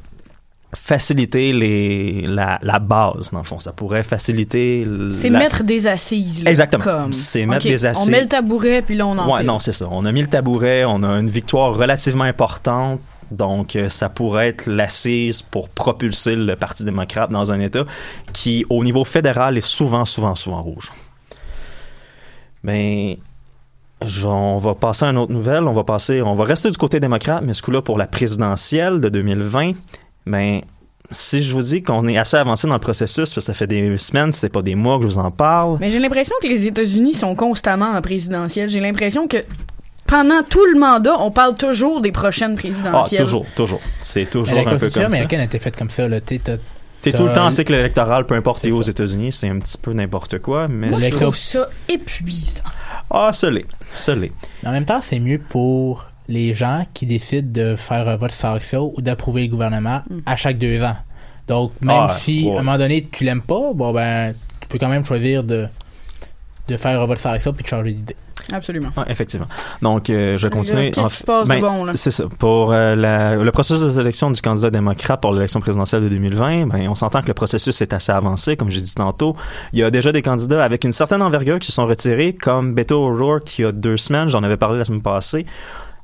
faciliter 0.75 1.53
les, 1.53 2.25
la, 2.28 2.59
la 2.61 2.80
base, 2.80 3.32
dans 3.32 3.39
le 3.39 3.45
fond. 3.45 3.59
Ça 3.59 3.71
pourrait 3.71 4.03
faciliter... 4.03 4.86
C'est 5.11 5.30
la- 5.30 5.39
mettre 5.39 5.63
des 5.63 5.88
assises. 5.88 6.43
là, 6.43 6.51
Exactement. 6.51 7.07
C'est 7.11 7.45
mettre 7.45 7.63
des 7.65 7.86
assises. 7.86 8.07
On 8.07 8.11
met 8.11 8.21
le 8.21 8.28
tabouret, 8.28 8.82
puis 8.82 8.95
là, 8.95 9.07
on 9.07 9.17
en 9.17 9.34
Ouais, 9.34 9.43
non, 9.43 9.59
c'est 9.59 9.71
ça. 9.71 9.88
On 9.89 10.03
a 10.05 10.11
mis 10.11 10.21
le 10.21 10.28
tabouret, 10.28 10.84
on 10.86 11.03
a 11.03 11.19
une 11.19 11.30
victoire 11.30 11.73
relativement 11.75 12.25
importante. 12.25 12.99
Donc, 13.32 13.75
euh, 13.75 13.89
ça 13.89 14.07
pourrait 14.09 14.49
être 14.49 14.67
l'assise 14.67 15.41
pour 15.41 15.67
propulser 15.69 16.36
le 16.36 16.55
Parti 16.55 16.84
démocrate 16.86 17.30
dans 17.30 17.51
un 17.51 17.59
État 17.59 17.84
qui, 18.34 18.65
au 18.69 18.84
niveau 18.84 19.03
fédéral, 19.03 19.57
est 19.57 19.65
souvent, 19.65 20.05
souvent, 20.05 20.36
souvent 20.36 20.61
rouge. 20.61 20.91
Mais 22.63 23.19
on 24.26 24.58
va 24.58 24.76
passer 24.76 25.06
à 25.06 25.10
une 25.10 25.18
autre 25.18 25.32
nouvelle. 25.34 25.64
On 25.64 25.74
va 25.74 25.84
passer, 25.84 26.22
on 26.22 26.34
va 26.34 26.43
rester 26.43 26.70
du 26.70 26.78
côté 26.78 27.00
démocrate, 27.00 27.41
mais 27.43 27.54
ce 27.54 27.62
coup-là 27.62 27.82
pour 27.82 27.98
la 27.98 28.08
présidentielle 28.08 29.00
de 29.02 29.10
2020. 29.10 29.72
Ben, 30.26 30.62
si 31.12 31.41
je 31.41 31.54
vous 31.54 31.62
dis 31.62 31.82
qu'on 31.84 32.06
est 32.08 32.18
assez 32.18 32.36
avancé 32.38 32.68
dans 32.68 32.74
le 32.74 32.80
processus, 32.80 33.16
parce 33.16 33.34
que 33.34 33.41
ça 33.41 33.54
fait 33.54 33.68
des 33.68 33.98
semaines, 33.98 34.34
c'est 34.34 34.50
pas 34.50 34.62
des 34.62 34.76
mois 34.76 34.98
que 34.98 35.04
je 35.04 35.08
vous 35.08 35.18
en 35.20 35.32
parle. 35.32 35.78
Mais 35.80 35.89
j'ai 35.89 36.00
l'impression 36.00 36.36
que 36.41 36.48
les 36.48 36.66
États-Unis 36.66 37.14
sont 37.14 37.34
constamment 37.34 37.91
en 37.91 38.02
présidentielle. 38.02 38.70
J'ai 38.70 38.82
l'impression 38.82 39.28
que 39.28 39.38
pendant 40.06 40.43
tout 40.43 40.66
le 40.74 40.80
mandat, 40.80 41.16
on 41.20 41.32
parle 41.32 41.56
toujours 41.56 42.02
des 42.02 42.12
prochaines 42.12 42.54
Ah, 42.56 42.60
présidentielles. 42.60 43.22
toujours, 43.24 43.45
toujours. 43.56 43.82
C'est 44.02 44.30
toujours 44.30 44.56
la 44.56 44.62
un 44.62 44.74
peu 44.76 44.80
comme 44.80 44.89
ça. 44.89 45.06
américaine 45.06 45.39
a 45.41 45.45
été 45.45 45.60
faite 45.60 45.76
comme 45.78 45.89
ça. 45.89 46.08
Là. 46.08 46.20
T'es, 46.22 46.39
tout 46.39 47.26
le 47.26 47.32
temps 47.34 47.45
en 47.48 47.52
cycle 47.52 47.74
électoral, 47.74 48.26
peu 48.26 48.36
importe 48.36 48.66
où 48.66 48.76
aux 48.76 48.82
États-Unis, 48.82 49.32
c'est 49.32 49.48
un 49.48 49.60
petit 49.60 49.78
peu 49.78 49.93
n'importe 49.93 50.39
quoi, 50.39 50.68
mais 50.68 50.88
Moi, 50.89 50.98
je 51.00 51.04
c'est- 51.06 51.10
trouve 51.12 51.36
ça 51.38 51.70
épuisant. 51.88 52.64
Ah, 53.10 53.32
ça 53.34 53.49
l'est, 53.49 53.66
ça 53.93 54.16
l'est. 54.16 54.32
Mais 54.64 54.70
en 54.70 54.72
même 54.74 54.86
temps, 54.86 54.99
c'est 55.01 55.20
mieux 55.20 55.39
pour 55.39 56.12
les 56.28 56.53
gens 56.53 56.84
qui 56.93 57.05
décident 57.05 57.49
de 57.49 57.76
faire 57.76 58.08
un 58.10 58.18
vote 58.18 58.32
sanction 58.34 58.91
ou 58.95 59.01
d'approuver 59.01 59.43
le 59.43 59.47
gouvernement 59.47 60.01
à 60.26 60.36
chaque 60.36 60.58
deux 60.58 60.84
ans. 60.84 60.95
Donc, 61.47 61.72
même 61.82 61.95
Ah, 62.10 62.10
si 62.10 62.45
ouais. 62.49 62.58
à 62.58 62.60
un 62.60 62.64
moment 62.64 62.78
donné 62.78 63.08
tu 63.10 63.24
l'aimes 63.24 63.41
pas, 63.41 63.72
bon 63.74 63.93
ben, 63.93 64.34
tu 64.60 64.68
peux 64.68 64.78
quand 64.78 64.89
même 64.89 65.05
choisir 65.05 65.43
de, 65.45 65.68
de 66.68 66.76
faire 66.78 66.99
un 66.99 67.05
vote 67.05 67.18
sanction 67.20 67.53
puis 67.53 67.64
de 67.64 67.70
changer 67.70 67.91
d'idée. 67.93 68.16
Absolument. 68.52 68.90
Ouais, 68.96 69.04
effectivement. 69.08 69.48
Donc, 69.82 70.10
euh, 70.10 70.38
je 70.38 70.48
continue. 70.48 70.92
Qu'est-ce 70.92 71.10
qui 71.10 71.18
se 71.18 71.24
passe 71.24 71.48
de 71.48 71.54
ben, 71.54 71.62
bon, 71.62 71.86
là? 71.86 71.94
C'est 71.96 72.12
ça. 72.12 72.26
Pour 72.40 72.72
euh, 72.72 72.96
la- 72.96 73.36
le 73.36 73.52
processus 73.52 73.84
de 73.84 73.92
sélection 73.92 74.32
du 74.32 74.42
candidat 74.42 74.70
démocrate 74.70 75.22
pour 75.22 75.34
l'élection 75.34 75.60
présidentielle 75.60 76.04
de 76.04 76.10
2020, 76.10 76.68
ben, 76.68 76.88
on 76.90 76.96
s'entend 76.96 77.22
que 77.22 77.28
le 77.28 77.34
processus 77.34 77.82
est 77.82 77.94
assez 77.94 78.12
avancé, 78.12 78.56
comme 78.56 78.70
j'ai 78.72 78.82
dit 78.82 78.94
tantôt. 78.96 79.36
Il 79.74 79.80
y 79.80 79.84
a 79.84 79.92
déjà 79.92 80.12
des 80.12 80.22
candidats 80.22 80.64
avec 80.64 80.84
une 80.84 80.92
certaine 80.94 81.22
envergure 81.22 81.60
qui 81.60 81.72
sont 81.72 81.86
retirés, 81.86 82.34
comme 82.34 82.74
Beto 82.74 82.96
O'Rourke 83.08 83.60
il 83.60 83.62
y 83.64 83.66
a 83.66 83.72
deux 83.72 83.98
semaines, 83.98 84.30
j'en 84.30 84.44
avais 84.44 84.58
parlé 84.58 84.78
la 84.78 84.86
semaine 84.86 85.02
passée. 85.02 85.46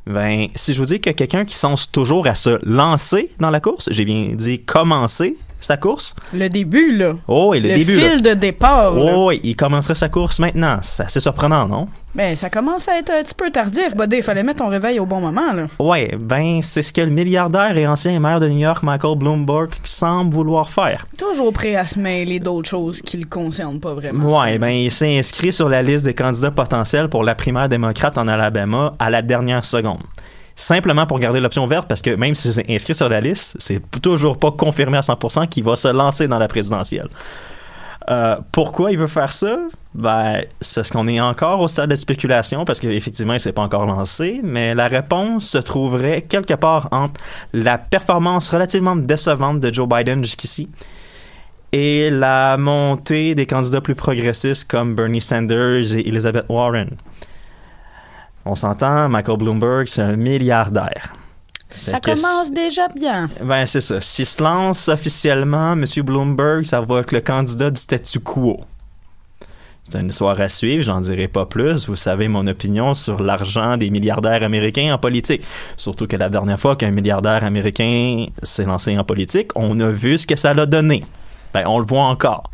Ben, 0.06 0.48
si 0.56 0.74
je 0.74 0.80
vous 0.80 0.86
dis 0.86 1.00
qu'il 1.00 1.12
y 1.12 1.16
a 1.16 1.18
quelqu'un 1.18 1.46
qui 1.46 1.58
pense 1.58 1.90
toujours 1.90 2.28
à 2.28 2.36
se 2.36 2.60
lancer 2.66 3.30
dans 3.40 3.50
la 3.50 3.62
course, 3.62 3.88
j'ai 3.90 4.04
bien 4.04 4.34
dit 4.36 4.60
commencer 4.64 5.38
sa 5.62 5.78
course. 5.78 6.14
Le 6.34 6.50
début, 6.50 6.94
là. 6.98 7.14
Oh, 7.30 7.54
et 7.54 7.62
le, 7.62 7.70
le 7.70 7.76
début. 7.76 7.98
fil 7.98 8.22
là. 8.22 8.36
de 8.36 8.40
départ. 8.40 8.94
Oh, 8.98 9.28
oui, 9.30 9.40
il 9.44 9.56
commencerait 9.56 9.96
sa 9.96 10.10
course 10.10 10.40
maintenant. 10.40 10.80
C'est 10.82 11.04
assez 11.04 11.22
surprenant, 11.22 11.70
non? 11.70 11.88
Ben, 12.16 12.36
ça 12.36 12.52
commence 12.52 12.88
à 12.88 13.00
être 13.00 13.10
un 13.10 13.24
petit 13.24 13.34
peu 13.34 13.50
tardif, 13.50 13.96
Buddy. 13.96 14.18
Il 14.18 14.24
fallait 14.24 14.44
mettre 14.44 14.60
ton 14.60 14.70
réveil 14.70 15.00
au 15.00 15.06
bon 15.08 15.20
moment, 15.20 15.52
là. 15.52 15.66
Ouais, 15.80 16.16
ben, 16.20 16.62
c'est 16.62 16.84
ce 16.84 16.94
que 16.94 17.02
le 17.02 17.10
milliardaire 17.10 17.76
et 17.76 17.88
ancien 17.88 18.20
maire 18.20 18.40
de 18.40 18.48
New 18.48 18.60
York, 18.60 18.84
Michael 18.84 19.18
Bloomberg, 19.18 19.72
semble 19.84 20.32
vouloir 20.32 20.70
faire. 20.70 21.08
Toujours 21.18 21.52
prêt 21.52 21.76
à 21.76 21.86
se 21.86 22.00
mêler 22.00 22.40
d'autres 22.40 22.70
choses 22.70 23.02
qui 23.02 23.18
le 23.18 23.26
concernent 23.26 23.80
pas 23.80 23.96
vraiment. 23.96 24.42
Ouais, 24.42 24.60
ben, 24.60 24.70
il 24.70 24.92
s'est 24.92 25.18
inscrit 25.18 25.52
sur 25.52 25.70
la 25.70 25.82
liste 25.82 26.06
des 26.06 26.14
candidats 26.14 26.52
potentiels 26.52 27.10
pour 27.10 27.24
la 27.24 27.34
primaire 27.34 27.68
démocrate 27.68 28.18
en 28.20 28.28
Alabama 28.28 28.94
à 29.00 29.10
la 29.10 29.24
dernière 29.24 29.66
seconde. 29.66 30.04
Simplement 30.56 31.08
pour 31.08 31.18
garder 31.18 31.40
l'option 31.40 31.66
verte, 31.66 31.88
parce 31.88 32.04
que 32.04 32.12
même 32.12 32.36
si 32.36 32.54
c'est 32.54 32.70
inscrit 32.70 32.94
sur 32.94 33.10
la 33.10 33.22
liste, 33.22 33.56
c'est 33.58 33.82
toujours 34.02 34.38
pas 34.38 34.52
confirmé 34.52 35.00
à 35.00 35.02
100% 35.02 35.48
qu'il 35.48 35.64
va 35.64 35.76
se 35.76 35.88
lancer 35.88 36.28
dans 36.28 36.38
la 36.38 36.48
présidentielle. 36.48 37.10
Euh, 38.10 38.38
pourquoi 38.52 38.92
il 38.92 38.98
veut 38.98 39.08
faire 39.08 39.32
ça? 39.32 39.58
Ben, 39.94 40.42
c'est 40.60 40.76
parce 40.76 40.92
qu'on 40.92 41.08
est 41.08 41.22
encore 41.22 41.62
au 41.62 41.68
stade 41.68 41.90
de 41.90 41.96
spéculation, 41.96 42.66
parce 42.66 42.80
qu'effectivement, 42.80 43.34
il 43.34 43.40
s'est 43.40 43.54
pas 43.54 43.62
encore 43.62 43.86
lancé, 43.86 44.42
mais 44.44 44.76
la 44.76 44.88
réponse 44.88 45.48
se 45.48 45.58
trouverait 45.58 46.22
quelque 46.22 46.56
part 46.56 46.90
entre 46.92 47.22
la 47.54 47.78
performance 47.78 48.50
relativement 48.50 48.96
décevante 48.96 49.60
de 49.62 49.74
Joe 49.74 49.88
Biden 49.88 50.24
jusqu'ici 50.24 50.70
et 51.72 52.12
la 52.12 52.56
montée 52.58 53.34
des 53.34 53.48
candidats 53.48 53.82
plus 53.82 53.96
progressistes 53.96 54.70
comme 54.70 54.94
Bernie 54.94 55.22
Sanders 55.22 55.96
et 55.96 56.08
Elizabeth 56.08 56.46
Warren. 56.48 56.90
On 58.46 58.56
s'entend, 58.56 59.10
Michael 59.10 59.38
Bloomberg, 59.38 59.88
c'est 59.88 60.02
un 60.02 60.16
milliardaire. 60.16 61.14
Ça 61.76 62.00
commence 62.00 62.52
déjà 62.52 62.88
bien. 62.90 63.30
ben, 63.42 63.66
c'est 63.66 63.82
ça. 63.82 64.00
S'il 64.00 64.26
se 64.26 64.42
lance 64.42 64.88
officiellement, 64.88 65.74
M. 65.74 65.86
Bloomberg, 65.98 66.64
ça 66.64 66.82
va 66.82 67.00
être 67.00 67.12
le 67.12 67.22
candidat 67.22 67.70
du 67.72 67.80
statu 67.80 68.20
quo. 68.20 68.62
C'est 69.84 70.00
une 70.00 70.08
histoire 70.08 70.40
à 70.40 70.48
suivre, 70.48 70.82
j'en 70.84 71.02
dirai 71.02 71.28
pas 71.28 71.46
plus. 71.46 71.88
Vous 71.88 71.98
savez 71.98 72.30
mon 72.30 72.48
opinion 72.48 72.94
sur 72.96 73.22
l'argent 73.22 73.76
des 73.76 73.90
milliardaires 73.90 74.42
américains 74.42 74.94
en 74.94 74.98
politique. 74.98 75.44
Surtout 75.76 76.08
que 76.08 76.16
la 76.16 76.30
dernière 76.30 76.60
fois 76.60 76.78
qu'un 76.78 76.92
milliardaire 76.92 77.44
américain 77.44 78.28
s'est 78.44 78.64
lancé 78.64 78.98
en 78.98 79.04
politique, 79.04 79.52
on 79.56 79.80
a 79.82 79.90
vu 79.90 80.18
ce 80.18 80.26
que 80.26 80.38
ça 80.38 80.54
l'a 80.54 80.66
donné. 80.66 81.04
Ben, 81.54 81.66
on 81.68 81.80
le 81.80 81.86
voit 81.86 82.04
encore. 82.04 82.50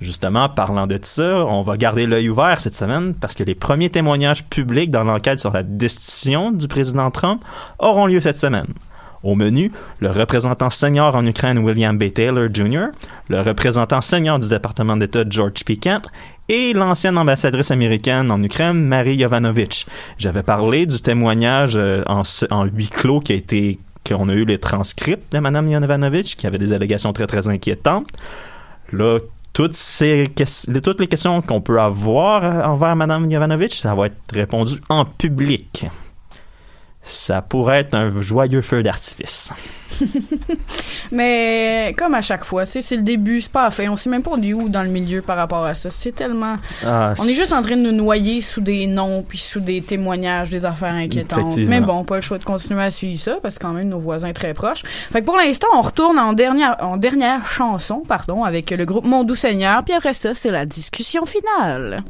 Justement, 0.00 0.48
parlant 0.50 0.86
de 0.86 0.98
ça, 1.00 1.44
on 1.46 1.62
va 1.62 1.76
garder 1.78 2.06
l'œil 2.06 2.28
ouvert 2.28 2.60
cette 2.60 2.74
semaine 2.74 3.14
parce 3.14 3.34
que 3.34 3.44
les 3.44 3.54
premiers 3.54 3.88
témoignages 3.88 4.44
publics 4.44 4.90
dans 4.90 5.04
l'enquête 5.04 5.40
sur 5.40 5.52
la 5.52 5.62
destitution 5.62 6.52
du 6.52 6.68
président 6.68 7.10
Trump 7.10 7.42
auront 7.78 8.06
lieu 8.06 8.20
cette 8.20 8.38
semaine. 8.38 8.66
Au 9.22 9.34
menu, 9.34 9.72
le 10.00 10.10
représentant 10.10 10.70
senior 10.70 11.16
en 11.16 11.24
Ukraine 11.24 11.58
William 11.58 11.96
B. 11.96 12.12
Taylor 12.12 12.48
Jr., 12.52 12.88
le 13.28 13.40
représentant 13.40 14.02
senior 14.02 14.38
du 14.38 14.48
département 14.48 14.96
d'État 14.96 15.24
George 15.28 15.64
P. 15.64 15.78
Et 16.48 16.74
l'ancienne 16.74 17.18
ambassadrice 17.18 17.70
américaine 17.70 18.30
en 18.30 18.40
Ukraine 18.40 18.86
Marie 18.86 19.16
Yovanovitch. 19.16 19.86
J'avais 20.18 20.44
parlé 20.44 20.86
du 20.86 21.00
témoignage 21.00 21.74
euh, 21.76 22.04
en, 22.06 22.22
en 22.50 22.64
huis 22.66 22.88
clos 22.88 23.20
qui 23.20 23.32
a 23.32 23.36
été 23.36 23.80
qu'on 24.06 24.28
a 24.28 24.32
eu 24.32 24.44
les 24.44 24.58
transcripts 24.58 25.32
de 25.32 25.40
Mme 25.40 25.70
Yovanovitch 25.70 26.36
qui 26.36 26.46
avait 26.46 26.58
des 26.58 26.72
allégations 26.72 27.12
très 27.12 27.26
très 27.26 27.48
inquiétantes. 27.48 28.06
Là, 28.92 29.18
toutes, 29.56 29.74
ces, 29.74 30.24
toutes 30.82 31.00
les 31.00 31.06
questions 31.06 31.40
qu'on 31.40 31.62
peut 31.62 31.80
avoir 31.80 32.68
envers 32.68 32.94
Mme 32.94 33.30
Yovanovitch, 33.30 33.80
ça 33.80 33.94
va 33.94 34.08
être 34.08 34.18
répondu 34.30 34.74
en 34.90 35.06
public. 35.06 35.86
Ça 37.08 37.40
pourrait 37.40 37.80
être 37.80 37.94
un 37.94 38.10
joyeux 38.20 38.62
feu 38.62 38.82
d'artifice. 38.82 39.52
Mais 41.12 41.94
comme 41.96 42.14
à 42.14 42.20
chaque 42.20 42.44
fois, 42.44 42.66
c'est 42.66 42.80
le 42.96 43.02
début, 43.02 43.40
c'est 43.40 43.52
pas 43.52 43.62
la 43.62 43.70
fin. 43.70 43.88
On 43.88 43.96
sait 43.96 44.10
même 44.10 44.24
pas 44.24 44.32
on 44.34 44.42
est 44.42 44.52
où 44.52 44.68
dans 44.68 44.82
le 44.82 44.88
milieu 44.88 45.22
par 45.22 45.36
rapport 45.36 45.64
à 45.64 45.74
ça. 45.74 45.88
C'est 45.90 46.10
tellement. 46.10 46.56
Ah, 46.84 47.14
on 47.20 47.28
est 47.28 47.34
juste 47.34 47.52
en 47.52 47.62
train 47.62 47.76
de 47.76 47.82
nous 47.82 47.92
noyer 47.92 48.40
sous 48.40 48.60
des 48.60 48.88
noms 48.88 49.22
puis 49.22 49.38
sous 49.38 49.60
des 49.60 49.82
témoignages, 49.82 50.50
des 50.50 50.64
affaires 50.64 50.94
inquiétantes. 50.94 51.56
Mais 51.58 51.80
bon, 51.80 52.02
pas 52.02 52.16
le 52.16 52.22
choix 52.22 52.38
de 52.38 52.44
continuer 52.44 52.82
à 52.82 52.90
suivre 52.90 53.20
ça 53.20 53.36
parce 53.40 53.56
que 53.58 53.64
quand 53.64 53.72
même 53.72 53.88
nos 53.88 54.00
voisins 54.00 54.32
très 54.32 54.52
proches. 54.52 54.82
Fait 55.12 55.20
que 55.20 55.26
pour 55.26 55.36
l'instant, 55.36 55.68
on 55.74 55.82
retourne 55.82 56.18
en 56.18 56.32
dernière, 56.32 56.76
en 56.80 56.96
dernière 56.96 57.46
chanson, 57.46 58.02
pardon, 58.06 58.42
avec 58.42 58.72
le 58.72 58.84
groupe 58.84 59.04
Mon 59.04 59.22
Doux 59.22 59.36
Seigneur. 59.36 59.84
Puis 59.84 59.94
après 59.94 60.14
ça, 60.14 60.34
c'est 60.34 60.50
la 60.50 60.66
discussion 60.66 61.24
finale. 61.24 62.02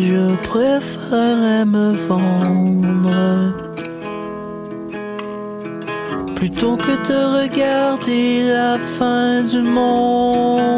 Je 0.00 0.36
préférais 0.48 1.64
me 1.64 1.92
vendre 1.92 3.54
plutôt 6.34 6.76
que 6.76 6.94
de 7.08 7.20
regarder 7.42 8.44
la 8.44 8.78
fin 8.78 9.42
du 9.42 9.60
monde. 9.60 10.68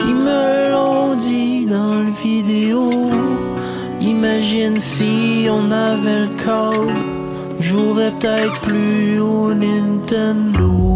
Ils 0.00 0.14
me 0.14 0.70
l'ont 0.70 1.14
dit 1.16 1.66
dans 1.66 1.96
le 2.04 2.12
vidéo. 2.12 2.90
Imagine 4.00 4.78
si 4.78 5.48
on 5.50 5.70
avait 5.70 6.20
le 6.20 6.28
code, 6.44 6.96
jouerais 7.60 8.12
peut-être 8.18 8.60
plus 8.60 9.18
au 9.20 9.52
Nintendo. 9.52 10.95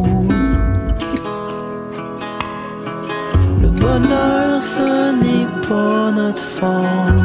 Bonheur, 3.80 4.62
ce 4.62 5.12
n'est 5.22 5.48
pas 5.68 6.10
notre 6.12 6.42
fort. 6.42 7.16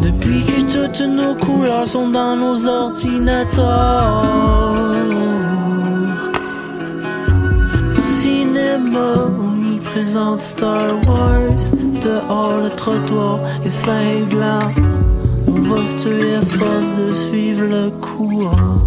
Depuis 0.00 0.42
que 0.44 0.60
toutes 0.74 1.06
nos 1.06 1.34
couleurs 1.34 1.86
sont 1.86 2.08
dans 2.08 2.36
nos 2.36 2.66
ordinateurs. 2.66 4.24
Au 7.96 8.00
cinéma, 8.00 9.10
on 9.40 9.62
y 9.62 9.78
présente 9.78 10.40
Star 10.40 10.92
Wars. 11.06 11.64
Dehors, 12.02 12.58
le 12.64 12.70
trottoir 12.70 13.38
est 13.64 13.68
cinglant. 13.68 14.70
On 15.46 15.60
va 15.60 15.86
se 15.86 16.08
tuer 16.08 16.40
force 16.58 16.90
de 17.00 17.12
suivre 17.14 17.64
le 17.64 17.90
courant. 17.90 18.80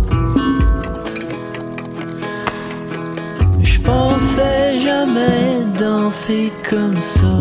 Pensais 3.88 4.80
jamais 4.80 5.64
danser 5.80 6.52
comme 6.70 7.00
ça. 7.00 7.38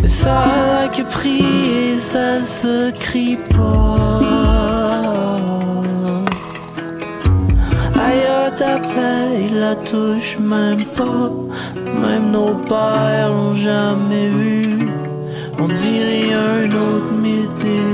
Mais 0.00 0.08
ça 0.08 0.38
a 0.80 0.88
que 0.88 1.02
prier, 1.02 1.96
ça 1.98 2.40
se 2.40 2.90
crie 2.92 3.38
pas. 3.54 4.20
Ailleurs 8.06 8.50
ta 8.58 8.74
paix, 8.90 9.50
la 9.64 9.74
touche 9.76 10.38
même 10.38 10.84
pas. 10.96 11.30
Même 12.02 12.30
nos 12.30 12.54
pères 12.70 13.28
l'ont 13.28 13.54
jamais 13.54 14.28
vu. 14.28 14.88
On 15.60 15.66
dirait 15.66 16.32
un 16.32 16.64
autre 16.86 17.12
mythe 17.22 17.91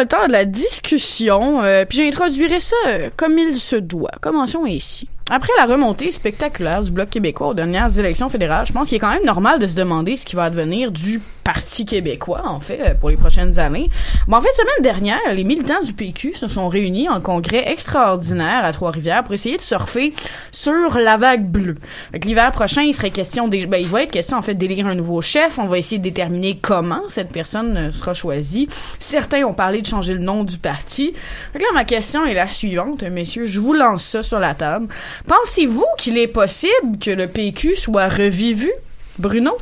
le 0.00 0.06
temps 0.06 0.26
de 0.26 0.32
la 0.32 0.46
discussion, 0.46 1.62
euh, 1.62 1.84
puis 1.84 1.98
j'introduirai 1.98 2.58
ça 2.58 2.76
euh, 2.86 3.10
comme 3.16 3.38
il 3.38 3.56
se 3.56 3.76
doit. 3.76 4.12
Commençons 4.22 4.64
ici. 4.64 5.08
Après 5.32 5.52
la 5.58 5.66
remontée 5.66 6.10
spectaculaire 6.10 6.82
du 6.82 6.90
Bloc 6.90 7.08
québécois 7.08 7.48
aux 7.48 7.54
dernières 7.54 7.96
élections 8.00 8.28
fédérales, 8.28 8.66
je 8.66 8.72
pense 8.72 8.88
qu'il 8.88 8.96
est 8.96 9.00
quand 9.00 9.12
même 9.12 9.24
normal 9.24 9.60
de 9.60 9.66
se 9.68 9.76
demander 9.76 10.16
ce 10.16 10.26
qui 10.26 10.34
va 10.34 10.44
advenir 10.44 10.90
du 10.90 11.20
Parti 11.44 11.86
québécois, 11.86 12.42
en 12.46 12.60
fait, 12.60 12.80
euh, 12.80 12.94
pour 12.94 13.10
les 13.10 13.16
prochaines 13.16 13.58
années. 13.58 13.90
Bon, 14.26 14.38
en 14.38 14.40
fait, 14.40 14.52
semaine 14.52 14.82
dernière, 14.82 15.20
les 15.32 15.44
militants 15.44 15.82
du 15.82 15.92
PQ 15.92 16.34
se 16.34 16.48
sont 16.48 16.68
réunis 16.68 17.08
en 17.08 17.20
congrès 17.20 17.70
extraordinaire 17.70 18.64
à 18.64 18.72
Trois-Rivières 18.72 19.22
pour 19.22 19.34
essayer 19.34 19.56
de 19.56 19.62
surfer 19.62 20.12
sur 20.60 20.98
la 20.98 21.16
vague 21.16 21.46
bleue. 21.46 21.76
L'hiver 22.22 22.52
prochain, 22.52 22.82
il 22.82 22.92
serait 22.92 23.10
question 23.10 23.48
ben, 23.48 23.80
il 23.80 23.88
va 23.88 24.02
être 24.02 24.10
question, 24.10 24.36
en 24.36 24.42
fait, 24.42 24.54
d'élire 24.54 24.86
un 24.86 24.94
nouveau 24.94 25.22
chef. 25.22 25.58
On 25.58 25.66
va 25.66 25.78
essayer 25.78 25.98
de 25.98 26.02
déterminer 26.02 26.58
comment 26.60 27.02
cette 27.08 27.32
personne 27.32 27.76
euh, 27.76 27.92
sera 27.92 28.12
choisie. 28.12 28.68
Certains 28.98 29.44
ont 29.44 29.54
parlé 29.54 29.80
de 29.80 29.86
changer 29.86 30.12
le 30.12 30.20
nom 30.20 30.44
du 30.44 30.58
parti. 30.58 31.14
Là, 31.54 31.66
ma 31.72 31.84
question 31.84 32.26
est 32.26 32.34
la 32.34 32.46
suivante, 32.46 33.02
messieurs. 33.02 33.46
Je 33.46 33.58
vous 33.58 33.72
lance 33.72 34.04
ça 34.04 34.22
sur 34.22 34.38
la 34.38 34.54
table. 34.54 34.88
Pensez-vous 35.26 35.86
qu'il 35.96 36.18
est 36.18 36.28
possible 36.28 36.98
que 37.00 37.10
le 37.10 37.26
PQ 37.26 37.76
soit 37.76 38.08
revivu? 38.08 38.70
Bruno? 39.18 39.56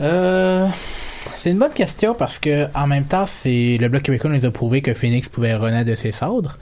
Euh, 0.00 0.66
c'est 1.36 1.50
une 1.50 1.58
bonne 1.58 1.72
question 1.72 2.14
parce 2.14 2.38
que 2.38 2.66
en 2.74 2.86
même 2.86 3.04
temps, 3.04 3.26
c'est 3.26 3.78
le 3.80 3.88
Bloc 3.88 4.02
québécois 4.02 4.30
nous 4.30 4.46
a 4.46 4.50
prouvé 4.50 4.80
que 4.80 4.94
Phoenix 4.94 5.28
pouvait 5.28 5.54
renaître 5.54 5.90
de 5.90 5.96
ses 5.96 6.12
cendres. 6.12 6.56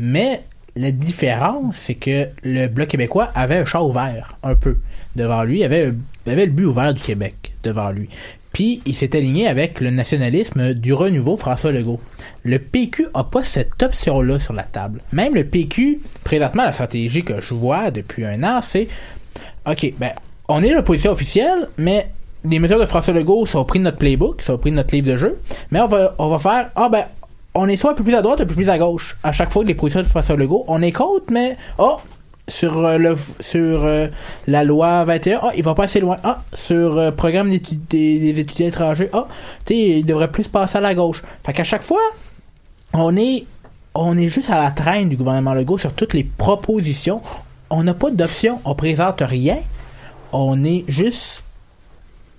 Mais 0.00 0.42
la 0.76 0.90
différence, 0.90 1.76
c'est 1.76 1.94
que 1.94 2.28
le 2.42 2.68
Bloc 2.68 2.88
québécois 2.88 3.30
avait 3.34 3.58
un 3.58 3.64
chat 3.64 3.82
ouvert, 3.82 4.36
un 4.42 4.54
peu, 4.54 4.76
devant 5.16 5.42
lui. 5.42 5.60
Il 5.60 5.64
avait, 5.64 5.92
le 6.26 6.46
but 6.46 6.64
ouvert 6.64 6.94
du 6.94 7.02
Québec 7.02 7.52
devant 7.62 7.90
lui. 7.90 8.08
Puis 8.52 8.82
il 8.84 8.96
s'est 8.96 9.16
aligné 9.16 9.46
avec 9.46 9.80
le 9.80 9.90
nationalisme 9.90 10.74
du 10.74 10.92
renouveau 10.92 11.36
François 11.36 11.70
Legault. 11.70 12.00
Le 12.44 12.58
PQ 12.58 13.06
a 13.14 13.24
pas 13.24 13.44
cette 13.44 13.80
option-là 13.82 14.38
sur 14.38 14.54
la 14.54 14.64
table. 14.64 15.02
Même 15.12 15.34
le 15.34 15.44
PQ, 15.44 16.00
présentement, 16.24 16.64
la 16.64 16.72
stratégie 16.72 17.22
que 17.22 17.40
je 17.40 17.54
vois 17.54 17.90
depuis 17.90 18.24
un 18.24 18.42
an, 18.42 18.60
c'est 18.60 18.88
OK, 19.66 19.92
ben, 19.98 20.10
on 20.48 20.62
est 20.64 20.72
l'opposition 20.72 21.12
officielle, 21.12 21.68
mais 21.78 22.08
les 22.44 22.58
mesures 22.58 22.80
de 22.80 22.86
François 22.86 23.14
Legault 23.14 23.46
sont 23.46 23.64
pris 23.64 23.78
de 23.78 23.84
notre 23.84 23.98
playbook, 23.98 24.42
sont 24.42 24.58
pris 24.58 24.70
de 24.70 24.76
notre 24.76 24.94
livre 24.94 25.12
de 25.12 25.16
jeu, 25.16 25.38
mais 25.70 25.80
on 25.80 26.28
va 26.28 26.38
faire, 26.38 26.70
ah 26.74 26.88
ben, 26.88 27.04
on 27.54 27.68
est 27.68 27.76
soit 27.76 27.92
un 27.92 27.94
peu 27.94 28.04
plus 28.04 28.14
à 28.14 28.22
droite, 28.22 28.40
un 28.40 28.46
peu 28.46 28.54
plus 28.54 28.68
à 28.68 28.78
gauche. 28.78 29.16
À 29.22 29.32
chaque 29.32 29.52
fois 29.52 29.64
les 29.64 29.74
positions 29.74 30.02
de 30.02 30.06
François 30.06 30.36
Legault, 30.36 30.64
on 30.68 30.82
est 30.82 30.92
contre, 30.92 31.32
mais, 31.32 31.56
oh, 31.78 31.96
sur 32.48 32.78
euh, 32.78 32.98
le 32.98 33.14
sur 33.16 33.84
euh, 33.84 34.08
la 34.46 34.64
loi 34.64 35.04
21, 35.04 35.40
ah, 35.42 35.52
il 35.56 35.62
va 35.62 35.74
pas 35.74 35.84
assez 35.84 36.00
loin. 36.00 36.16
Ah, 36.24 36.42
sur 36.52 36.98
euh, 36.98 37.10
programme 37.10 37.50
des, 37.50 38.40
étudiants 38.40 38.66
étrangers, 38.66 39.08
ah, 39.12 39.26
tu 39.64 39.74
sais, 39.74 39.80
il 39.80 40.06
devrait 40.06 40.30
plus 40.30 40.48
passer 40.48 40.78
à 40.78 40.80
la 40.80 40.94
gauche. 40.94 41.22
Fait 41.44 41.52
qu'à 41.52 41.64
chaque 41.64 41.82
fois, 41.82 42.00
on 42.92 43.16
est 43.16 43.46
on 43.94 44.16
est 44.16 44.28
juste 44.28 44.50
à 44.50 44.62
la 44.62 44.70
traîne 44.70 45.08
du 45.08 45.16
gouvernement 45.16 45.54
Legault 45.54 45.78
sur 45.78 45.92
toutes 45.92 46.14
les 46.14 46.24
propositions. 46.24 47.20
On 47.70 47.82
n'a 47.82 47.94
pas 47.94 48.10
d'option, 48.10 48.60
on 48.64 48.74
présente 48.74 49.20
rien. 49.20 49.58
On 50.32 50.62
est 50.64 50.84
juste 50.86 51.42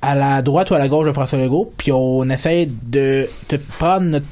à 0.02 0.16
la 0.16 0.42
droite 0.42 0.72
ou 0.72 0.76
à 0.76 0.80
la 0.80 0.88
gauche 0.88 1.08
de 1.08 1.12
François 1.12 1.40
Legault, 1.40 1.72
puis 1.78 1.92
on 1.92 2.30
essaie 2.30 2.68
de, 2.68 3.30
de 3.50 3.58
prendre 3.58 4.06
notre 4.06 4.26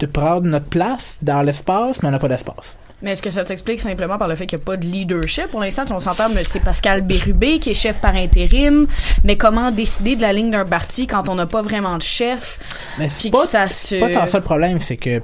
de 0.00 0.06
prendre 0.06 0.46
notre 0.46 0.66
place 0.66 1.18
dans 1.22 1.42
l'espace, 1.42 2.02
mais 2.02 2.08
on 2.08 2.12
n'a 2.12 2.18
pas 2.18 2.28
d'espace. 2.28 2.76
Mais 3.02 3.12
est-ce 3.12 3.22
que 3.22 3.30
ça 3.30 3.46
s'explique 3.46 3.80
simplement 3.80 4.18
par 4.18 4.28
le 4.28 4.36
fait 4.36 4.46
qu'il 4.46 4.58
n'y 4.58 4.62
a 4.62 4.66
pas 4.66 4.76
de 4.76 4.84
leadership? 4.84 5.46
Pour 5.46 5.60
l'instant, 5.60 5.84
on 5.90 6.00
s'entend, 6.00 6.28
c'est 6.46 6.62
Pascal 6.62 7.00
Bérubé 7.00 7.58
qui 7.58 7.70
est 7.70 7.74
chef 7.74 7.98
par 7.98 8.14
intérim. 8.14 8.86
Mais 9.24 9.36
comment 9.36 9.70
décider 9.70 10.16
de 10.16 10.22
la 10.22 10.32
ligne 10.32 10.50
d'un 10.50 10.66
parti 10.66 11.06
quand 11.06 11.28
on 11.28 11.34
n'a 11.34 11.46
pas 11.46 11.62
vraiment 11.62 11.96
de 11.96 12.02
chef? 12.02 12.58
Mais 12.98 13.08
c'est 13.08 13.30
pas, 13.30 13.46
ça 13.46 13.66
c'est 13.66 14.00
se... 14.00 14.04
pas 14.04 14.10
tant 14.10 14.26
ça 14.26 14.38
le 14.38 14.44
problème, 14.44 14.80
c'est 14.80 14.98
que 14.98 15.22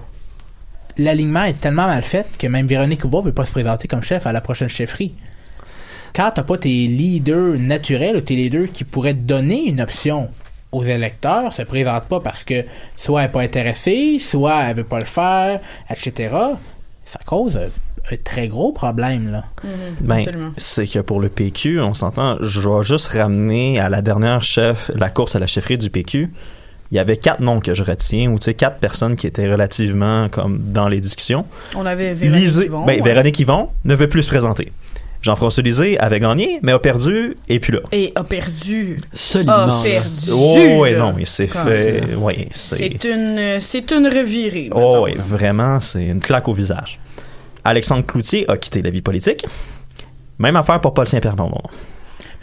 l'alignement 0.96 1.44
est 1.44 1.60
tellement 1.60 1.86
mal 1.86 2.02
fait 2.02 2.26
que 2.38 2.46
même 2.46 2.66
Véronique 2.66 3.04
Ouva 3.04 3.20
veut 3.20 3.32
pas 3.32 3.44
se 3.44 3.52
présenter 3.52 3.88
comme 3.88 4.02
chef 4.02 4.26
à 4.26 4.32
la 4.32 4.40
prochaine 4.40 4.68
chefferie. 4.68 5.12
Quand 6.14 6.30
t'as 6.34 6.44
pas 6.44 6.56
tes 6.56 6.86
leaders 6.86 7.58
naturels 7.58 8.16
ou 8.16 8.20
tes 8.22 8.36
leaders 8.36 8.72
qui 8.72 8.84
pourraient 8.84 9.12
te 9.12 9.18
donner 9.18 9.68
une 9.68 9.82
option 9.82 10.30
aux 10.76 10.84
électeurs, 10.84 11.52
se 11.52 11.62
présente 11.62 12.04
pas 12.04 12.20
parce 12.20 12.44
que 12.44 12.64
soit 12.96 13.22
elle 13.22 13.28
est 13.28 13.32
pas 13.32 13.40
intéressée, 13.42 14.18
soit 14.18 14.62
elle 14.64 14.76
veut 14.76 14.84
pas 14.84 14.98
le 14.98 15.04
faire, 15.04 15.60
etc. 15.90 16.34
Ça 17.04 17.18
cause 17.24 17.56
un, 17.56 17.68
un 18.12 18.16
très 18.24 18.48
gros 18.48 18.72
problème, 18.72 19.30
là. 19.32 19.44
Ben, 20.00 20.24
c'est 20.56 20.86
que 20.86 20.98
pour 21.00 21.20
le 21.20 21.28
PQ, 21.28 21.80
on 21.80 21.94
s'entend, 21.94 22.36
je 22.40 22.60
vais 22.60 22.82
juste 22.82 23.08
ramener 23.08 23.78
à 23.80 23.88
la 23.88 24.02
dernière 24.02 24.42
chef, 24.42 24.90
la 24.94 25.08
course 25.10 25.36
à 25.36 25.38
la 25.38 25.46
chefferie 25.46 25.78
du 25.78 25.90
PQ. 25.90 26.30
Il 26.92 26.96
y 26.96 27.00
avait 27.00 27.16
quatre 27.16 27.40
noms 27.40 27.58
que 27.58 27.74
je 27.74 27.82
retiens, 27.82 28.30
ou 28.30 28.38
tu 28.38 28.44
sais, 28.44 28.54
quatre 28.54 28.78
personnes 28.78 29.16
qui 29.16 29.26
étaient 29.26 29.50
relativement 29.50 30.28
comme 30.28 30.60
dans 30.70 30.86
les 30.88 31.00
discussions. 31.00 31.44
On 31.74 31.84
avait 31.84 32.14
Véronique 32.14 32.44
Lisée- 32.44 32.66
Yvon, 32.66 32.84
ben, 32.86 33.00
ouais. 33.00 33.02
Véronique 33.02 33.40
Yvon 33.40 33.70
ne 33.84 33.94
veut 33.96 34.08
plus 34.08 34.22
se 34.22 34.28
présenter. 34.28 34.70
Jean-François 35.26 35.62
Lisée 35.64 35.98
avait 35.98 36.20
gagné, 36.20 36.60
mais 36.62 36.70
a 36.70 36.78
perdu, 36.78 37.36
et 37.48 37.58
puis 37.58 37.72
là. 37.72 37.80
Et 37.90 38.12
a 38.14 38.22
perdu. 38.22 39.00
Solidement. 39.12 39.54
A 39.54 39.66
perdu. 39.66 40.30
Oh, 40.32 40.78
ouais, 40.82 40.96
non, 40.96 41.14
il 41.18 41.26
s'est 41.26 41.48
fait. 41.48 42.14
Ouais, 42.14 42.48
c'est. 42.52 42.76
C'est 42.76 43.04
une, 43.04 43.60
c'est 43.60 43.90
une 43.90 44.06
revirée. 44.06 44.70
Oh, 44.72 45.00
oui, 45.04 45.14
vraiment, 45.18 45.80
c'est 45.80 46.04
une 46.04 46.20
claque 46.20 46.46
au 46.46 46.52
visage. 46.52 47.00
Alexandre 47.64 48.06
Cloutier 48.06 48.48
a 48.48 48.56
quitté 48.56 48.82
la 48.82 48.90
vie 48.90 49.02
politique. 49.02 49.44
Même 50.38 50.54
affaire 50.54 50.80
pour 50.80 50.94
Paul 50.94 51.08
Saint-Pierre 51.08 51.34
Plamondon. 51.34 51.62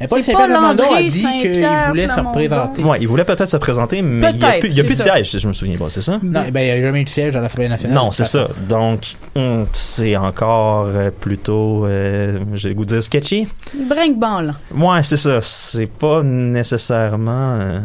Mais 0.04 0.08
Paul 0.10 0.22
C'est 0.22 0.34
Saint-Pierre 0.34 0.49
pas 0.49 0.54
Plamondon 0.60 0.84
a 0.84 0.88
Landry 0.88 1.08
dit 1.10 1.22
qu'il 1.39 1.68
voulait 1.88 2.08
se 2.10 2.20
représenter. 2.20 2.84
Ouais, 2.84 2.97
il 2.99 3.08
voulait 3.08 3.24
peut-être 3.24 3.45
se 3.49 3.56
présenter, 3.58 4.01
mais 4.01 4.32
il 4.32 4.38
n'y 4.38 4.43
a 4.45 4.51
plus, 4.60 4.70
il 4.70 4.76
y 4.76 4.82
a 4.82 4.84
plus 4.84 4.97
de 4.97 5.01
siège, 5.01 5.30
si 5.32 5.39
je 5.39 5.47
me 5.47 5.54
souviens 5.54 5.78
pas, 5.78 5.89
c'est 5.89 6.01
ça? 6.01 6.20
Non, 6.22 6.41
ben, 6.51 6.60
il 6.60 6.66
n'y 6.66 6.72
a 6.72 6.82
jamais 6.82 7.01
eu 7.01 7.04
de 7.06 7.10
siège 7.10 7.38
à 7.38 7.39
l'Assemblée 7.39 7.70
nationale. 7.70 7.95
Non, 7.95 8.12
c'est 8.12 8.26
ça. 8.26 8.49
Donc, 8.68 9.16
hum, 9.36 9.66
c'est 9.72 10.18
encore 10.18 10.88
euh, 10.88 11.10
plutôt, 11.10 11.86
euh, 11.86 12.39
j'ai 12.54 12.68
le 12.70 12.76
goût 12.76 12.84
de 12.84 12.89
dire 12.95 13.04
sketchy. 13.04 13.47
Brinque-ban, 13.74 14.41
là. 14.41 14.54
Ouais, 14.76 15.01
c'est 15.04 15.16
ça. 15.18 15.39
C'est 15.39 15.88
pas 15.88 16.22
nécessairement. 16.22 17.56
euh, 17.62 17.80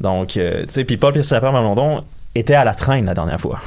Donc, 0.00 0.36
euh, 0.36 0.62
tu 0.66 0.74
sais, 0.74 0.84
puis 0.84 0.96
Paul 0.98 1.12
Saint-Pierre 1.14 1.50
Plamondon, 1.50 2.00
étaient 2.36 2.54
à 2.54 2.64
la 2.64 2.74
traîne 2.74 3.06
la 3.06 3.14
dernière 3.14 3.40
fois. 3.40 3.58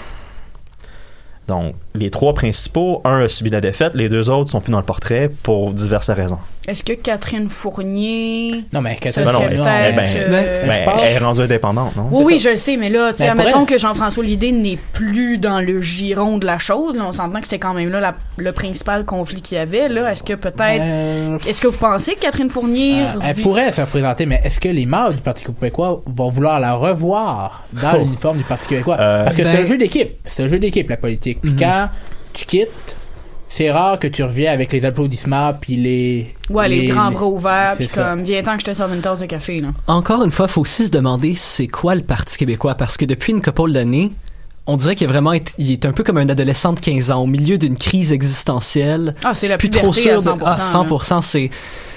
Donc, 1.47 1.75
les 1.97 2.09
trois 2.09 2.33
principaux, 2.33 3.01
un 3.05 3.21
a 3.23 3.27
subi 3.29 3.49
la 3.49 3.61
défaite, 3.61 3.93
les 3.95 4.09
deux 4.09 4.29
autres 4.29 4.51
sont 4.51 4.61
plus 4.61 4.71
dans 4.71 4.79
le 4.79 4.85
portrait 4.85 5.29
pour 5.43 5.71
diverses 5.73 6.09
raisons. 6.09 6.37
Est-ce 6.67 6.83
que 6.83 6.93
Catherine 6.93 7.47
Fournier. 7.49 8.63
Non, 8.73 8.81
mais 8.81 8.95
Catherine 8.95 9.25
Ben 9.25 9.33
peut-être, 9.49 9.63
ben, 9.95 10.05
euh, 10.17 10.65
ben, 10.67 10.91
elle 11.03 11.13
est 11.13 11.17
rendue 11.19 11.41
indépendante, 11.41 11.95
non? 11.95 12.07
Oui, 12.11 12.23
oui, 12.25 12.39
je 12.39 12.49
le 12.49 12.55
sais, 12.55 12.75
mais 12.75 12.89
là, 12.89 13.11
tu 13.11 13.19
sais, 13.19 13.25
Ben, 13.25 13.39
admettons 13.39 13.61
elle- 13.61 13.65
que 13.67 13.77
Jean-François 13.77 14.23
Lidé 14.23 14.51
n'est 14.51 14.79
plus 14.93 15.37
dans 15.37 15.59
le 15.61 15.79
giron 15.81 16.37
de 16.39 16.45
la 16.45 16.57
chose. 16.57 16.95
Là, 16.95 17.05
on 17.07 17.11
s'entend 17.11 17.37
que 17.39 17.45
c'était 17.45 17.59
quand 17.59 17.75
même 17.75 17.89
là 17.89 17.99
la- 17.99 18.15
le 18.37 18.51
principal 18.51 19.05
conflit 19.05 19.41
qu'il 19.41 19.57
y 19.57 19.61
avait. 19.61 19.89
Là, 19.89 20.11
est-ce 20.11 20.23
que 20.23 20.33
peut-être, 20.33 20.81
Euh, 20.81 21.37
est-ce 21.47 21.61
que 21.61 21.67
vous 21.67 21.77
pensez 21.77 22.15
que 22.15 22.21
Catherine 22.21 22.49
Fournier, 22.49 23.01
Euh, 23.01 23.19
elle 23.23 23.35
pourrait 23.35 23.71
se 23.71 23.81
représenter, 23.81 24.25
mais 24.25 24.41
est-ce 24.43 24.59
que 24.59 24.69
les 24.69 24.85
membres 24.87 25.13
du 25.13 25.21
Parti 25.21 25.43
québécois 25.45 26.01
vont 26.07 26.29
vouloir 26.29 26.59
la 26.59 26.73
revoir 26.73 27.63
dans 27.73 27.91
Oh. 27.93 27.97
l'uniforme 27.99 28.37
du 28.39 28.43
Parti 28.43 28.67
québécois? 28.69 28.97
Euh, 28.99 29.23
Parce 29.25 29.37
que 29.37 29.43
c'est 29.43 29.51
ben- 29.51 29.61
un 29.61 29.65
jeu 29.65 29.77
d'équipe. 29.77 30.09
C'est 30.25 30.43
un 30.43 30.47
jeu 30.47 30.57
d'équipe, 30.57 30.89
la 30.89 30.97
politique. 30.97 31.41
Puis 31.41 31.51
Mhm. 31.51 31.59
quand 31.59 31.84
tu 32.33 32.45
quittes, 32.45 32.95
c'est 33.47 33.71
rare 33.71 33.99
que 33.99 34.07
tu 34.07 34.23
reviens 34.23 34.51
avec 34.51 34.71
les 34.73 34.85
applaudissements 34.85 35.53
puis 35.53 35.75
les... 35.75 36.35
ouais, 36.49 36.67
les, 36.67 36.87
grands 36.87 37.11
bras 37.11 37.27
ouverts, 37.27 37.73
puis 37.77 37.87
comme, 37.87 38.23
viens 38.23 38.43
tant 38.43 38.55
que 38.55 38.61
je 38.61 38.71
te 38.71 38.73
serve 38.73 38.93
une 38.93 39.01
tasse 39.01 39.21
de 39.21 39.25
café, 39.27 39.61
là. 39.61 39.69
Encore 39.87 40.23
une 40.23 40.31
fois, 40.31 40.47
faut 40.47 40.61
aussi 40.61 40.85
se 40.85 40.91
demander 40.91 41.35
c'est 41.35 41.67
quoi 41.67 41.95
le 41.95 42.01
Parti 42.01 42.37
québécois 42.37 42.75
parce 42.75 42.97
que 42.97 43.05
depuis 43.05 43.31
une 43.31 43.41
couple 43.41 43.71
d'années, 43.71 44.11
on 44.67 44.77
dirait 44.77 44.95
qu'il 44.95 45.07
a 45.07 45.09
vraiment 45.09 45.33
il 45.57 45.71
est 45.71 45.85
un 45.85 45.91
peu 45.91 46.03
comme 46.03 46.17
un 46.17 46.27
adolescent 46.27 46.73
de 46.73 46.79
15 46.79 47.11
ans 47.11 47.21
au 47.21 47.27
milieu 47.27 47.57
d'une 47.57 47.77
crise 47.77 48.11
existentielle. 48.11 49.15
Ah, 49.23 49.35
c'est 49.35 49.47
la 49.47 49.57
plus 49.57 49.69
trop 49.69 49.93
sûr 49.93 50.13
à 50.13 50.17
de 50.17 50.21
100%, 50.21 50.41
ah, 50.45 50.57
100% 50.87 51.21
c'est 51.21 51.51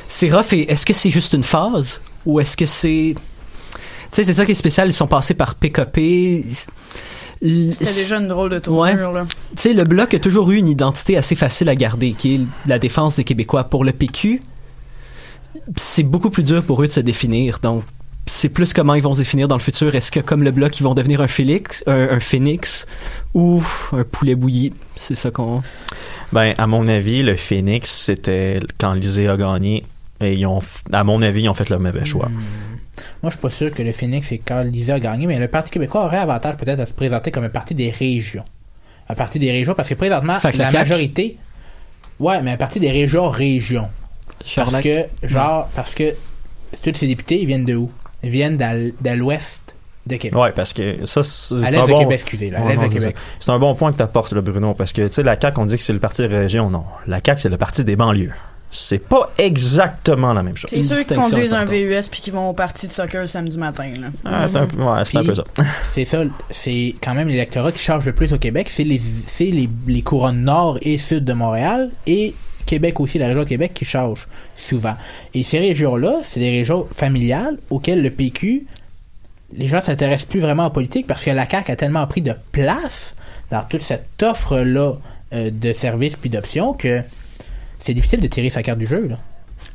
c'est 0.09 0.31
rough 0.31 0.53
et 0.53 0.71
est-ce 0.71 0.87
que 0.87 0.95
c'est 0.95 1.11
juste 1.11 1.33
une 1.33 1.45
phase 1.45 2.01
ou 2.27 2.41
est-ce 2.41 2.57
que 2.57 2.67
c'est 2.67 3.15
tu 3.17 3.79
sais 4.11 4.25
c'est 4.25 4.35
ça 4.35 4.45
qui 4.45 4.53
est 4.53 4.55
spécial, 4.55 4.89
ils 4.89 4.95
sont 4.95 5.07
passés 5.07 5.35
par 5.35 5.55
PKP. 5.55 6.43
C'était 7.41 7.95
déjà 7.95 8.19
une 8.19 8.29
drôle 8.29 8.51
de 8.51 8.59
tournure, 8.59 9.13
là. 9.13 9.27
Tu 9.57 9.63
sais, 9.63 9.73
le 9.73 9.85
Bloc 9.85 10.15
a 10.15 10.19
toujours 10.19 10.51
eu 10.51 10.57
une 10.57 10.69
identité 10.69 11.17
assez 11.17 11.35
facile 11.35 11.69
à 11.69 11.75
garder, 11.75 12.13
qui 12.13 12.35
est 12.35 12.41
la 12.67 12.79
défense 12.79 13.17
des 13.17 13.25
Québécois. 13.25 13.65
Pour 13.65 13.85
le 13.85 13.93
PQ, 13.93 14.43
c'est 15.77 16.03
beaucoup 16.03 16.31
plus 16.31 16.43
dur 16.43 16.63
pour 16.63 16.83
eux 16.83 16.87
de 16.87 16.93
se 16.93 17.01
définir. 17.01 17.59
Donc, 17.61 17.85
c'est 18.27 18.49
plus 18.49 18.73
comment 18.73 18.95
ils 18.95 19.03
vont 19.03 19.15
se 19.15 19.21
définir 19.21 19.49
dans 19.49 19.57
le 19.57 19.63
futur. 19.63 19.95
Est-ce 19.95 20.11
que, 20.11 20.21
comme 20.21 20.43
le 20.43 20.51
Bloc, 20.51 20.79
ils 20.81 20.83
vont 20.83 20.95
devenir 20.95 21.21
un 21.21 21.29
Félix, 21.29 21.85
un, 21.87 22.11
un 22.11 22.21
phénix 22.21 22.87
ou 23.35 23.63
un 23.93 24.05
poulet 24.05 24.35
bouilli? 24.35 24.73
C'est 24.97 25.15
ça 25.15 25.31
qu'on... 25.31 25.63
Ben, 26.33 26.55
à 26.59 26.67
mon 26.67 26.89
avis, 26.89 27.23
le 27.23 27.37
Phoenix, 27.37 27.91
c'était 27.91 28.61
quand 28.79 28.93
Lisée 28.93 29.29
a 29.29 29.37
gagné. 29.37 29.85
Et 30.21 30.35
ils 30.35 30.47
ont, 30.47 30.59
à 30.93 31.05
mon 31.05 31.23
avis, 31.23 31.43
ils 31.43 31.49
ont 31.49 31.55
fait 31.55 31.71
le 31.71 31.79
mauvais 31.79 32.05
choix. 32.05 32.29
Moi, 33.23 33.31
je 33.31 33.37
suis 33.37 33.41
pas 33.41 33.51
sûr 33.51 33.73
que 33.73 33.83
le 33.83 33.93
Phoenix 33.93 34.31
et 34.33 34.39
Carl 34.39 34.67
Lisa 34.67 34.95
a 34.95 35.01
gagné, 35.01 35.27
mais 35.27 35.39
le 35.39 35.49
Parti 35.49 35.71
québécois 35.71 36.05
aurait 36.05 36.19
avantage 36.19 36.57
peut-être 36.57 36.81
à 36.81 36.87
se 36.87 36.95
présenter 36.95 37.31
comme 37.31 37.45
un 37.45 37.49
parti 37.49 37.75
des 37.75 37.91
régions. 37.91 38.45
Un 39.09 39.15
parti 39.15 39.39
des 39.39 39.51
régions, 39.51 39.75
parce 39.75 39.89
que 39.89 39.95
présentement, 39.95 40.39
que 40.41 40.57
la 40.59 40.71
majorité... 40.71 41.37
Ouais, 42.21 42.43
mais 42.43 42.53
un 42.53 42.57
parti 42.57 42.81
des 42.81 42.91
régions, 42.91 43.29
régions. 43.29 43.89
Parce 44.57 44.81
que, 44.81 45.07
genre, 45.23 45.69
parce 45.75 45.95
que 45.95 46.15
tous 46.83 46.95
ces 46.95 47.07
députés, 47.07 47.41
ils 47.41 47.47
viennent 47.47 47.65
de 47.65 47.75
où? 47.75 47.91
Ils 48.23 48.31
viennent 48.31 48.57
de 48.57 49.11
l'ouest 49.11 49.75
de 50.07 50.17
Québec. 50.17 50.39
Ouais, 50.39 50.53
parce 50.53 50.73
que 50.73 51.07
ça, 51.07 51.23
c'est 51.23 51.55
un 51.55 51.87
de 51.87 51.91
bon... 51.91 51.99
Québec, 52.01 52.21
excusez, 52.21 52.51
là, 52.51 52.59
à 52.59 52.63
Ouais, 52.63 52.77
l'est 52.77 52.89
de 52.89 52.93
Québec. 52.93 53.17
C'est 53.39 53.51
un 53.53 53.59
bon 53.59 53.75
point 53.75 53.93
que 53.93 53.99
tu 53.99 54.03
apportes, 54.03 54.33
là, 54.33 54.41
Bruno, 54.41 54.75
parce 54.75 54.93
que, 54.93 55.03
tu 55.03 55.13
sais, 55.13 55.23
la 55.23 55.41
CAQ, 55.41 55.61
on 55.61 55.67
dit 55.67 55.77
que 55.77 55.83
c'est 55.83 55.93
le 55.93 56.01
parti 56.01 56.23
de 56.23 56.29
région. 56.29 56.71
Non, 56.71 56.85
la 57.07 57.21
CAQ, 57.25 57.41
c'est 57.41 57.49
le 57.49 57.57
parti 57.57 57.85
des 57.85 57.95
banlieues. 57.95 58.33
C'est 58.71 58.99
pas 58.99 59.31
exactement 59.39 60.35
la 60.35 60.43
même 60.43 60.57
chose. 60.57 60.71
C'est 60.75 60.83
ceux 60.83 61.03
qui 61.05 61.15
conduisent 61.15 61.55
un 61.55 61.65
VUS 61.65 62.09
puis 62.11 62.21
qui 62.21 62.31
vont 62.31 62.51
au 62.51 62.53
parti 62.53 62.87
de 62.87 62.93
soccer 62.93 63.23
le 63.23 63.27
samedi 63.27 63.57
matin, 63.57 63.91
là. 63.99 64.09
Ah, 64.27 64.47
c'est 64.47 64.59
un 64.59 64.67
peu- 64.67 64.83
ouais, 64.83 65.05
c'est 65.05 65.17
un 65.19 65.25
peu 65.25 65.35
ça. 65.35 65.45
C'est 65.93 66.05
ça, 66.05 66.23
c'est 66.51 66.95
quand 67.03 67.15
même 67.15 67.29
l'électorat 67.29 67.73
qui 67.73 67.79
charge 67.79 68.05
le 68.05 68.13
plus 68.13 68.33
au 68.33 68.39
Québec. 68.39 68.69
C'est 68.69 68.85
les, 68.85 69.01
c'est 69.27 69.47
les, 69.47 69.69
les 69.87 70.03
couronnes 70.03 70.43
nord 70.43 70.79
et 70.83 70.99
sud 70.99 71.25
de 71.25 71.33
Montréal 71.33 71.91
et 72.07 72.35
Québec 72.67 73.01
aussi, 73.01 73.19
la 73.19 73.29
région 73.29 73.45
de 73.45 73.49
Québec 73.49 73.73
qui 73.75 73.87
charge 73.87 74.29
souvent. 74.55 74.95
Et 75.33 75.45
ces 75.45 75.59
régions-là, 75.59 76.21
c'est 76.23 76.41
des 76.41 76.51
régions 76.51 76.87
familiales 76.93 77.57
auxquelles 77.71 78.03
le 78.03 78.11
PQ, 78.11 78.67
les 79.57 79.69
gens 79.69 79.81
s'intéressent 79.83 80.27
plus 80.29 80.41
vraiment 80.41 80.65
en 80.67 80.71
politique 80.71 81.07
parce 81.07 81.25
que 81.25 81.31
la 81.31 81.49
CAQ 81.49 81.73
a 81.73 81.77
tellement 81.77 82.07
pris 82.07 82.21
de 82.21 82.35
place 82.53 83.15
dans 83.51 83.63
toute 83.65 83.81
cette 83.81 84.23
offre-là 84.23 84.93
euh, 85.33 85.51
de 85.51 85.73
services 85.73 86.17
puis 86.17 86.29
d'options 86.29 86.75
que 86.75 87.01
c'est 87.79 87.95
difficile 87.95 88.21
de 88.21 88.27
tirer 88.27 88.51
sa 88.51 88.63
carte 88.63 88.79
du 88.79 88.87
jeu. 88.87 89.07
Là. 89.09 89.19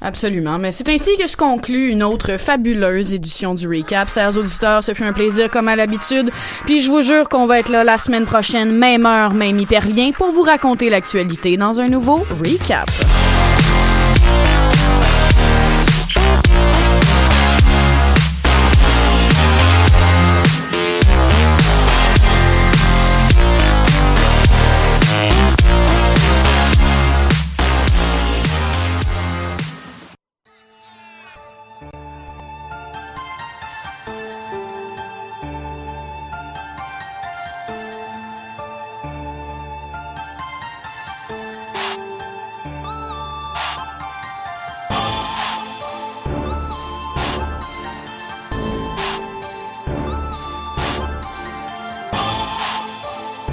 Absolument. 0.01 0.60
Mais 0.60 0.72
c'est 0.72 0.89
ainsi 0.89 1.12
que 1.18 1.28
se 1.28 1.38
conclut 1.38 1.89
une 1.89 2.04
autre 2.04 2.38
fabuleuse 2.38 3.14
édition 3.14 3.56
du 3.56 3.68
Recap. 3.68 4.12
Chers 4.12 4.38
auditeurs, 4.38 4.84
ce 4.84 4.93
fut 4.93 5.04
un 5.06 5.14
plaisir 5.14 5.49
comme 5.49 5.70
à 5.70 5.76
l'habitude. 5.76 6.30
Puis 6.66 6.82
je 6.82 6.89
vous 6.89 7.01
jure 7.01 7.30
qu'on 7.30 7.45
va 7.45 7.60
être 7.60 7.70
là 7.70 7.84
la 7.86 7.97
semaine 7.97 8.26
prochaine, 8.26 8.78
même 8.78 9.06
heure, 9.06 9.34
même 9.34 9.60
hyperlien, 9.60 10.12
pour 10.12 10.32
vous 10.32 10.41
raconter 10.41 10.89
l'actualité 10.89 11.56
dans 11.56 11.80
un 11.80 11.88
nouveau 11.88 12.26
Recap. 12.43 12.89